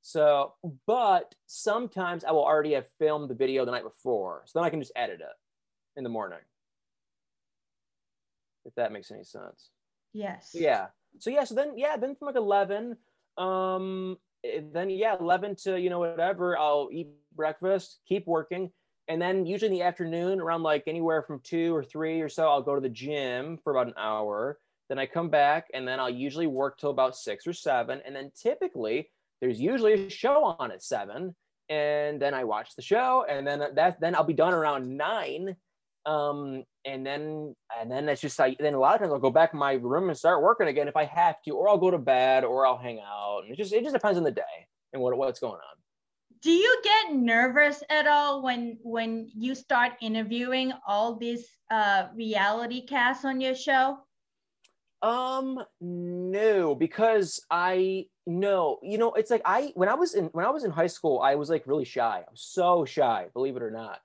So, 0.02 0.54
but 0.88 1.36
sometimes 1.46 2.24
I 2.24 2.32
will 2.32 2.44
already 2.44 2.74
have 2.74 2.88
filmed 3.00 3.30
the 3.30 3.36
video 3.36 3.66
the 3.66 3.72
night 3.72 3.84
before. 3.84 4.44
So 4.46 4.60
then 4.60 4.66
I 4.66 4.70
can 4.70 4.82
just 4.82 4.92
edit 4.96 5.22
it 5.22 5.36
in 5.96 6.04
the 6.04 6.10
morning. 6.10 6.40
If 8.66 8.74
that 8.76 8.92
makes 8.92 9.12
any 9.12 9.24
sense. 9.24 9.70
Yes. 10.14 10.52
Yeah. 10.54 10.88
So 11.20 11.30
yeah. 11.30 11.44
So 11.44 11.56
then 11.56 11.78
yeah. 11.78 11.98
Then 11.98 12.16
from 12.16 12.28
like 12.28 12.36
eleven, 12.36 12.98
um, 13.38 14.18
eh, 14.44 14.62
then 14.72 14.90
yeah, 14.90 15.16
eleven 15.20 15.56
to 15.64 15.80
you 15.80 15.90
know 15.90 16.00
whatever. 16.00 16.58
I'll 16.58 16.90
eat 16.92 17.10
breakfast, 17.36 18.00
keep 18.08 18.28
working, 18.28 18.72
and 19.08 19.22
then 19.22 19.46
usually 19.46 19.72
in 19.72 19.80
the 19.80 19.86
afternoon, 19.86 20.40
around 20.40 20.64
like 20.64 20.84
anywhere 20.88 21.22
from 21.22 21.40
two 21.44 21.76
or 21.76 21.84
three 21.84 22.22
or 22.22 22.30
so, 22.30 22.48
I'll 22.48 22.62
go 22.62 22.76
to 22.76 22.82
the 22.82 22.90
gym 22.90 23.58
for 23.64 23.72
about 23.72 23.88
an 23.88 23.94
hour. 23.98 24.60
Then 24.90 25.00
I 25.00 25.06
come 25.06 25.30
back, 25.30 25.68
and 25.74 25.88
then 25.88 26.00
I'll 26.00 26.10
usually 26.10 26.48
work 26.48 26.78
till 26.78 26.90
about 26.90 27.16
six 27.16 27.48
or 27.48 27.54
seven, 27.54 28.02
and 28.06 28.16
then 28.16 28.32
typically 28.36 29.10
there's 29.42 29.60
usually 29.60 29.94
a 29.94 30.10
show 30.10 30.56
on 30.60 30.72
at 30.72 30.84
seven, 30.84 31.36
and 31.70 32.22
then 32.22 32.34
I 32.34 32.44
watch 32.44 32.76
the 32.76 32.82
show, 32.82 33.26
and 33.28 33.46
then 33.46 33.64
that 33.76 34.00
then 34.00 34.16
I'll 34.16 34.24
be 34.24 34.34
done 34.34 34.54
around 34.54 34.96
nine. 34.96 35.56
Um 36.06 36.64
and 36.86 37.06
then 37.06 37.56
and 37.80 37.92
then 37.92 38.10
it's 38.10 38.22
just 38.22 38.40
like 38.40 38.58
then 38.58 38.74
a 38.74 38.80
lot 38.80 38.96
of 38.96 39.02
times 39.02 39.14
i'll 39.14 39.20
go 39.20 39.30
back 39.30 39.54
in 39.54 39.60
my 39.60 39.74
room 39.74 40.10
and 40.10 40.18
start 40.18 40.42
working 40.42 40.68
again 40.68 40.88
if 40.88 40.96
i 40.96 41.06
have 41.06 41.36
to 41.44 41.52
or 41.52 41.70
i'll 41.70 41.78
go 41.78 41.92
to 41.92 42.00
bed 42.00 42.44
or 42.44 42.66
i'll 42.66 42.78
hang 42.78 43.00
out 43.00 43.42
and 43.44 43.54
it 43.54 43.56
just 43.56 43.72
it 43.72 43.84
just 43.84 43.94
depends 43.94 44.18
on 44.18 44.24
the 44.24 44.32
day 44.32 44.42
and 44.94 45.02
what 45.02 45.16
what's 45.18 45.40
going 45.40 45.54
on. 45.54 45.78
Do 46.42 46.52
you 46.52 46.82
get 46.84 47.14
nervous 47.14 47.84
at 47.90 48.08
all 48.08 48.42
when 48.42 48.80
when 48.82 49.30
you 49.36 49.54
start 49.54 49.92
interviewing 50.02 50.74
all 50.88 51.16
these 51.16 51.48
uh 51.70 52.08
reality 52.16 52.82
casts 52.86 53.26
on 53.26 53.40
your 53.40 53.56
show 53.56 54.00
um 55.04 55.64
no 55.80 56.76
because 56.76 57.42
i 57.50 58.06
no 58.28 58.80
you 58.84 58.98
know 58.98 59.14
it's 59.14 59.32
like 59.32 59.42
i 59.46 59.72
when 59.76 59.90
i 59.90 59.96
was 59.96 60.14
in 60.14 60.26
when 60.28 60.46
i 60.46 60.50
was 60.50 60.64
in 60.64 60.72
high 60.72 60.88
school 60.88 61.20
i 61.22 61.34
was 61.36 61.50
like 61.50 61.66
really 61.66 61.86
shy 61.86 62.20
i 62.20 62.32
was 62.32 62.42
so 62.42 62.86
shy 62.86 63.28
believe 63.34 63.56
it 63.56 63.64
or 63.64 63.72
not 63.72 64.00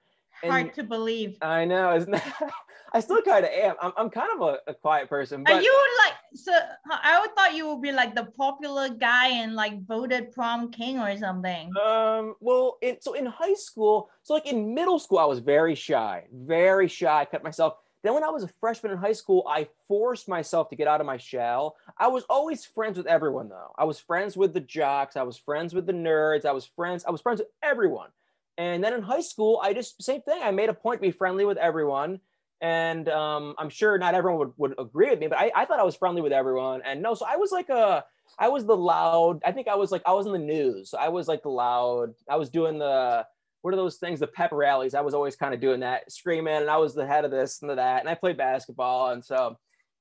hard 0.44 0.74
to 0.74 0.82
believe. 0.82 1.36
I 1.42 1.64
know, 1.64 1.94
isn't 1.94 2.10
that? 2.10 2.50
I 2.92 3.00
still 3.00 3.20
kind 3.22 3.44
of 3.44 3.50
am. 3.50 3.74
I'm, 3.82 3.92
I'm 3.96 4.10
kind 4.10 4.30
of 4.34 4.40
a, 4.40 4.70
a 4.70 4.74
quiet 4.74 5.08
person. 5.08 5.42
But... 5.42 5.54
Are 5.54 5.60
you 5.60 5.88
like 6.04 6.14
so? 6.34 6.52
I 6.90 7.20
would 7.20 7.34
thought 7.34 7.54
you 7.54 7.68
would 7.68 7.82
be 7.82 7.92
like 7.92 8.14
the 8.14 8.26
popular 8.36 8.88
guy 8.88 9.28
and 9.28 9.54
like 9.54 9.84
voted 9.86 10.32
prom 10.32 10.70
king 10.70 10.98
or 10.98 11.16
something. 11.16 11.70
Um. 11.84 12.34
Well, 12.40 12.78
in, 12.82 13.00
so 13.00 13.14
in 13.14 13.26
high 13.26 13.54
school, 13.54 14.10
so 14.22 14.34
like 14.34 14.46
in 14.46 14.74
middle 14.74 14.98
school, 14.98 15.18
I 15.18 15.24
was 15.24 15.40
very 15.40 15.74
shy, 15.74 16.24
very 16.32 16.88
shy. 16.88 17.20
I 17.20 17.24
kept 17.24 17.44
myself. 17.44 17.74
Then 18.06 18.14
when 18.14 18.22
I 18.22 18.30
was 18.30 18.44
a 18.44 18.48
freshman 18.60 18.92
in 18.92 18.98
high 18.98 19.14
school, 19.14 19.44
I 19.48 19.66
forced 19.88 20.28
myself 20.28 20.68
to 20.68 20.76
get 20.76 20.86
out 20.86 21.00
of 21.00 21.08
my 21.08 21.16
shell. 21.16 21.74
I 21.98 22.06
was 22.06 22.22
always 22.30 22.64
friends 22.64 22.96
with 22.96 23.08
everyone 23.08 23.48
though. 23.48 23.72
I 23.76 23.82
was 23.82 23.98
friends 23.98 24.36
with 24.36 24.54
the 24.54 24.60
jocks. 24.60 25.16
I 25.16 25.24
was 25.24 25.36
friends 25.36 25.74
with 25.74 25.86
the 25.86 25.92
nerds. 25.92 26.44
I 26.44 26.52
was 26.52 26.64
friends. 26.64 27.04
I 27.04 27.10
was 27.10 27.20
friends 27.20 27.40
with 27.40 27.48
everyone. 27.64 28.10
And 28.58 28.84
then 28.84 28.92
in 28.92 29.02
high 29.02 29.22
school, 29.22 29.58
I 29.60 29.72
just 29.72 30.00
same 30.00 30.22
thing. 30.22 30.40
I 30.40 30.52
made 30.52 30.68
a 30.68 30.72
point 30.72 31.00
to 31.00 31.02
be 31.08 31.10
friendly 31.10 31.44
with 31.44 31.58
everyone. 31.58 32.20
And 32.60 33.08
um, 33.08 33.56
I'm 33.58 33.70
sure 33.70 33.98
not 33.98 34.14
everyone 34.14 34.38
would, 34.38 34.52
would 34.56 34.74
agree 34.78 35.10
with 35.10 35.18
me, 35.18 35.26
but 35.26 35.38
I, 35.38 35.50
I 35.56 35.64
thought 35.64 35.80
I 35.80 35.84
was 35.84 35.96
friendly 35.96 36.22
with 36.22 36.32
everyone. 36.32 36.82
And 36.84 37.02
no, 37.02 37.14
so 37.14 37.26
I 37.28 37.38
was 37.38 37.50
like 37.50 37.70
a, 37.70 38.04
I 38.38 38.50
was 38.50 38.64
the 38.66 38.76
loud. 38.76 39.42
I 39.44 39.50
think 39.50 39.66
I 39.66 39.74
was 39.74 39.90
like 39.90 40.02
I 40.06 40.12
was 40.12 40.26
in 40.26 40.32
the 40.32 40.38
news. 40.38 40.94
I 40.94 41.08
was 41.08 41.26
like 41.26 41.42
the 41.42 41.48
loud. 41.48 42.14
I 42.30 42.36
was 42.36 42.50
doing 42.50 42.78
the 42.78 43.26
what 43.66 43.74
are 43.74 43.78
those 43.78 43.96
things? 43.96 44.20
The 44.20 44.28
pep 44.28 44.52
rallies. 44.52 44.94
I 44.94 45.00
was 45.00 45.12
always 45.12 45.34
kind 45.34 45.52
of 45.52 45.58
doing 45.58 45.80
that, 45.80 46.12
screaming, 46.12 46.54
and 46.54 46.70
I 46.70 46.76
was 46.76 46.94
the 46.94 47.04
head 47.04 47.24
of 47.24 47.32
this 47.32 47.62
and 47.62 47.70
that. 47.76 47.98
And 47.98 48.08
I 48.08 48.14
played 48.14 48.36
basketball, 48.36 49.10
and 49.10 49.24
so 49.24 49.58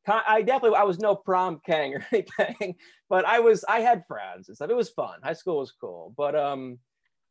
I 0.08 0.44
definitely 0.44 0.78
I 0.78 0.84
was 0.84 1.00
no 1.00 1.16
prom 1.16 1.60
king 1.66 1.96
or 1.96 2.06
anything, 2.12 2.76
but 3.10 3.26
I 3.26 3.40
was 3.40 3.66
I 3.68 3.80
had 3.80 4.04
friends 4.08 4.50
and 4.50 4.56
stuff. 4.56 4.70
It 4.70 4.76
was 4.76 4.92
fun. 4.92 5.18
High 5.24 5.34
school 5.34 5.58
was 5.58 5.72
cool, 5.72 6.14
but 6.16 6.36
um, 6.36 6.78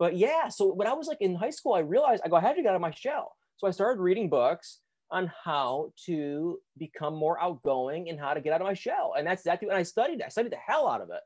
but 0.01 0.17
yeah, 0.17 0.49
so 0.49 0.75
when 0.75 0.89
I 0.89 0.95
was 0.95 1.07
like 1.07 1.21
in 1.21 1.37
high 1.37 1.51
school, 1.51 1.75
I 1.75 1.79
realized 1.79 2.23
I 2.25 2.29
go, 2.29 2.35
I 2.35 2.41
had 2.41 2.57
to 2.57 2.63
get 2.63 2.71
out 2.71 2.75
of 2.75 2.81
my 2.81 2.91
shell. 2.91 3.37
So 3.59 3.69
I 3.69 3.71
started 3.71 4.01
reading 4.01 4.29
books 4.29 4.81
on 5.13 5.31
how 5.45 5.93
to 6.07 6.59
become 6.77 7.15
more 7.15 7.41
outgoing 7.41 8.09
and 8.09 8.19
how 8.19 8.35
to 8.35 8.41
get 8.41 8.53
out 8.53 8.61
of 8.61 8.67
my 8.67 8.75
shell. 8.75 9.15
And 9.17 9.25
that's 9.25 9.43
exactly 9.43 9.69
what 9.69 9.77
I 9.77 9.85
studied. 9.85 10.21
I 10.21 10.31
studied 10.31 10.51
the 10.51 10.57
hell 10.57 10.89
out 10.89 11.01
of 11.01 11.11
it. 11.11 11.21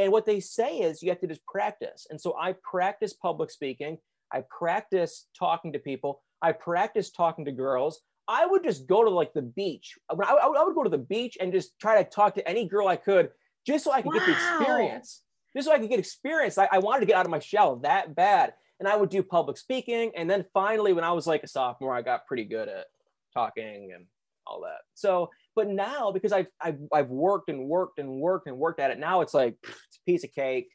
And 0.00 0.10
what 0.10 0.24
they 0.24 0.40
say 0.40 0.78
is 0.78 1.02
you 1.02 1.10
have 1.10 1.20
to 1.20 1.26
just 1.26 1.44
practice. 1.44 2.06
And 2.08 2.18
so 2.18 2.34
I 2.38 2.54
practice 2.62 3.12
public 3.12 3.50
speaking. 3.50 3.98
I 4.32 4.42
practice 4.56 5.26
talking 5.38 5.72
to 5.72 5.78
people. 5.78 6.22
I 6.42 6.52
practice 6.52 7.10
talking 7.10 7.44
to 7.46 7.52
girls. 7.52 8.00
I 8.28 8.44
would 8.46 8.62
just 8.62 8.86
go 8.86 9.04
to 9.04 9.10
like 9.10 9.32
the 9.32 9.42
beach. 9.42 9.96
I, 10.10 10.14
I 10.14 10.64
would 10.64 10.74
go 10.74 10.84
to 10.84 10.90
the 10.90 10.98
beach 10.98 11.38
and 11.40 11.52
just 11.52 11.78
try 11.80 12.02
to 12.02 12.08
talk 12.08 12.34
to 12.34 12.46
any 12.46 12.68
girl 12.68 12.86
I 12.86 12.96
could 12.96 13.30
just 13.66 13.84
so 13.84 13.92
I 13.92 14.02
could 14.02 14.12
wow. 14.12 14.18
get 14.18 14.26
the 14.26 14.32
experience 14.32 15.22
just 15.54 15.66
so 15.66 15.74
I 15.74 15.78
could 15.78 15.90
get 15.90 15.98
experience. 15.98 16.58
I, 16.58 16.68
I 16.70 16.78
wanted 16.78 17.00
to 17.00 17.06
get 17.06 17.16
out 17.16 17.26
of 17.26 17.30
my 17.30 17.38
shell 17.38 17.76
that 17.76 18.14
bad. 18.14 18.54
And 18.80 18.86
I 18.86 18.94
would 18.94 19.10
do 19.10 19.22
public 19.22 19.58
speaking. 19.58 20.12
And 20.16 20.30
then 20.30 20.44
finally, 20.54 20.92
when 20.92 21.02
I 21.04 21.10
was 21.10 21.26
like 21.26 21.42
a 21.42 21.48
sophomore, 21.48 21.94
I 21.94 22.02
got 22.02 22.26
pretty 22.26 22.44
good 22.44 22.68
at 22.68 22.86
talking 23.34 23.90
and 23.92 24.06
all 24.46 24.60
that. 24.62 24.82
So, 24.94 25.30
but 25.56 25.66
now 25.66 26.12
because 26.12 26.32
I've, 26.32 26.46
I've, 26.60 26.78
I've 26.92 27.08
worked 27.08 27.50
and 27.50 27.66
worked 27.66 27.98
and 27.98 28.08
worked 28.20 28.46
and 28.46 28.56
worked 28.56 28.78
at 28.78 28.92
it, 28.92 28.98
now 29.00 29.20
it's 29.22 29.34
like, 29.34 29.56
it's 29.64 29.96
a 29.96 30.04
piece 30.06 30.22
of 30.22 30.32
cake. 30.32 30.68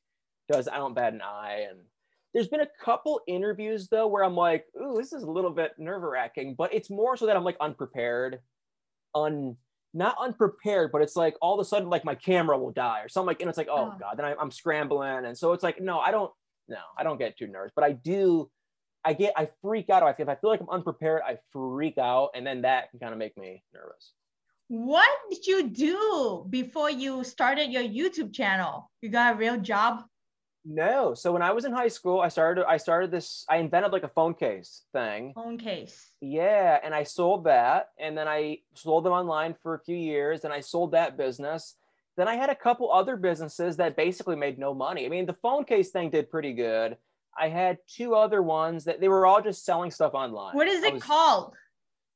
Does 0.52 0.68
I 0.68 0.78
don't 0.78 0.96
bat 0.96 1.13
an 1.13 1.22
eye. 1.22 1.68
And 1.70 1.80
there's 2.34 2.48
been 2.48 2.62
a 2.62 2.67
couple 2.84 3.22
interviews 3.28 3.88
though 3.89 4.08
where 4.08 4.24
I'm 4.24 4.36
like, 4.36 4.65
ooh, 4.82 4.96
this 4.98 5.13
is 5.13 5.24
a 5.24 5.30
little 5.30 5.52
bit 5.52 5.74
nerve 5.78 6.02
wracking, 6.02 6.56
but 6.58 6.74
it's 6.74 6.89
more 6.89 7.15
so 7.15 7.26
that 7.28 7.36
I'm 7.36 7.43
like 7.43 7.58
unprepared, 7.60 8.39
un 9.13 9.56
not 9.93 10.15
unprepared, 10.19 10.91
but 10.91 11.02
it's 11.02 11.15
like 11.15 11.36
all 11.41 11.54
of 11.54 11.63
a 11.63 11.67
sudden, 11.67 11.89
like 11.89 12.04
my 12.04 12.15
camera 12.15 12.58
will 12.58 12.72
die 12.72 13.02
or 13.02 13.10
something 13.10 13.28
like, 13.28 13.41
and 13.41 13.50
it's 13.50 13.58
like, 13.58 13.67
oh, 13.69 13.93
oh. 13.93 13.98
God, 14.00 14.17
then 14.17 14.26
I, 14.26 14.34
I'm 14.39 14.50
scrambling. 14.50 15.26
And 15.26 15.38
so 15.38 15.54
it's 15.54 15.63
like, 15.63 15.80
no, 15.80 16.00
I 16.00 16.12
don't, 16.12 16.32
no, 16.67 16.80
I 16.98 17.04
don't 17.04 17.19
get 17.19 17.38
too 17.38 17.48
nervous, 17.48 17.72
but 17.76 17.84
I 17.84 17.91
do, 17.91 18.50
I 19.06 19.13
get, 19.13 19.34
I 19.38 19.50
freak 19.62 19.89
out. 19.89 20.02
If 20.17 20.28
I 20.28 20.36
feel 20.36 20.50
like 20.50 20.62
I'm 20.62 20.69
unprepared, 20.69 21.22
I 21.26 21.38
freak 21.52 21.98
out. 21.98 22.32
And 22.34 22.46
then 22.48 22.63
that 22.63 22.89
can 22.89 23.00
kind 23.00 23.13
of 23.13 23.19
make 23.19 23.38
me 23.38 23.63
nervous. 23.74 24.13
What 24.69 25.10
did 25.30 25.46
you 25.46 25.69
do 25.69 26.48
before 26.50 26.89
you 26.89 27.24
started 27.24 27.69
your 27.69 27.84
YouTube 27.84 28.34
channel? 28.34 28.89
You 29.02 29.10
got 29.10 29.36
a 29.36 29.38
real 29.38 29.58
job? 29.58 30.06
No. 30.65 31.13
So 31.13 31.32
when 31.32 31.41
I 31.41 31.52
was 31.52 31.65
in 31.65 31.73
high 31.73 31.88
school, 31.88 32.21
I 32.21 32.30
started 32.30 32.65
I 32.65 32.78
started 32.78 33.12
this 33.12 33.45
I 33.49 33.58
invented 33.58 33.91
like 33.91 34.04
a 34.04 34.10
phone 34.10 34.34
case 34.34 34.84
thing. 34.93 35.34
Phone 35.34 35.58
case. 35.58 36.12
Yeah, 36.21 36.80
and 36.84 36.93
I 36.95 37.04
sold 37.04 37.43
that 37.45 37.89
and 37.99 38.17
then 38.17 38.28
I 38.28 38.60
sold 38.73 39.06
them 39.06 39.13
online 39.13 39.56
for 39.62 39.76
a 39.76 39.80
few 39.80 39.97
years 39.97 40.45
and 40.45 40.54
I 40.54 40.62
sold 40.62 40.91
that 40.91 41.17
business. 41.17 41.76
Then 42.15 42.28
I 42.28 42.36
had 42.36 42.49
a 42.49 42.56
couple 42.56 42.91
other 42.91 43.17
businesses 43.17 43.78
that 43.78 43.97
basically 43.97 44.36
made 44.36 44.60
no 44.60 44.73
money. 44.73 45.06
I 45.06 45.10
mean, 45.10 45.26
the 45.26 45.34
phone 45.34 45.65
case 45.65 45.89
thing 45.89 46.12
did 46.12 46.30
pretty 46.30 46.54
good. 46.54 46.97
I 47.38 47.49
had 47.49 47.80
two 47.88 48.13
other 48.13 48.43
ones 48.43 48.84
that 48.86 49.02
they 49.02 49.08
were 49.08 49.26
all 49.26 49.41
just 49.41 49.65
selling 49.65 49.89
stuff 49.89 50.13
online. 50.13 50.56
What 50.56 50.67
is 50.67 50.84
it 50.84 50.93
was, 50.93 51.04
called? 51.04 51.56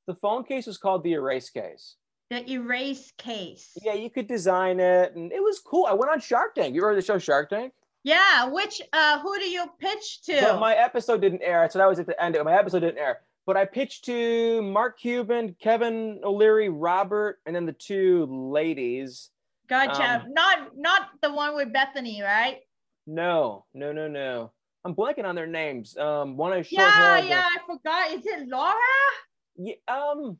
The 0.06 0.16
phone 0.16 0.44
case 0.44 0.68
was 0.68 0.78
called 0.78 1.04
the 1.04 1.14
erase 1.14 1.50
case. 1.50 1.96
The 2.30 2.50
erase 2.50 3.12
case. 3.18 3.76
Yeah, 3.82 3.94
you 3.94 4.10
could 4.10 4.28
design 4.28 4.80
it 4.80 5.16
and 5.16 5.32
it 5.34 5.42
was 5.42 5.60
cool. 5.60 5.86
I 5.86 5.94
went 5.94 6.12
on 6.12 6.20
Shark 6.20 6.56
Tank. 6.56 6.76
You 6.76 6.82
heard 6.82 6.98
the 6.98 7.02
show 7.02 7.18
Shark 7.18 7.50
Tank? 7.50 7.74
Yeah, 8.08 8.46
which 8.46 8.82
uh 8.94 9.20
who 9.20 9.38
do 9.38 9.50
you 9.50 9.66
pitch 9.82 10.22
to? 10.28 10.40
So 10.40 10.58
my 10.58 10.74
episode 10.76 11.20
didn't 11.20 11.42
air, 11.42 11.68
so 11.70 11.80
that 11.80 11.90
was 11.90 12.00
at 12.00 12.08
the 12.08 12.24
end. 12.24 12.38
Of 12.38 12.46
my 12.46 12.58
episode 12.58 12.80
didn't 12.80 13.00
air, 13.00 13.20
but 13.46 13.58
I 13.58 13.66
pitched 13.66 14.06
to 14.06 14.62
Mark 14.62 14.98
Cuban, 14.98 15.58
Kevin 15.62 16.22
O'Leary, 16.24 16.70
Robert, 16.70 17.40
and 17.46 17.54
then 17.54 17.66
the 17.66 17.74
two 17.74 18.26
ladies. 18.32 19.30
Gotcha. 19.68 20.22
Um, 20.24 20.32
not 20.32 20.70
not 20.78 21.02
the 21.22 21.34
one 21.34 21.54
with 21.54 21.74
Bethenny, 21.74 22.24
right? 22.24 22.60
No, 23.08 23.66
no, 23.74 23.92
no, 23.92 24.08
no. 24.08 24.54
I'm 24.86 24.96
blanking 24.96 25.26
on 25.26 25.36
their 25.36 25.46
names. 25.46 25.98
Um, 25.98 26.38
one 26.38 26.58
is 26.58 26.68
short 26.68 26.88
Yeah, 26.88 27.20
yeah, 27.20 27.46
I 27.46 27.58
forgot. 27.66 28.12
Is 28.14 28.26
it 28.26 28.48
Laura? 28.48 28.74
Yeah, 29.58 29.74
um, 29.90 30.38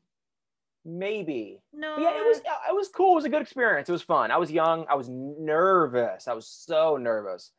maybe. 0.86 1.60
No. 1.74 1.96
But 1.98 2.02
yeah, 2.04 2.18
it 2.18 2.26
was 2.26 2.38
it 2.38 2.74
was 2.74 2.88
cool. 2.88 3.12
It 3.12 3.16
was 3.16 3.26
a 3.26 3.30
good 3.30 3.42
experience. 3.42 3.90
It 3.90 3.92
was 3.92 4.04
fun. 4.04 4.32
I 4.32 4.38
was 4.38 4.50
young. 4.50 4.86
I 4.90 4.96
was 4.96 5.10
nervous. 5.10 6.30
I 6.30 6.34
was 6.34 6.48
so 6.48 6.96
nervous. 6.96 7.52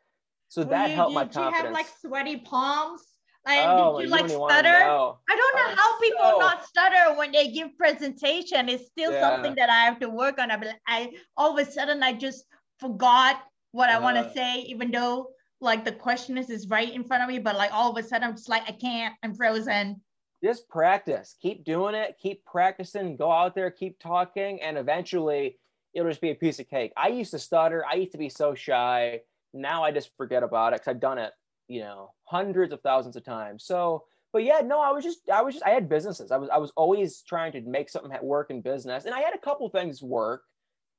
So 0.48 0.64
that 0.64 0.90
you, 0.90 0.96
helped 0.96 1.11
did 1.11 1.14
my 1.14 1.24
confidence. 1.24 1.52
Did 1.52 1.58
you 1.58 1.64
have 1.64 1.72
like 1.72 1.87
sweaty 2.00 2.37
palms? 2.38 3.02
Like, 3.46 3.61
oh, 3.64 3.98
did 3.98 4.08
you, 4.08 4.14
you 4.14 4.20
like 4.20 4.28
stutter? 4.28 4.68
I 4.68 5.37
don't 5.37 5.56
know 5.56 5.74
how 5.74 6.00
people 6.00 6.30
so... 6.32 6.38
not 6.38 6.66
stutter 6.66 7.16
when 7.16 7.32
they 7.32 7.48
give 7.48 7.76
presentation. 7.78 8.68
It's 8.68 8.87
still 8.87 9.12
yeah. 9.12 9.20
something 9.20 9.54
that 9.54 9.70
I 9.70 9.84
have 9.84 10.00
to 10.00 10.08
work 10.08 10.38
on. 10.38 10.50
I, 10.50 10.74
I 10.87 11.12
all 11.37 11.56
of 11.56 11.66
a 11.66 11.70
sudden 11.70 12.02
I 12.02 12.12
just 12.12 12.44
forgot 12.78 13.42
what 13.72 13.90
uh, 13.90 13.94
I 13.94 13.98
want 14.00 14.16
to 14.16 14.32
say, 14.34 14.61
even 14.62 14.90
though 14.90 15.28
like 15.61 15.84
the 15.84 15.92
question 15.92 16.38
is, 16.38 16.50
is 16.50 16.68
right 16.68 16.92
in 16.92 17.04
front 17.04 17.22
of 17.22 17.28
me, 17.28 17.38
but 17.38 17.56
like 17.56 17.72
all 17.72 17.90
of 17.90 17.96
a 17.96 18.06
sudden 18.06 18.28
I'm 18.28 18.34
just 18.34 18.49
like 18.49 18.62
I 18.68 18.72
can't. 18.72 19.14
I'm 19.22 19.34
frozen. 19.34 20.01
Just 20.42 20.68
practice. 20.68 21.34
Keep 21.42 21.64
doing 21.64 21.94
it. 21.94 22.16
Keep 22.20 22.44
practicing. 22.44 23.16
Go 23.16 23.30
out 23.30 23.55
there. 23.55 23.70
Keep 23.70 23.99
talking, 23.99 24.61
and 24.62 24.78
eventually 24.78 25.59
it'll 25.94 26.11
just 26.11 26.20
be 26.20 26.30
a 26.30 26.34
piece 26.34 26.59
of 26.61 26.68
cake. 26.68 26.92
I 26.96 27.09
used 27.09 27.30
to 27.32 27.38
stutter. 27.38 27.84
I 27.90 27.94
used 27.94 28.12
to 28.12 28.18
be 28.18 28.28
so 28.28 28.55
shy 28.55 29.20
now 29.55 29.84
I 29.84 29.90
just 29.90 30.11
forget 30.16 30.42
about 30.42 30.72
it 30.72 30.80
because 30.80 30.88
I've 30.88 31.01
done 31.01 31.18
it, 31.18 31.32
you 31.68 31.80
know, 31.80 32.12
hundreds 32.24 32.72
of 32.72 32.80
thousands 32.82 33.16
of 33.16 33.24
times. 33.24 33.64
So, 33.64 34.05
but 34.32 34.44
yeah, 34.44 34.61
no, 34.64 34.80
I 34.80 34.90
was 34.90 35.05
just, 35.05 35.28
I 35.30 35.42
was 35.42 35.55
just, 35.55 35.66
I 35.66 35.70
had 35.70 35.88
businesses. 35.88 36.30
I 36.30 36.36
was, 36.36 36.49
I 36.51 36.59
was 36.59 36.72
always 36.76 37.22
trying 37.22 37.53
to 37.53 37.61
make 37.62 37.88
something 37.88 38.12
work 38.22 38.51
in 38.51 38.61
business, 38.61 39.05
and 39.05 39.14
I 39.14 39.20
had 39.20 39.34
a 39.34 39.38
couple 39.38 39.68
things 39.70 40.03
work, 40.03 40.42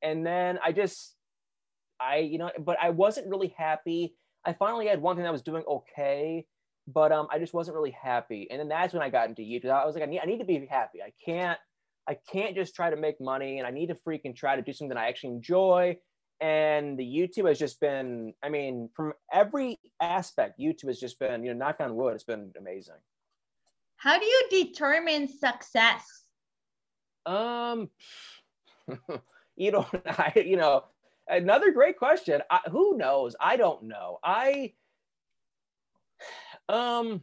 and 0.02 0.26
then 0.26 0.60
I 0.64 0.72
just, 0.72 1.16
I, 2.00 2.18
you 2.18 2.38
know, 2.38 2.52
but 2.60 2.78
I 2.82 2.90
wasn't 2.90 3.28
really 3.28 3.54
happy. 3.58 4.16
I 4.46 4.54
finally 4.54 4.88
had 4.88 5.02
one 5.02 5.16
thing 5.16 5.24
that 5.24 5.32
was 5.32 5.42
doing 5.42 5.64
okay, 5.68 6.46
but 6.88 7.12
um, 7.12 7.28
I 7.32 7.38
just 7.38 7.54
wasn't 7.54 7.76
really 7.76 7.96
happy, 8.02 8.48
and 8.50 8.60
then 8.60 8.68
that's 8.68 8.94
when 8.94 9.04
I 9.04 9.10
got 9.10 9.30
into 9.30 9.44
YouTube. 9.44 9.70
I 9.70 9.86
was 9.86 9.96
like, 9.96 10.04
I 10.04 10.08
need, 10.08 10.22
I 10.22 10.26
need 10.26 10.40
to 10.40 10.46
be 10.46 10.66
happy. 10.70 11.02
I 11.02 11.12
can't. 11.24 11.60
I 12.08 12.18
can't 12.32 12.56
just 12.56 12.74
try 12.74 12.90
to 12.90 12.96
make 12.96 13.22
money 13.22 13.60
and 13.60 13.68
I 13.68 13.70
need 13.70 13.90
to 13.90 13.94
freaking 13.94 14.36
try 14.36 14.56
to 14.56 14.64
do 14.64 14.74
something 14.74 14.98
I 14.98 15.10
actually 15.10 15.36
enjoy. 15.36 15.96
And 16.42 16.98
the 16.98 17.04
YouTube 17.04 17.48
has 17.48 17.60
just 17.60 17.82
been, 17.82 18.34
I 18.42 18.50
mean, 18.50 18.90
from 18.96 19.14
every 19.32 19.78
aspect, 20.02 20.60
YouTube 20.60 20.88
has 20.88 21.00
just 21.00 21.20
been, 21.20 21.44
you 21.44 21.54
know, 21.54 21.66
knock 21.66 21.78
on 21.80 21.96
wood, 21.96 22.16
it's 22.16 22.24
been 22.24 22.52
amazing. 22.58 22.96
How 23.98 24.18
do 24.18 24.26
you 24.26 24.48
determine 24.50 25.28
success? 25.28 26.24
Um, 27.26 27.90
you 29.58 29.72
know, 29.72 29.86
I, 30.06 30.32
you 30.46 30.56
know, 30.56 30.86
another 31.28 31.72
great 31.72 31.98
question. 31.98 32.42
I, 32.50 32.60
who 32.72 32.98
knows? 32.98 33.36
I 33.42 33.58
don't 33.58 33.84
know. 33.84 34.20
I, 34.24 34.74
um, 36.70 37.22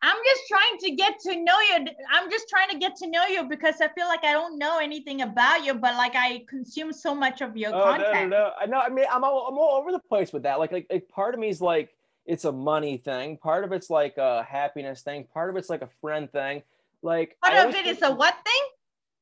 I'm 0.00 0.16
just 0.24 0.42
trying 0.48 0.78
to 0.80 0.90
get 0.92 1.18
to 1.20 1.36
know 1.42 1.58
you. 1.60 1.86
I'm 2.10 2.30
just 2.30 2.48
trying 2.48 2.68
to 2.70 2.78
get 2.78 2.94
to 2.96 3.10
know 3.10 3.26
you 3.26 3.48
because 3.48 3.80
I 3.80 3.88
feel 3.88 4.06
like 4.06 4.24
I 4.24 4.32
don't 4.32 4.58
know 4.58 4.78
anything 4.78 5.22
about 5.22 5.64
you, 5.64 5.74
but 5.74 5.96
like 5.96 6.14
I 6.14 6.44
consume 6.48 6.92
so 6.92 7.14
much 7.14 7.40
of 7.40 7.56
your 7.56 7.74
oh, 7.74 7.82
content. 7.82 8.30
No, 8.30 8.52
no, 8.60 8.66
no. 8.70 8.78
I 8.78 8.88
mean, 8.90 9.06
I'm 9.10 9.24
all, 9.24 9.48
I'm 9.48 9.58
all 9.58 9.80
over 9.80 9.90
the 9.90 9.98
place 9.98 10.32
with 10.32 10.44
that. 10.44 10.60
Like, 10.60 10.70
like, 10.70 10.86
like, 10.90 11.08
part 11.08 11.34
of 11.34 11.40
me 11.40 11.48
is 11.48 11.60
like, 11.60 11.96
it's 12.26 12.44
a 12.44 12.52
money 12.52 12.98
thing. 12.98 13.38
Part 13.38 13.64
of 13.64 13.72
it's 13.72 13.90
like 13.90 14.18
a 14.18 14.44
happiness 14.44 15.02
thing. 15.02 15.24
Part 15.34 15.50
of 15.50 15.56
it's 15.56 15.70
like 15.70 15.82
a 15.82 15.88
friend 16.00 16.30
thing. 16.30 16.62
Like, 17.02 17.36
part 17.42 17.56
of 17.66 17.74
it 17.74 17.86
is 17.86 18.02
a 18.02 18.12
what 18.12 18.34
thing? 18.34 18.62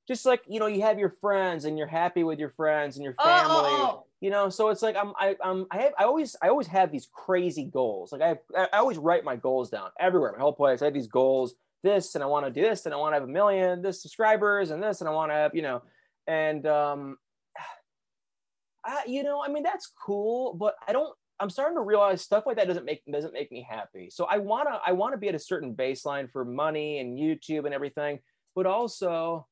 Just 0.07 0.27
like 0.27 0.43
you 0.47 0.61
know, 0.61 0.67
you 0.67 0.83
have 0.83 0.99
your 0.99 1.15
friends 1.21 1.65
and 1.65 1.79
you're 1.79 1.87
happy 1.87 2.23
with 2.23 2.39
your 2.39 2.51
friends 2.51 2.97
and 2.97 3.05
your 3.05 3.15
oh, 3.19 3.25
oh, 3.25 3.39
family. 3.39 3.71
Oh, 3.71 3.79
oh, 3.81 4.03
oh 4.03 4.06
you 4.21 4.31
know 4.31 4.49
so 4.49 4.71
it's 4.71 4.83
like 4.83 4.97
i'm 4.97 5.13
i 5.19 5.37
um 5.45 5.67
i 5.71 5.79
have 5.79 5.93
i 5.99 6.05
always 6.05 6.37
i 6.43 6.49
always 6.49 6.67
have 6.67 6.91
these 6.91 7.09
crazy 7.13 7.65
goals. 7.65 8.13
Like 8.13 8.23
i 8.23 8.29
have, 8.29 8.39
i 8.73 8.79
always 8.79 8.99
write 8.99 9.25
my 9.25 9.37
goals 9.37 9.71
down 9.71 9.91
everywhere 10.01 10.33
my 10.33 10.41
whole 10.41 10.53
place. 10.53 10.83
I 10.83 10.87
have 10.87 10.95
these 10.95 11.09
goals 11.09 11.55
this 11.83 12.15
and 12.15 12.25
i 12.25 12.27
want 12.27 12.45
to 12.45 12.51
do 12.51 12.63
this 12.67 12.85
and 12.85 12.95
i 12.95 12.97
want 12.97 13.13
to 13.13 13.21
have 13.21 13.29
a 13.29 13.33
million 13.33 13.81
this 13.81 14.03
subscribers 14.03 14.71
and 14.71 14.83
this 14.83 15.01
and 15.01 15.09
i 15.09 15.13
want 15.13 15.31
to 15.31 15.35
have 15.35 15.55
you 15.55 15.63
know 15.63 15.83
and 16.27 16.67
um 16.67 17.17
I, 18.85 19.03
you 19.07 19.23
know 19.23 19.43
i 19.45 19.49
mean 19.49 19.63
that's 19.63 19.93
cool 20.05 20.55
but 20.55 20.75
i 20.87 20.93
don't 20.93 21.15
i'm 21.39 21.51
starting 21.51 21.77
to 21.77 21.83
realize 21.83 22.23
stuff 22.23 22.45
like 22.47 22.57
that 22.57 22.67
doesn't 22.67 22.85
make 22.85 23.03
doesn't 23.11 23.33
make 23.33 23.53
me 23.53 23.67
happy. 23.69 24.09
So 24.11 24.25
i 24.25 24.39
want 24.39 24.69
to 24.69 24.81
i 24.85 24.93
want 24.93 25.15
to 25.15 25.19
be 25.19 25.29
at 25.29 25.35
a 25.35 25.39
certain 25.39 25.75
baseline 25.75 26.31
for 26.31 26.45
money 26.45 26.99
and 26.99 27.19
youtube 27.19 27.67
and 27.67 27.75
everything 27.75 28.19
but 28.55 28.67
also 28.67 29.47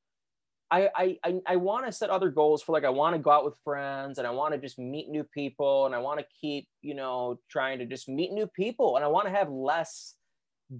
I 0.74 1.18
I 1.24 1.40
I 1.46 1.56
want 1.56 1.86
to 1.86 1.92
set 1.92 2.10
other 2.10 2.30
goals 2.30 2.62
for 2.62 2.72
like 2.72 2.84
I 2.84 2.90
want 2.90 3.14
to 3.14 3.18
go 3.20 3.30
out 3.30 3.44
with 3.44 3.54
friends 3.62 4.18
and 4.18 4.26
I 4.26 4.30
want 4.30 4.54
to 4.54 4.58
just 4.58 4.78
meet 4.78 5.08
new 5.08 5.24
people 5.24 5.86
and 5.86 5.94
I 5.94 5.98
want 5.98 6.18
to 6.20 6.26
keep 6.40 6.68
you 6.82 6.94
know 6.94 7.38
trying 7.48 7.78
to 7.78 7.86
just 7.86 8.08
meet 8.08 8.32
new 8.32 8.46
people 8.46 8.96
and 8.96 9.04
I 9.04 9.08
want 9.08 9.26
to 9.26 9.30
have 9.30 9.50
less 9.50 10.14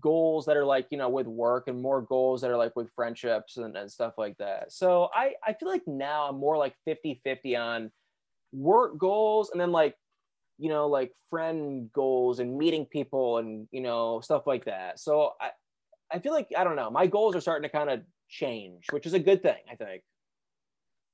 goals 0.00 0.46
that 0.46 0.56
are 0.56 0.64
like 0.64 0.86
you 0.90 0.98
know 0.98 1.08
with 1.08 1.26
work 1.26 1.68
and 1.68 1.80
more 1.80 2.02
goals 2.02 2.40
that 2.40 2.50
are 2.50 2.56
like 2.56 2.74
with 2.74 2.90
friendships 2.96 3.56
and, 3.56 3.76
and 3.76 3.90
stuff 3.90 4.14
like 4.18 4.36
that. 4.38 4.72
So 4.72 5.10
i 5.14 5.34
i 5.46 5.52
feel 5.52 5.68
like 5.68 5.86
now 5.86 6.28
i'm 6.28 6.38
more 6.38 6.56
like 6.56 6.74
50 6.86 7.20
50 7.22 7.56
on 7.56 7.90
work 8.52 8.98
goals 8.98 9.50
and 9.50 9.60
then 9.60 9.72
like 9.72 9.94
you 10.58 10.68
know 10.68 10.88
like 10.88 11.12
friend 11.30 11.90
goals 11.92 12.40
and 12.40 12.56
meeting 12.56 12.86
people 12.86 13.38
and 13.38 13.68
you 13.70 13.80
know 13.80 14.20
stuff 14.20 14.46
like 14.46 14.64
that. 14.64 14.98
So 14.98 15.32
i 15.40 15.50
i 16.10 16.18
feel 16.18 16.32
like 16.32 16.48
i 16.56 16.64
don't 16.64 16.76
know 16.76 16.90
my 16.90 17.06
goals 17.06 17.36
are 17.36 17.40
starting 17.40 17.68
to 17.68 17.76
kind 17.76 17.90
of 17.90 18.00
change, 18.28 18.86
which 18.90 19.06
is 19.06 19.14
a 19.14 19.18
good 19.18 19.42
thing, 19.42 19.60
I 19.70 19.76
think. 19.76 20.02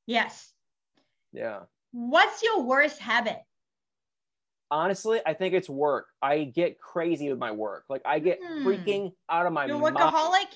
Yes. 0.07 0.53
Yeah. 1.33 1.61
What's 1.93 2.43
your 2.43 2.63
worst 2.63 2.99
habit? 2.99 3.39
Honestly, 4.71 5.21
I 5.27 5.35
think 5.35 5.55
it's 5.55 5.69
work. 5.69 6.07
I 6.23 6.45
get 6.45 6.81
crazy 6.81 7.29
with 7.29 7.39
my 7.39 7.51
work. 7.51 7.85
Like 7.89 8.03
I 8.05 8.21
get 8.21 8.39
hmm. 8.45 8.67
freaking 8.67 9.13
out 9.29 9.47
of 9.47 9.53
my 9.53 9.67
You're 9.67 9.81
workaholic? 9.81 10.47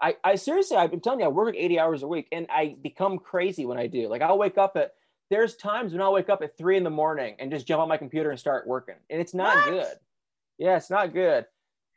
I, 0.00 0.16
I 0.22 0.36
seriously, 0.36 0.76
I've 0.76 0.90
been 0.90 1.00
telling 1.00 1.20
you, 1.20 1.26
I 1.26 1.28
work 1.28 1.56
80 1.56 1.80
hours 1.80 2.02
a 2.04 2.08
week 2.08 2.28
and 2.30 2.46
I 2.50 2.76
become 2.80 3.18
crazy 3.18 3.66
when 3.66 3.78
I 3.78 3.88
do. 3.88 4.08
Like 4.08 4.22
I'll 4.22 4.38
wake 4.38 4.56
up 4.56 4.76
at, 4.76 4.92
there's 5.28 5.56
times 5.56 5.92
when 5.92 6.00
I'll 6.00 6.12
wake 6.12 6.28
up 6.28 6.40
at 6.42 6.56
three 6.56 6.76
in 6.76 6.84
the 6.84 6.90
morning 6.90 7.34
and 7.40 7.50
just 7.50 7.66
jump 7.66 7.82
on 7.82 7.88
my 7.88 7.96
computer 7.96 8.30
and 8.30 8.38
start 8.38 8.66
working. 8.66 8.94
And 9.10 9.20
it's 9.20 9.34
not 9.34 9.56
what? 9.56 9.70
good. 9.70 9.96
Yeah, 10.58 10.76
it's 10.76 10.90
not 10.90 11.12
good. 11.12 11.46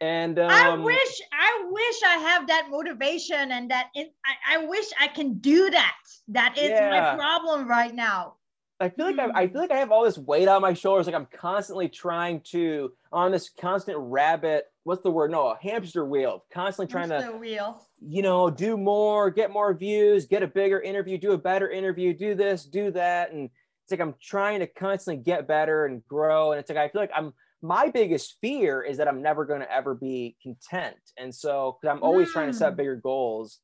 And 0.01 0.39
um, 0.39 0.49
I 0.49 0.75
wish, 0.75 1.21
I 1.31 1.67
wish 1.69 2.03
I 2.03 2.17
have 2.17 2.47
that 2.47 2.69
motivation 2.71 3.51
and 3.51 3.69
that 3.69 3.89
it, 3.93 4.11
I, 4.25 4.55
I 4.55 4.65
wish 4.65 4.85
I 4.99 5.07
can 5.07 5.35
do 5.35 5.69
that. 5.69 5.95
That 6.29 6.57
is 6.57 6.71
yeah. 6.71 6.89
my 6.89 7.15
problem 7.15 7.67
right 7.67 7.93
now. 7.93 8.33
I 8.79 8.89
feel 8.89 9.05
like 9.05 9.15
mm. 9.17 9.31
I, 9.35 9.41
I 9.43 9.47
feel 9.47 9.61
like 9.61 9.71
I 9.71 9.77
have 9.77 9.91
all 9.91 10.03
this 10.03 10.17
weight 10.17 10.47
on 10.47 10.63
my 10.63 10.73
shoulders. 10.73 11.05
Like 11.05 11.13
I'm 11.13 11.27
constantly 11.31 11.87
trying 11.87 12.41
to 12.45 12.91
on 13.11 13.31
this 13.31 13.51
constant 13.59 13.99
rabbit. 13.99 14.65
What's 14.85 15.03
the 15.03 15.11
word? 15.11 15.29
No, 15.29 15.49
a 15.49 15.57
hamster 15.61 16.03
wheel. 16.03 16.45
Constantly 16.51 16.91
trying 16.91 17.11
hamster 17.11 17.33
to 17.33 17.37
wheel. 17.37 17.85
You 17.99 18.23
know, 18.23 18.49
do 18.49 18.77
more, 18.77 19.29
get 19.29 19.51
more 19.51 19.71
views, 19.75 20.25
get 20.25 20.41
a 20.41 20.47
bigger 20.47 20.81
interview, 20.81 21.19
do 21.19 21.33
a 21.33 21.37
better 21.37 21.69
interview, 21.69 22.11
do 22.15 22.33
this, 22.33 22.65
do 22.65 22.89
that, 22.89 23.31
and 23.31 23.51
it's 23.83 23.91
like 23.91 23.99
I'm 23.99 24.15
trying 24.19 24.61
to 24.61 24.67
constantly 24.67 25.23
get 25.23 25.47
better 25.47 25.85
and 25.85 26.03
grow. 26.07 26.53
And 26.53 26.59
it's 26.59 26.69
like 26.69 26.79
I 26.79 26.89
feel 26.89 27.01
like 27.01 27.11
I'm 27.15 27.33
my 27.61 27.89
biggest 27.89 28.37
fear 28.41 28.81
is 28.81 28.97
that 28.97 29.07
I'm 29.07 29.21
never 29.21 29.45
going 29.45 29.61
to 29.61 29.71
ever 29.71 29.93
be 29.93 30.35
content. 30.41 30.97
And 31.17 31.33
so, 31.33 31.77
because 31.81 31.95
I'm 31.95 32.03
always 32.03 32.29
mm. 32.29 32.33
trying 32.33 32.51
to 32.51 32.57
set 32.57 32.71
hmm. 32.71 32.77
bigger 32.77 32.95
goals. 32.95 33.59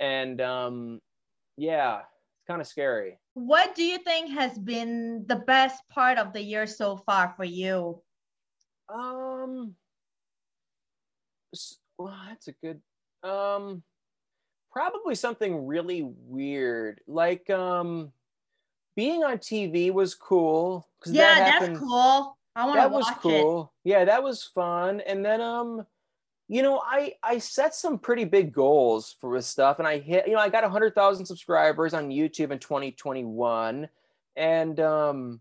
And 0.00 0.40
um, 0.40 1.00
yeah, 1.56 1.98
it's 1.98 2.46
kind 2.46 2.60
of 2.60 2.66
scary. 2.66 3.18
What 3.34 3.74
do 3.74 3.84
you 3.84 3.98
think 3.98 4.30
has 4.30 4.58
been 4.58 5.24
the 5.26 5.36
best 5.36 5.82
part 5.88 6.18
of 6.18 6.32
the 6.32 6.42
year 6.42 6.66
so 6.66 6.96
far 6.96 7.34
for 7.36 7.44
you? 7.44 8.02
Um, 8.92 9.74
well, 11.98 12.14
that's 12.28 12.48
a 12.48 12.52
good, 12.52 12.80
um, 13.22 13.82
probably 14.72 15.14
something 15.14 15.66
really 15.66 16.02
weird. 16.02 17.00
Like, 17.06 17.48
um, 17.50 18.12
being 18.96 19.22
on 19.22 19.38
TV 19.38 19.92
was 19.92 20.16
cool. 20.16 20.88
Yeah, 21.06 21.34
that 21.36 21.60
that's 21.60 21.78
cool 21.78 22.37
I 22.58 22.64
want 22.64 22.76
that 22.76 22.90
was 22.90 23.08
cool. 23.20 23.72
It. 23.84 23.90
Yeah, 23.90 24.04
that 24.06 24.22
was 24.22 24.42
fun. 24.42 25.00
And 25.06 25.24
then 25.24 25.40
um, 25.40 25.86
you 26.48 26.62
know, 26.62 26.82
I 26.84 27.14
I 27.22 27.38
set 27.38 27.74
some 27.74 27.98
pretty 27.98 28.24
big 28.24 28.52
goals 28.52 29.14
for 29.20 29.36
this 29.36 29.46
stuff, 29.46 29.78
and 29.78 29.86
I 29.86 29.98
hit. 29.98 30.26
You 30.26 30.34
know, 30.34 30.40
I 30.40 30.48
got 30.48 30.64
hundred 30.64 30.94
thousand 30.94 31.26
subscribers 31.26 31.94
on 31.94 32.08
YouTube 32.08 32.50
in 32.50 32.58
2021, 32.58 33.88
and 34.34 34.80
um, 34.80 35.40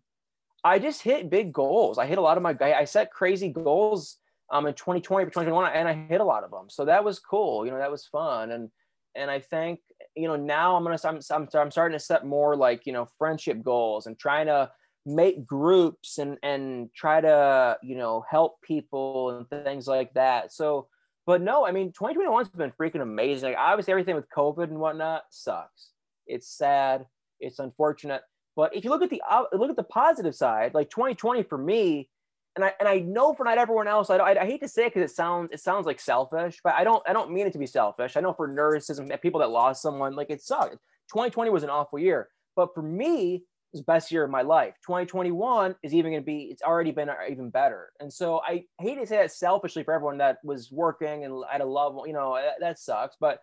I 0.63 0.77
just 0.77 1.01
hit 1.01 1.31
big 1.31 1.53
goals. 1.53 1.97
I 1.97 2.05
hit 2.05 2.19
a 2.19 2.21
lot 2.21 2.37
of 2.37 2.43
my. 2.43 2.55
I 2.61 2.85
set 2.85 3.11
crazy 3.11 3.49
goals 3.49 4.17
um 4.51 4.67
in 4.67 4.75
2020 4.75 5.25
for 5.25 5.31
2021, 5.31 5.71
and 5.73 5.87
I 5.87 5.93
hit 5.93 6.21
a 6.21 6.25
lot 6.25 6.43
of 6.43 6.51
them. 6.51 6.69
So 6.69 6.85
that 6.85 7.03
was 7.03 7.17
cool. 7.17 7.65
You 7.65 7.71
know, 7.71 7.79
that 7.79 7.91
was 7.91 8.05
fun, 8.05 8.51
and 8.51 8.69
and 9.15 9.31
I 9.31 9.39
think 9.39 9.79
you 10.15 10.27
know 10.27 10.35
now 10.35 10.75
I'm 10.75 10.83
gonna 10.83 10.99
I'm 11.03 11.19
I'm, 11.31 11.47
I'm 11.55 11.71
starting 11.71 11.97
to 11.97 12.03
set 12.03 12.27
more 12.27 12.55
like 12.55 12.85
you 12.85 12.93
know 12.93 13.07
friendship 13.17 13.63
goals 13.63 14.05
and 14.05 14.19
trying 14.19 14.45
to 14.45 14.69
make 15.07 15.45
groups 15.45 16.17
and 16.17 16.37
and 16.43 16.93
try 16.93 17.21
to 17.21 17.77
you 17.81 17.95
know 17.95 18.25
help 18.29 18.61
people 18.61 19.47
and 19.49 19.63
things 19.63 19.87
like 19.87 20.13
that. 20.13 20.51
So 20.51 20.89
but 21.25 21.41
no 21.41 21.65
i 21.65 21.71
mean 21.71 21.87
2021 21.91 22.45
has 22.45 22.49
been 22.49 22.71
freaking 22.71 23.01
amazing. 23.01 23.49
Like 23.49 23.57
obviously 23.57 23.91
everything 23.91 24.15
with 24.15 24.29
covid 24.29 24.65
and 24.65 24.79
whatnot 24.79 25.23
sucks. 25.29 25.91
It's 26.27 26.49
sad. 26.49 27.05
It's 27.39 27.59
unfortunate. 27.59 28.21
But 28.55 28.75
if 28.75 28.83
you 28.83 28.89
look 28.89 29.01
at 29.01 29.09
the 29.09 29.21
look 29.53 29.69
at 29.69 29.77
the 29.77 29.83
positive 29.83 30.35
side 30.35 30.73
like 30.73 30.89
2020 30.89 31.43
for 31.43 31.57
me 31.57 32.09
and 32.57 32.65
I 32.65 32.73
and 32.79 32.89
I 32.89 32.99
know 32.99 33.33
for 33.33 33.45
not 33.45 33.57
everyone 33.57 33.87
else, 33.87 34.09
I, 34.09 34.17
I, 34.17 34.41
I 34.41 34.45
hate 34.45 34.61
to 34.61 34.67
say 34.67 34.87
it 34.87 34.93
because 34.93 35.09
it 35.09 35.15
sounds 35.15 35.49
it 35.53 35.61
sounds 35.61 35.85
like 35.85 36.01
selfish, 36.01 36.59
but 36.63 36.73
I 36.73 36.83
don't 36.83 37.01
I 37.07 37.13
don't 37.13 37.31
mean 37.31 37.47
it 37.47 37.53
to 37.53 37.59
be 37.59 37.67
selfish. 37.67 38.17
I 38.17 38.19
know 38.19 38.33
for 38.33 38.47
nurses 38.47 38.99
and 38.99 39.09
people 39.21 39.39
that 39.39 39.51
lost 39.51 39.81
someone, 39.81 40.15
like 40.15 40.29
it 40.31 40.41
sucked. 40.41 40.73
2020 41.13 41.49
was 41.49 41.63
an 41.63 41.69
awful 41.69 41.99
year, 41.99 42.27
but 42.57 42.73
for 42.73 42.81
me, 42.81 43.43
was 43.73 43.81
best 43.81 44.11
year 44.11 44.23
of 44.23 44.31
my 44.31 44.41
life. 44.41 44.75
2021 44.85 45.75
is 45.83 45.93
even 45.93 46.11
going 46.11 46.21
to 46.21 46.25
be, 46.25 46.43
it's 46.43 46.61
already 46.61 46.91
been 46.91 47.09
even 47.29 47.49
better. 47.49 47.91
And 47.99 48.11
so 48.11 48.41
I 48.41 48.63
hate 48.79 48.95
to 48.95 49.05
say 49.05 49.17
that 49.17 49.31
selfishly 49.31 49.83
for 49.83 49.93
everyone 49.93 50.17
that 50.19 50.37
was 50.43 50.71
working 50.71 51.25
and 51.25 51.43
at 51.51 51.61
a 51.61 51.65
level, 51.65 52.07
you 52.07 52.13
know, 52.13 52.35
that, 52.35 52.59
that 52.59 52.79
sucks. 52.79 53.17
But 53.19 53.39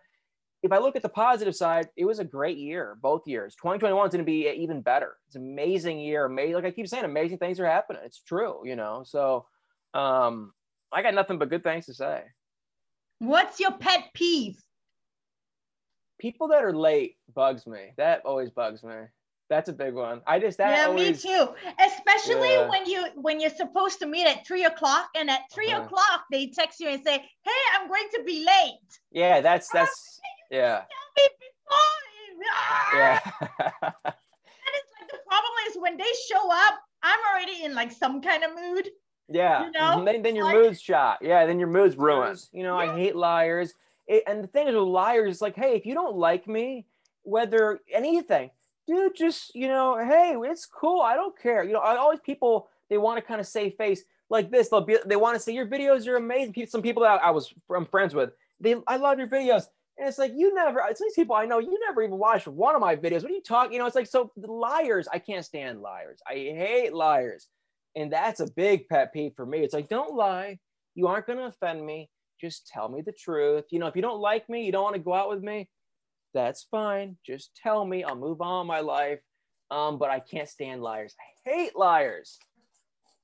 if 0.63 0.71
I 0.71 0.79
look 0.79 0.95
at 0.95 1.03
the 1.03 1.09
positive 1.09 1.55
side, 1.55 1.89
it 1.95 2.05
was 2.05 2.19
a 2.19 2.23
great 2.23 2.57
year, 2.57 2.97
both 3.01 3.27
years. 3.27 3.55
2021 3.55 4.07
is 4.07 4.11
going 4.11 4.25
to 4.25 4.29
be 4.29 4.49
even 4.49 4.81
better. 4.81 5.15
It's 5.27 5.35
an 5.35 5.43
amazing 5.43 5.99
year. 5.99 6.25
Amazing, 6.25 6.55
like 6.55 6.65
I 6.65 6.71
keep 6.71 6.87
saying, 6.87 7.05
amazing 7.05 7.37
things 7.37 7.59
are 7.59 7.67
happening. 7.67 8.01
It's 8.03 8.21
true, 8.21 8.61
you 8.65 8.75
know. 8.75 9.03
So 9.05 9.45
um, 9.93 10.53
I 10.91 11.03
got 11.03 11.13
nothing 11.13 11.37
but 11.37 11.51
good 11.51 11.63
things 11.63 11.85
to 11.85 11.93
say. 11.93 12.23
What's 13.19 13.59
your 13.59 13.71
pet 13.71 14.05
peeve? 14.13 14.57
People 16.19 16.47
that 16.47 16.63
are 16.63 16.73
late 16.73 17.17
bugs 17.33 17.67
me. 17.67 17.91
That 17.97 18.21
always 18.25 18.49
bugs 18.49 18.83
me. 18.83 18.95
That's 19.49 19.69
a 19.69 19.73
big 19.73 19.93
one. 19.93 20.21
I 20.25 20.39
just 20.39 20.57
that 20.57 20.75
yeah, 20.75 20.85
always, 20.85 21.23
me 21.23 21.31
too. 21.31 21.47
Especially 21.79 22.53
yeah. 22.53 22.67
when 22.67 22.85
you 22.87 23.05
when 23.15 23.39
you're 23.39 23.51
supposed 23.51 23.99
to 23.99 24.07
meet 24.07 24.25
at 24.25 24.45
three 24.45 24.65
o'clock, 24.65 25.09
and 25.15 25.29
at 25.29 25.41
3 25.53 25.67
uh-huh. 25.71 25.83
o'clock 25.83 26.25
they 26.31 26.47
text 26.47 26.79
you 26.79 26.89
and 26.89 27.03
say, 27.03 27.17
"Hey, 27.43 27.61
I'm 27.75 27.87
going 27.87 28.07
to 28.15 28.23
be 28.23 28.43
late." 28.45 28.99
Yeah, 29.11 29.41
that's 29.41 29.69
that's 29.69 30.19
yeah. 30.49 30.81
Yeah. 32.93 33.19
and 33.37 33.43
it's 33.43 34.91
like 34.99 35.09
the 35.09 35.19
problem 35.27 35.53
is 35.69 35.77
when 35.77 35.97
they 35.97 36.11
show 36.29 36.51
up, 36.51 36.75
I'm 37.03 37.19
already 37.31 37.63
in 37.63 37.73
like 37.73 37.91
some 37.91 38.21
kind 38.21 38.43
of 38.43 38.51
mood. 38.55 38.89
Yeah. 39.27 39.65
You 39.65 39.71
know? 39.71 39.79
Mm-hmm. 39.79 40.05
Then, 40.05 40.21
then 40.21 40.35
your 40.35 40.45
like, 40.45 40.55
mood's 40.55 40.81
shot. 40.81 41.19
Yeah. 41.21 41.45
Then 41.45 41.59
your 41.59 41.67
mood's 41.67 41.97
ruined. 41.97 42.43
You 42.51 42.63
know, 42.63 42.79
yeah. 42.79 42.91
I 42.91 42.95
hate 42.95 43.15
liars. 43.15 43.73
It, 44.07 44.23
and 44.27 44.43
the 44.43 44.47
thing 44.47 44.67
is 44.67 44.75
with 44.75 44.83
liars, 44.83 45.31
it's 45.31 45.41
like, 45.41 45.55
hey, 45.55 45.75
if 45.75 45.85
you 45.85 45.93
don't 45.93 46.15
like 46.15 46.47
me, 46.47 46.85
whether 47.23 47.79
anything, 47.91 48.51
dude, 48.87 49.15
just 49.15 49.53
you 49.55 49.67
know, 49.67 49.97
hey, 49.97 50.35
it's 50.43 50.65
cool. 50.65 51.01
I 51.01 51.15
don't 51.15 51.37
care. 51.37 51.63
You 51.63 51.73
know, 51.73 51.79
I 51.79 51.97
always 51.97 52.19
people 52.19 52.69
they 52.89 52.97
want 52.97 53.17
to 53.17 53.25
kind 53.25 53.41
of 53.41 53.47
say 53.47 53.71
face 53.71 54.03
like 54.29 54.51
this. 54.51 54.69
They'll 54.69 54.81
be 54.81 54.97
they 55.05 55.15
want 55.15 55.35
to 55.35 55.39
say 55.39 55.53
your 55.53 55.67
videos 55.67 56.07
are 56.07 56.17
amazing. 56.17 56.53
Some 56.67 56.81
people 56.81 57.03
that 57.03 57.23
I 57.23 57.31
was 57.31 57.53
I'm 57.73 57.85
friends 57.85 58.13
with, 58.13 58.31
they 58.59 58.75
I 58.87 58.97
love 58.97 59.19
your 59.19 59.27
videos. 59.27 59.63
And 59.97 60.09
it's 60.09 60.17
like 60.17 60.33
you 60.35 60.53
never. 60.53 60.81
It's 60.89 60.99
these 60.99 61.13
people 61.13 61.35
I 61.35 61.45
know. 61.45 61.59
You 61.59 61.79
never 61.87 62.03
even 62.03 62.17
watched 62.17 62.47
one 62.47 62.75
of 62.75 62.81
my 62.81 62.95
videos. 62.95 63.21
What 63.23 63.31
are 63.31 63.35
you 63.35 63.41
talking? 63.41 63.73
You 63.73 63.79
know, 63.79 63.85
it's 63.85 63.95
like 63.95 64.07
so 64.07 64.31
liars. 64.35 65.07
I 65.11 65.19
can't 65.19 65.45
stand 65.45 65.81
liars. 65.81 66.19
I 66.27 66.33
hate 66.33 66.93
liars, 66.93 67.47
and 67.95 68.11
that's 68.11 68.41
a 68.41 68.51
big 68.51 68.89
pet 68.89 69.13
peeve 69.13 69.33
for 69.35 69.45
me. 69.45 69.59
It's 69.59 69.73
like 69.73 69.87
don't 69.87 70.13
lie. 70.13 70.59
You 70.95 71.07
aren't 71.07 71.27
going 71.27 71.39
to 71.39 71.45
offend 71.45 71.85
me. 71.85 72.09
Just 72.39 72.67
tell 72.67 72.89
me 72.89 73.01
the 73.01 73.11
truth. 73.13 73.65
You 73.69 73.79
know, 73.79 73.87
if 73.87 73.95
you 73.95 74.01
don't 74.01 74.19
like 74.19 74.49
me, 74.49 74.65
you 74.65 74.71
don't 74.71 74.83
want 74.83 74.95
to 74.95 75.01
go 75.01 75.13
out 75.13 75.29
with 75.29 75.41
me. 75.41 75.69
That's 76.35 76.67
fine. 76.69 77.17
Just 77.25 77.51
tell 77.55 77.85
me. 77.85 78.03
I'll 78.03 78.15
move 78.15 78.41
on 78.41 78.67
my 78.67 78.81
life. 78.81 79.21
Um, 79.71 79.97
but 79.97 80.11
I 80.11 80.19
can't 80.19 80.49
stand 80.49 80.83
liars. 80.83 81.15
I 81.19 81.49
hate 81.49 81.75
liars. 81.75 82.37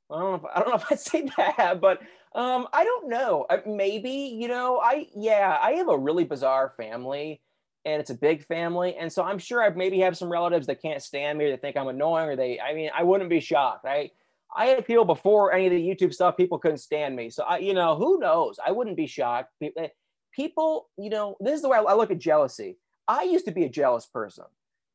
I 0.09 0.20
don't 0.20 0.32
know 0.32 0.36
if, 0.49 0.55
I 0.55 0.59
don't 0.59 0.70
know 0.70 0.76
if 0.78 0.91
I'd 0.91 0.99
say 0.99 1.30
that, 1.38 1.80
but 1.80 1.99
um, 2.34 2.68
I 2.74 2.84
don't 2.84 3.09
know. 3.09 3.45
Maybe 3.68 4.36
you 4.39 4.47
know, 4.47 4.80
I 4.80 5.07
yeah, 5.16 5.57
I 5.62 5.74
have 5.74 5.89
a 5.89 5.97
really 5.97 6.24
bizarre 6.24 6.74
family, 6.78 7.41
and 7.86 7.99
it's 7.99 8.09
a 8.09 8.16
big 8.16 8.43
family, 8.45 8.95
and 8.95 9.12
so 9.12 9.24
I'm 9.24 9.38
sure 9.38 9.62
I 9.62 9.70
maybe 9.70 9.99
have 9.99 10.18
some 10.18 10.32
relatives 10.32 10.68
that 10.68 10.82
can't 10.82 11.03
stand 11.03 11.38
me 11.38 11.45
or 11.45 11.51
they 11.51 11.57
think 11.57 11.78
I'm 11.78 11.89
annoying 11.89 12.30
or 12.30 12.36
they. 12.36 12.59
I 12.59 12.74
mean, 12.74 12.89
I 12.95 13.03
wouldn't 13.03 13.30
be 13.30 13.41
shocked. 13.41 13.86
I 13.86 14.12
I 14.55 14.68
had 14.68 14.86
people 14.86 15.05
before 15.05 15.53
any 15.53 15.68
of 15.68 15.72
the 15.72 15.80
YouTube 15.82 16.14
stuff. 16.14 16.38
People 16.38 16.59
couldn't 16.59 16.78
stand 16.78 17.16
me, 17.16 17.30
so 17.30 17.43
I 17.43 17.57
you 17.57 17.74
know 17.74 17.95
who 17.97 18.20
knows? 18.20 18.57
I 18.66 18.72
wouldn't 18.72 18.97
be 18.97 19.07
shocked. 19.07 19.51
Eh, 19.62 19.88
people, 20.34 20.89
you 20.97 21.09
know, 21.09 21.36
this 21.41 21.55
is 21.55 21.62
the 21.62 21.70
way 21.70 21.78
I 21.78 21.93
look 21.93 22.12
at 22.12 22.20
jealousy. 22.20 22.78
I 23.12 23.24
used 23.24 23.45
to 23.45 23.51
be 23.51 23.66
a 23.66 23.70
jealous 23.70 24.05
person 24.05 24.45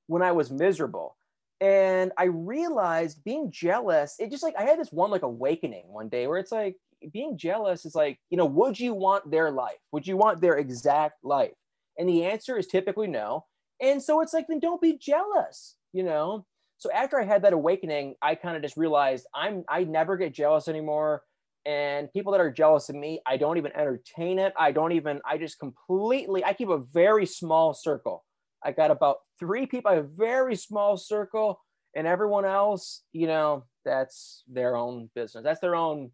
when 0.06 0.22
I 0.22 0.32
was 0.32 0.50
miserable 0.50 1.16
and 1.58 2.12
i 2.18 2.24
realized 2.24 3.24
being 3.24 3.50
jealous 3.50 4.16
it 4.18 4.30
just 4.30 4.42
like 4.42 4.52
i 4.58 4.62
had 4.62 4.78
this 4.78 4.92
one 4.92 5.10
like 5.10 5.22
awakening 5.22 5.84
one 5.88 6.06
day 6.06 6.26
where 6.26 6.36
it's 6.36 6.52
like 6.52 6.76
being 7.12 7.36
jealous 7.36 7.84
is 7.84 7.94
like 7.94 8.18
you 8.30 8.36
know 8.36 8.46
would 8.46 8.78
you 8.78 8.94
want 8.94 9.30
their 9.30 9.50
life? 9.50 9.78
Would 9.92 10.06
you 10.06 10.16
want 10.16 10.40
their 10.40 10.56
exact 10.56 11.24
life? 11.24 11.52
And 11.98 12.08
the 12.08 12.24
answer 12.24 12.58
is 12.58 12.66
typically 12.66 13.06
no. 13.06 13.44
And 13.80 14.02
so 14.02 14.20
it's 14.20 14.32
like 14.32 14.46
then 14.48 14.60
don't 14.60 14.80
be 14.80 14.98
jealous 14.98 15.76
you 15.92 16.02
know? 16.02 16.44
So 16.78 16.90
after 16.92 17.18
i 17.18 17.24
had 17.24 17.42
that 17.42 17.54
awakening 17.54 18.16
i 18.20 18.34
kind 18.34 18.56
of 18.56 18.62
just 18.62 18.76
realized 18.76 19.26
i'm 19.34 19.64
i 19.68 19.84
never 19.84 20.16
get 20.16 20.34
jealous 20.34 20.68
anymore 20.68 21.22
and 21.66 22.12
people 22.12 22.32
that 22.32 22.40
are 22.40 22.50
jealous 22.50 22.88
of 22.88 22.94
me 22.96 23.20
i 23.26 23.36
don't 23.36 23.58
even 23.58 23.72
entertain 23.72 24.38
it 24.38 24.52
i 24.58 24.70
don't 24.70 24.92
even 24.92 25.20
i 25.24 25.36
just 25.36 25.58
completely 25.58 26.44
i 26.44 26.52
keep 26.52 26.68
a 26.68 26.78
very 26.78 27.26
small 27.26 27.74
circle 27.74 28.24
I 28.66 28.72
got 28.72 28.90
about 28.90 29.18
three 29.38 29.66
people, 29.66 29.92
a 29.92 30.02
very 30.02 30.56
small 30.56 30.96
circle, 30.96 31.60
and 31.94 32.06
everyone 32.06 32.44
else, 32.44 33.02
you 33.12 33.28
know, 33.28 33.64
that's 33.84 34.42
their 34.48 34.76
own 34.76 35.08
business. 35.14 35.44
That's 35.44 35.60
their 35.60 35.76
own 35.76 36.10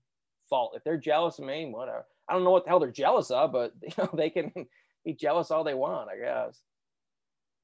fault. 0.51 0.75
If 0.77 0.85
they're 0.85 0.99
jealous 0.99 1.39
of 1.39 1.47
me, 1.47 1.71
whatever. 1.73 2.05
I 2.29 2.35
don't 2.35 2.45
know 2.45 2.51
what 2.51 2.65
the 2.65 2.71
hell 2.71 2.79
they're 2.79 2.91
jealous 2.91 3.31
of, 3.31 3.53
but 3.53 3.73
you 3.83 3.93
know, 3.97 4.11
they 4.13 4.29
can 4.29 4.53
be 5.05 5.15
jealous 5.15 5.51
all 5.51 5.65
they 5.65 5.75
want, 5.75 6.11
I 6.11 6.19
guess. 6.19 6.61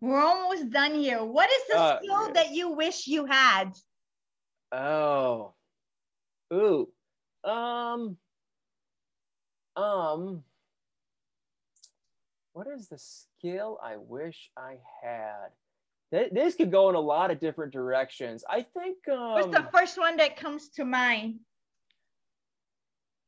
We're 0.01 0.23
almost 0.23 0.71
done 0.71 0.95
here. 0.95 1.23
What 1.23 1.51
is 1.51 1.63
the 1.69 1.79
uh, 1.79 1.99
skill 1.99 2.27
yeah. 2.29 2.33
that 2.35 2.51
you 2.53 2.71
wish 2.71 3.07
you 3.07 3.27
had? 3.27 3.73
Oh. 4.73 5.55
Ooh. 6.53 6.89
Um. 7.49 8.17
Um 9.77 10.45
what 12.59 12.67
is 12.67 12.89
the 12.89 12.99
skill 12.99 13.79
I 13.81 13.99
wish 13.99 14.51
I 14.57 14.79
had? 15.01 15.51
This 16.11 16.57
could 16.57 16.73
go 16.73 16.89
in 16.89 16.97
a 16.97 17.01
lot 17.01 17.31
of 17.31 17.39
different 17.39 17.73
directions. 17.73 18.43
I 18.51 18.63
think. 18.63 18.97
Um, 19.09 19.33
What's 19.35 19.57
the 19.57 19.69
first 19.73 19.97
one 19.97 20.17
that 20.17 20.37
comes 20.37 20.69
to 20.71 20.85
mind? 20.85 21.39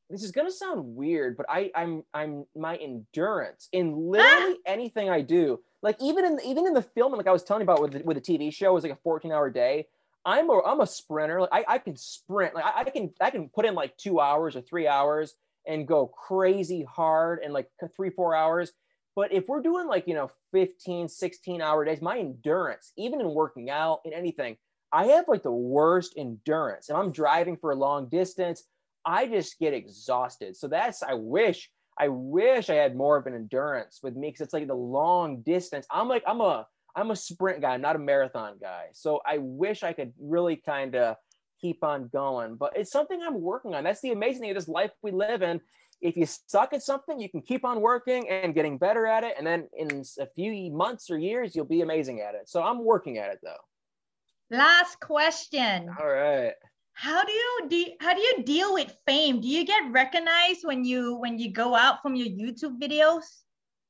This 0.09 0.25
is 0.25 0.33
gonna 0.33 0.51
sound 0.51 0.97
weird, 0.97 1.37
but 1.37 1.47
I, 1.49 1.71
I'm 1.77 2.03
I'm 2.13 2.45
my 2.57 2.75
endurance 2.75 3.69
in 3.71 4.11
literally 4.11 4.57
ah! 4.59 4.67
anything 4.67 5.09
I 5.09 5.21
do. 5.21 5.61
Like 5.81 5.97
even 6.03 6.25
in 6.25 6.41
even 6.45 6.67
in 6.67 6.75
the 6.75 6.83
film, 6.83 7.13
like 7.13 7.29
I 7.29 7.33
was 7.33 7.45
telling 7.45 7.61
you 7.61 7.71
about 7.71 7.81
with 7.81 7.93
the, 7.93 8.03
with 8.03 8.21
the 8.21 8.39
TV 8.39 8.53
show, 8.53 8.71
it 8.71 8.75
was 8.75 8.83
like 8.83 8.93
a 8.93 8.99
14 9.05 9.31
hour 9.31 9.49
day. 9.49 9.87
I'm 10.25 10.51
a 10.51 10.61
I'm 10.65 10.81
a 10.81 10.87
sprinter. 10.87 11.41
Like 11.41 11.51
I, 11.53 11.65
I 11.69 11.79
can 11.79 11.97
sprint. 11.97 12.55
Like 12.55 12.65
I, 12.65 12.81
I 12.81 12.85
can 12.85 13.13
I 13.21 13.31
can 13.31 13.49
put 13.49 13.67
in 13.67 13.75
like 13.75 13.97
two 13.97 14.21
hours 14.21 14.57
or 14.57 14.61
three 14.61 14.87
hours 14.87 15.35
and 15.67 15.87
go 15.87 16.07
crazy 16.07 16.85
hard 16.85 17.41
in 17.45 17.53
like 17.53 17.69
three 17.97 18.11
four 18.11 18.35
hours 18.35 18.73
but 19.17 19.33
if 19.33 19.49
we're 19.49 19.63
doing 19.63 19.87
like, 19.87 20.07
you 20.07 20.15
know, 20.15 20.31
15, 20.53 21.09
16 21.09 21.61
hour 21.61 21.85
days, 21.85 22.01
my 22.01 22.19
endurance, 22.19 22.93
even 22.97 23.21
in 23.21 23.29
working 23.35 23.71
out, 23.71 24.01
in 24.05 24.13
anything, 24.13 24.57
I 24.93 25.07
have 25.07 25.27
like 25.29 25.43
the 25.43 25.53
worst 25.53 26.15
endurance. 26.17 26.89
If 26.89 26.97
I'm 26.97 27.13
driving 27.13 27.57
for 27.57 27.73
a 27.73 27.77
long 27.77 28.09
distance, 28.09 28.65
I 29.05 29.27
just 29.27 29.59
get 29.59 29.75
exhausted. 29.75 30.57
So 30.57 30.69
that's, 30.69 31.03
I 31.03 31.15
wish, 31.15 31.71
I 31.99 32.09
wish 32.09 32.71
I 32.71 32.75
had 32.75 32.97
more 32.97 33.17
of 33.17 33.27
an 33.27 33.35
endurance 33.35 34.01
with 34.03 34.17
me 34.17 34.29
because 34.29 34.41
it's 34.43 34.55
like 34.55 34.67
the 34.67 34.75
long 34.75 35.43
distance. 35.43 35.87
I'm 35.91 36.09
like, 36.09 36.25
I'm 36.27 36.41
a, 36.41 36.67
I'm 36.97 37.11
a 37.11 37.17
sprint 37.17 37.61
guy. 37.61 37.75
I'm 37.75 37.81
not 37.81 37.97
a 37.97 38.01
marathon 38.01 38.57
guy. 38.61 38.87
So 38.93 39.21
I 39.27 39.39
wish 39.39 39.83
I 39.83 39.93
could 39.93 40.13
really 40.21 40.57
kind 40.57 40.95
of 40.97 41.17
keep 41.61 41.85
on 41.85 42.09
going, 42.09 42.57
but 42.57 42.73
it's 42.77 42.91
something 42.91 43.21
I'm 43.23 43.41
working 43.41 43.75
on. 43.75 43.85
That's 43.85 44.01
the 44.01 44.13
amazing 44.13 44.43
thing 44.43 44.51
of 44.51 44.57
this 44.57 44.69
life 44.69 44.91
we 45.03 45.11
live 45.11 45.43
in 45.43 45.61
if 46.01 46.17
you 46.17 46.27
suck 46.27 46.73
at 46.73 46.83
something, 46.83 47.21
you 47.21 47.29
can 47.29 47.43
keep 47.43 47.65
on 47.65 47.81
working 47.81 48.29
and 48.29 48.55
getting 48.55 48.79
better 48.79 49.07
at 49.07 49.25
it. 49.25 49.35
And 49.37 49.47
then 49.47 49.69
in 49.77 50.03
a 50.19 50.27
few 50.35 50.71
months 50.73 51.11
or 51.11 51.19
years, 51.19 51.55
you'll 51.55 51.67
be 51.67 51.83
amazing 51.83 52.21
at 52.21 52.35
it. 52.35 52.49
So 52.49 52.63
I'm 52.63 52.85
working 52.85 53.19
at 53.19 53.31
it 53.31 53.39
though. 53.43 54.57
Last 54.57 54.99
question. 55.01 55.91
All 56.01 56.09
right. 56.09 56.55
How 56.95 57.25
do 57.25 57.33
you 57.33 57.67
de- 57.69 57.97
how 58.01 58.15
do 58.15 58.21
you 58.21 58.43
deal 58.43 58.75
with 58.75 58.95
fame? 59.07 59.41
Do 59.41 59.49
you 59.49 59.65
get 59.65 59.91
recognized 59.91 60.61
when 60.65 60.85
you 60.85 61.17
when 61.17 61.39
you 61.39 61.53
go 61.53 61.75
out 61.75 62.03
from 62.03 62.15
your 62.15 62.27
YouTube 62.27 62.81
videos? 62.81 63.25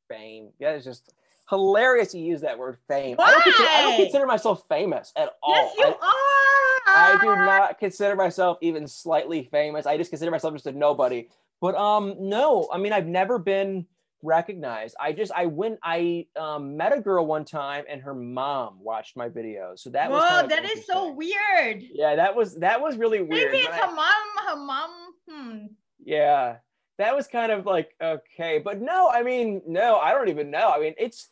Fame. 0.08 0.50
Yeah, 0.58 0.72
it's 0.72 0.84
just 0.84 1.12
hilarious 1.50 2.14
you 2.14 2.24
use 2.24 2.40
that 2.40 2.58
word 2.58 2.78
fame. 2.88 3.16
Why? 3.16 3.26
I 3.26 3.30
don't, 3.32 3.42
consider, 3.42 3.68
I 3.68 3.82
don't 3.82 4.02
consider 4.04 4.26
myself 4.26 4.62
famous 4.68 5.12
at 5.16 5.30
all. 5.42 5.54
Yes, 5.54 5.74
you 5.76 5.84
I, 5.84 5.88
are. 5.88 7.16
I 7.16 7.18
do 7.20 7.26
not 7.26 7.78
consider 7.78 8.16
myself 8.16 8.58
even 8.62 8.86
slightly 8.86 9.48
famous. 9.50 9.84
I 9.84 9.96
just 9.96 10.10
consider 10.10 10.30
myself 10.30 10.54
just 10.54 10.66
a 10.66 10.72
nobody. 10.72 11.28
But 11.60 11.74
um, 11.74 12.14
no, 12.18 12.68
I 12.72 12.78
mean, 12.78 12.92
I've 12.92 13.06
never 13.06 13.38
been 13.38 13.86
recognized. 14.22 14.96
I 15.00 15.12
just 15.12 15.32
I 15.34 15.46
went 15.46 15.78
I 15.82 16.26
um, 16.36 16.76
met 16.76 16.96
a 16.96 17.00
girl 17.00 17.26
one 17.26 17.44
time 17.44 17.84
and 17.88 18.00
her 18.02 18.14
mom 18.14 18.78
watched 18.80 19.16
my 19.16 19.28
videos. 19.28 19.80
So 19.80 19.90
that 19.90 20.10
Whoa, 20.10 20.16
was 20.16 20.28
kind 20.28 20.44
of 20.44 20.50
that 20.50 20.64
is 20.70 20.86
so 20.86 21.12
weird. 21.12 21.82
Yeah, 21.92 22.16
that 22.16 22.34
was 22.34 22.56
that 22.56 22.80
was 22.80 22.96
really 22.96 23.20
weird. 23.20 23.52
Maybe 23.52 23.64
it's 23.64 23.76
her 23.76 23.94
mom. 23.94 24.12
Her 24.46 24.56
mom. 24.56 24.90
Hmm. 25.28 25.66
Yeah, 26.02 26.56
that 26.98 27.14
was 27.14 27.26
kind 27.26 27.52
of 27.52 27.66
like 27.66 27.94
okay, 28.02 28.58
but 28.58 28.80
no, 28.80 29.10
I 29.12 29.22
mean, 29.22 29.62
no, 29.66 29.96
I 29.96 30.12
don't 30.12 30.28
even 30.28 30.50
know. 30.50 30.70
I 30.70 30.80
mean, 30.80 30.94
it's 30.98 31.28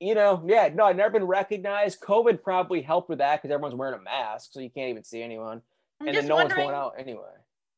you 0.00 0.14
know, 0.14 0.42
yeah, 0.46 0.68
no, 0.74 0.84
I've 0.84 0.96
never 0.96 1.10
been 1.10 1.24
recognized. 1.24 2.00
COVID 2.00 2.42
probably 2.42 2.82
helped 2.82 3.08
with 3.08 3.18
that 3.18 3.40
because 3.40 3.52
everyone's 3.52 3.74
wearing 3.74 3.98
a 3.98 4.02
mask, 4.02 4.50
so 4.52 4.60
you 4.60 4.70
can't 4.70 4.90
even 4.90 5.04
see 5.04 5.22
anyone, 5.22 5.62
I'm 6.00 6.08
and 6.08 6.16
then 6.16 6.26
no 6.26 6.36
one's 6.36 6.52
going 6.52 6.74
out 6.74 6.94
anyway. 6.98 7.32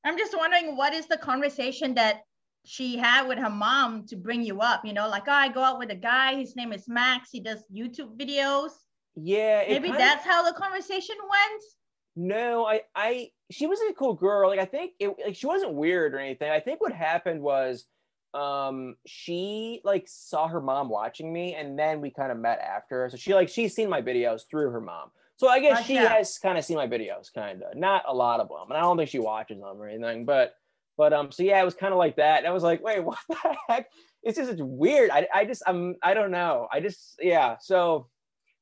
I'm 0.05 0.17
just 0.17 0.37
wondering 0.37 0.77
what 0.77 0.95
is 0.95 1.07
the 1.07 1.19
conversation 1.19 1.95
that 1.95 2.23
she 2.65 2.97
had 2.97 3.27
with 3.29 3.39
her 3.39 3.51
mom 3.51 4.07
to 4.07 4.17
bring 4.17 4.43
you 4.43 4.61
up? 4.61 4.85
You 4.85 4.93
know, 4.93 5.09
like, 5.09 5.25
oh, 5.29 5.33
I 5.33 5.49
go 5.49 5.63
out 5.63 5.79
with 5.79 5.91
a 5.91 5.97
guy, 5.97 6.37
his 6.37 6.57
name 6.57 6.73
is 6.73 6.89
Max, 6.89 7.31
he 7.31 7.41
does 7.41 7.63
YouTube 7.75 8.17
videos. 8.17 8.71
Yeah. 9.15 9.65
Maybe 9.69 9.91
that's 9.91 10.25
of, 10.25 10.31
how 10.31 10.43
the 10.43 10.53
conversation 10.53 11.17
went. 11.21 11.63
No, 12.17 12.67
I, 12.67 12.83
I, 12.95 13.31
she 13.51 13.67
was 13.67 13.79
a 13.89 13.93
cool 13.95 14.15
girl. 14.15 14.49
Like, 14.49 14.59
I 14.59 14.65
think 14.65 14.93
it, 14.99 15.15
like, 15.25 15.37
she 15.37 15.47
wasn't 15.47 15.75
weird 15.75 16.15
or 16.15 16.19
anything. 16.19 16.51
I 16.51 16.61
think 16.61 16.81
what 16.81 16.93
happened 16.93 17.41
was, 17.41 17.85
um, 18.35 18.97
she 19.07 19.81
like 19.85 20.05
saw 20.07 20.49
her 20.49 20.61
mom 20.61 20.89
watching 20.89 21.33
me 21.33 21.55
and 21.55 21.79
then 21.79 22.01
we 22.01 22.11
kind 22.11 22.31
of 22.31 22.39
met 22.39 22.59
after. 22.59 23.09
So 23.11 23.17
she 23.17 23.35
like, 23.35 23.49
she's 23.49 23.75
seen 23.75 23.89
my 23.89 24.03
videos 24.03 24.43
through 24.51 24.71
her 24.71 24.81
mom. 24.81 25.11
So 25.39 25.49
I 25.49 25.61
guess 25.61 25.85
she 25.85 25.97
has 25.97 26.39
kind 26.39 26.57
of 26.57 26.65
seen 26.65 26.77
my 26.77 26.89
videos, 26.89 27.33
kind 27.33 27.63
of, 27.63 27.77
not 27.77 28.05
a 28.09 28.15
lot 28.15 28.41
of 28.41 28.49
them, 28.49 28.71
and 28.71 28.77
I 28.77 28.81
don't 28.81 28.97
think 28.97 29.11
she 29.11 29.19
watches 29.19 29.61
them 29.61 29.83
or 29.83 29.87
anything. 29.87 30.25
But, 30.25 30.55
but 30.97 31.13
um, 31.13 31.31
so 31.31 31.43
yeah, 31.43 31.61
it 31.61 31.65
was 31.65 31.75
kind 31.75 31.93
of 31.93 31.99
like 31.99 32.17
that. 32.17 32.39
And 32.39 32.47
I 32.47 32.53
was 32.53 32.63
like, 32.63 32.83
wait, 32.83 33.01
what 33.05 33.19
the 33.29 33.57
heck? 33.69 33.91
It's 34.23 34.39
just 34.39 34.51
it's 34.51 34.63
weird. 34.63 35.11
I, 35.11 35.29
I 35.33 35.45
just 35.45 35.63
I'm 35.67 35.97
I 36.03 36.15
don't 36.15 36.31
know. 36.31 36.69
I 36.73 36.81
just 36.81 37.17
yeah. 37.21 37.57
So 37.61 38.09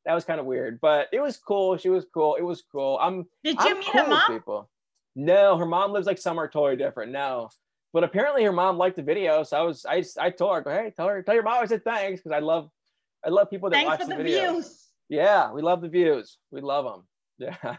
that 0.04 0.14
was 0.14 0.24
kind 0.24 0.40
of 0.40 0.46
weird, 0.46 0.80
but 0.80 1.08
it 1.12 1.20
was 1.20 1.36
cool. 1.36 1.76
She 1.76 1.88
was 1.88 2.06
cool. 2.12 2.34
It 2.34 2.42
was 2.42 2.62
cool. 2.70 2.98
I'm. 3.00 3.26
Did 3.44 3.56
you 3.60 3.70
I'm 3.70 3.78
meet 3.78 3.88
cool 3.90 4.02
her 4.02 4.08
mom? 4.08 4.22
People. 4.28 4.70
No, 5.16 5.56
her 5.56 5.66
mom 5.66 5.92
lives 5.92 6.06
like 6.06 6.18
somewhere 6.18 6.48
totally 6.48 6.76
different. 6.76 7.12
No, 7.12 7.50
but 7.94 8.02
apparently 8.02 8.42
her 8.42 8.52
mom 8.52 8.76
liked 8.76 8.96
the 8.96 9.02
video, 9.02 9.44
so 9.44 9.56
I 9.56 9.62
was 9.62 9.86
I 9.88 10.04
I 10.20 10.30
told 10.30 10.64
her, 10.64 10.82
hey, 10.82 10.92
tell 10.94 11.06
her 11.06 11.22
tell 11.22 11.34
your 11.34 11.44
mom 11.44 11.62
I 11.62 11.66
said 11.66 11.84
thanks 11.84 12.20
because 12.20 12.34
I 12.34 12.40
love 12.40 12.68
I 13.24 13.30
love 13.30 13.48
people 13.48 13.70
that 13.70 13.76
thanks 13.76 13.88
watch 13.88 14.00
for 14.00 14.08
the, 14.08 14.16
the 14.16 14.30
videos. 14.30 14.50
Views. 14.50 14.88
Yeah, 15.08 15.52
we 15.52 15.62
love 15.62 15.80
the 15.80 15.88
views. 15.88 16.36
We 16.50 16.60
love 16.60 16.84
them. 16.84 17.06
Yeah. 17.38 17.56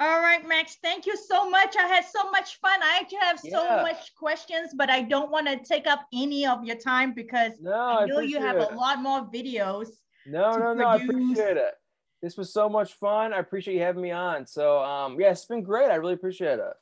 All 0.00 0.20
right, 0.20 0.46
Max. 0.48 0.78
Thank 0.82 1.06
you 1.06 1.16
so 1.16 1.48
much. 1.48 1.76
I 1.76 1.86
had 1.86 2.04
so 2.04 2.30
much 2.30 2.58
fun. 2.60 2.82
I 2.82 2.98
actually 3.00 3.18
have 3.20 3.38
so 3.38 3.82
much 3.82 4.12
questions, 4.16 4.70
but 4.74 4.90
I 4.90 5.02
don't 5.02 5.30
want 5.30 5.46
to 5.46 5.58
take 5.58 5.86
up 5.86 6.06
any 6.12 6.46
of 6.46 6.64
your 6.64 6.76
time 6.76 7.12
because 7.12 7.52
no, 7.60 7.72
I 7.72 8.06
know 8.06 8.18
I 8.18 8.22
you 8.22 8.40
have 8.40 8.56
it. 8.56 8.72
a 8.72 8.74
lot 8.74 9.00
more 9.00 9.20
videos. 9.30 9.88
No, 10.26 10.56
no, 10.56 10.74
no. 10.74 10.84
I 10.84 10.96
appreciate 10.96 11.58
it. 11.58 11.74
This 12.22 12.36
was 12.36 12.52
so 12.52 12.68
much 12.68 12.94
fun. 12.94 13.32
I 13.32 13.38
appreciate 13.38 13.74
you 13.74 13.82
having 13.82 14.02
me 14.02 14.10
on. 14.10 14.46
So, 14.46 14.82
um, 14.82 15.20
yeah, 15.20 15.30
it's 15.30 15.44
been 15.44 15.62
great. 15.62 15.90
I 15.90 15.96
really 15.96 16.14
appreciate 16.14 16.58
it. 16.58 16.72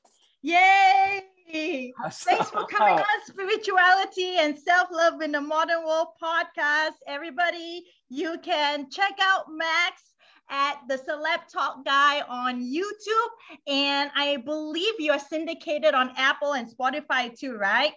Yay! 0.43 1.25
Thanks 2.11 2.51
for 2.51 2.67
coming 2.67 2.99
on 2.99 3.07
Spirituality 3.27 4.37
and 4.39 4.59
Self 4.59 4.89
Love 4.93 5.23
in 5.23 5.33
the 5.33 5.41
Modern 5.41 5.85
World 5.87 6.09
podcast. 6.23 6.93
Everybody, 7.07 7.85
you 8.11 8.37
can 8.43 8.91
check 8.91 9.13
out 9.23 9.47
Max 9.51 10.03
at 10.51 10.81
the 10.89 10.97
Celeb 10.97 11.49
Talk 11.51 11.85
Guy 11.85 12.21
on 12.29 12.61
YouTube. 12.63 13.31
And 13.67 14.11
I 14.15 14.37
believe 14.45 14.95
you're 14.99 15.19
syndicated 15.19 15.95
on 15.95 16.13
Apple 16.17 16.53
and 16.53 16.69
Spotify 16.69 17.37
too, 17.39 17.57
right? 17.57 17.93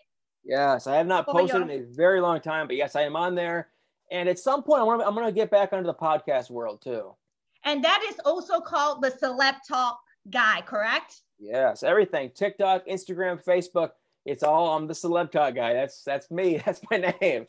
Yes, 0.46 0.88
I 0.88 0.96
have 0.96 1.08
not 1.08 1.26
Oh, 1.28 1.34
posted 1.34 1.64
in 1.64 1.70
a 1.72 1.84
very 1.96 2.22
long 2.22 2.40
time, 2.40 2.68
but 2.68 2.78
yes, 2.78 2.96
I 2.96 3.02
am 3.02 3.16
on 3.16 3.36
there. 3.36 3.70
And 4.12 4.30
at 4.30 4.40
some 4.40 4.64
point, 4.64 4.82
I'm 4.82 5.16
going 5.16 5.26
to 5.26 5.32
get 5.34 5.50
back 5.52 5.74
onto 5.74 5.86
the 5.86 5.94
podcast 5.94 6.50
world 6.50 6.82
too. 6.82 7.14
And 7.66 7.84
that 7.84 8.06
is 8.08 8.20
also 8.24 8.62
called 8.62 9.02
the 9.02 9.10
Celeb 9.10 9.56
Talk 9.68 10.00
Guy, 10.30 10.62
correct? 10.66 11.22
Yes, 11.40 11.84
everything 11.84 12.32
TikTok, 12.34 12.86
Instagram, 12.88 13.44
Facebook. 13.44 13.92
It's 14.26 14.42
all 14.44 14.76
I'm 14.76 14.88
the 14.88 14.94
celeb 14.94 15.32
talk 15.32 15.54
guy. 15.56 15.74
That's 15.74 16.04
that's 16.04 16.32
me. 16.32 16.58
That's 16.66 16.82
my 16.90 16.98
name. 17.22 17.46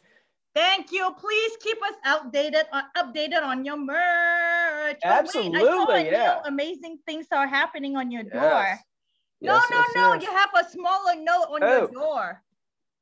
Thank 0.54 0.90
you. 0.90 1.14
Please 1.18 1.52
keep 1.60 1.78
us 1.82 1.94
updated 2.06 2.62
on 2.72 2.82
uh, 2.96 3.02
updated 3.04 3.42
on 3.42 3.64
your 3.64 3.76
merch. 3.76 3.96
Oh, 3.96 4.86
wait, 4.86 4.96
I 5.04 5.24
saw 5.26 5.38
Absolutely, 5.40 6.06
yeah. 6.10 6.40
amazing 6.46 6.98
things 7.06 7.26
are 7.32 7.46
happening 7.46 7.96
on 7.96 8.10
your 8.10 8.22
door. 8.24 8.78
No, 9.42 9.54
Yes, 9.54 9.64
no, 9.70 9.76
yes, 9.78 9.88
no. 9.94 10.14
yes. 10.14 10.22
You 10.22 10.30
have 10.34 10.48
a 10.66 10.70
smaller 10.70 11.14
note 11.16 11.46
on 11.50 11.62
Oh. 11.62 11.78
your 11.78 11.88
door. 11.88 12.42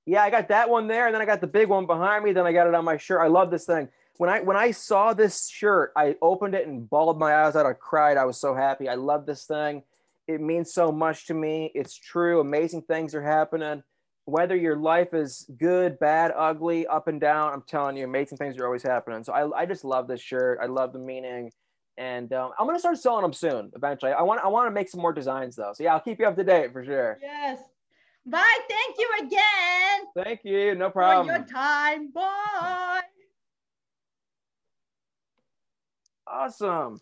Yeah, 0.06 0.22
I 0.22 0.30
got 0.30 0.48
that 0.48 0.68
one 0.68 0.86
there, 0.88 1.06
and 1.06 1.14
then 1.14 1.22
I 1.22 1.26
got 1.26 1.40
the 1.40 1.46
big 1.46 1.68
one 1.68 1.86
behind 1.86 2.24
me. 2.24 2.32
Then 2.32 2.44
I 2.46 2.52
got 2.52 2.66
it 2.66 2.74
on 2.74 2.84
my 2.84 2.96
shirt. 2.96 3.20
I 3.22 3.28
love 3.28 3.50
this 3.50 3.64
thing. 3.66 3.88
When 4.18 4.30
I 4.30 4.40
when 4.40 4.56
I 4.56 4.70
saw 4.70 5.12
this 5.12 5.48
shirt, 5.48 5.92
I 5.96 6.16
opened 6.22 6.54
it 6.54 6.66
and 6.66 6.88
bawled 6.88 7.18
my 7.18 7.34
eyes 7.44 7.56
out. 7.56 7.66
I 7.66 7.72
cried. 7.72 8.16
I 8.16 8.24
was 8.24 8.40
so 8.40 8.54
happy. 8.54 8.88
I 8.88 8.94
love 8.94 9.26
this 9.26 9.44
thing. 9.44 9.82
It 10.26 10.40
means 10.40 10.72
so 10.72 10.90
much 10.90 11.26
to 11.26 11.34
me. 11.34 11.70
It's 11.74 11.96
true. 11.96 12.40
Amazing 12.40 12.82
things 12.82 13.14
are 13.14 13.22
happening. 13.22 13.82
Whether 14.26 14.56
your 14.56 14.76
life 14.76 15.12
is 15.12 15.48
good, 15.58 15.98
bad, 15.98 16.32
ugly, 16.34 16.86
up 16.86 17.08
and 17.08 17.20
down, 17.20 17.52
I'm 17.52 17.62
telling 17.62 17.96
you, 17.96 18.04
amazing 18.04 18.38
things 18.38 18.56
are 18.56 18.64
always 18.64 18.82
happening. 18.82 19.22
So 19.22 19.34
I, 19.34 19.62
I 19.62 19.66
just 19.66 19.84
love 19.84 20.08
this 20.08 20.22
shirt. 20.22 20.60
I 20.62 20.66
love 20.66 20.94
the 20.94 20.98
meaning, 20.98 21.50
and 21.98 22.32
um, 22.32 22.52
I'm 22.58 22.66
gonna 22.66 22.78
start 22.78 22.96
selling 22.98 23.22
them 23.22 23.34
soon. 23.34 23.70
Eventually, 23.74 24.12
I 24.12 24.22
want 24.22 24.40
I 24.42 24.48
want 24.48 24.66
to 24.68 24.70
make 24.70 24.88
some 24.88 25.00
more 25.00 25.12
designs 25.12 25.56
though. 25.56 25.72
So 25.74 25.82
yeah, 25.82 25.92
I'll 25.94 26.00
keep 26.00 26.20
you 26.20 26.26
up 26.26 26.36
to 26.36 26.44
date 26.44 26.72
for 26.72 26.84
sure. 26.84 27.18
Yes. 27.20 27.58
Bye. 28.26 28.58
Thank 28.68 28.96
you 28.98 29.10
again 29.20 29.74
Thank 30.14 30.44
you. 30.44 30.74
No 30.74 30.90
problem. 30.90 31.26
for 31.26 31.36
your 31.36 31.46
time. 31.46 32.10
Bye. 32.10 33.02
Awesome. 36.26 37.00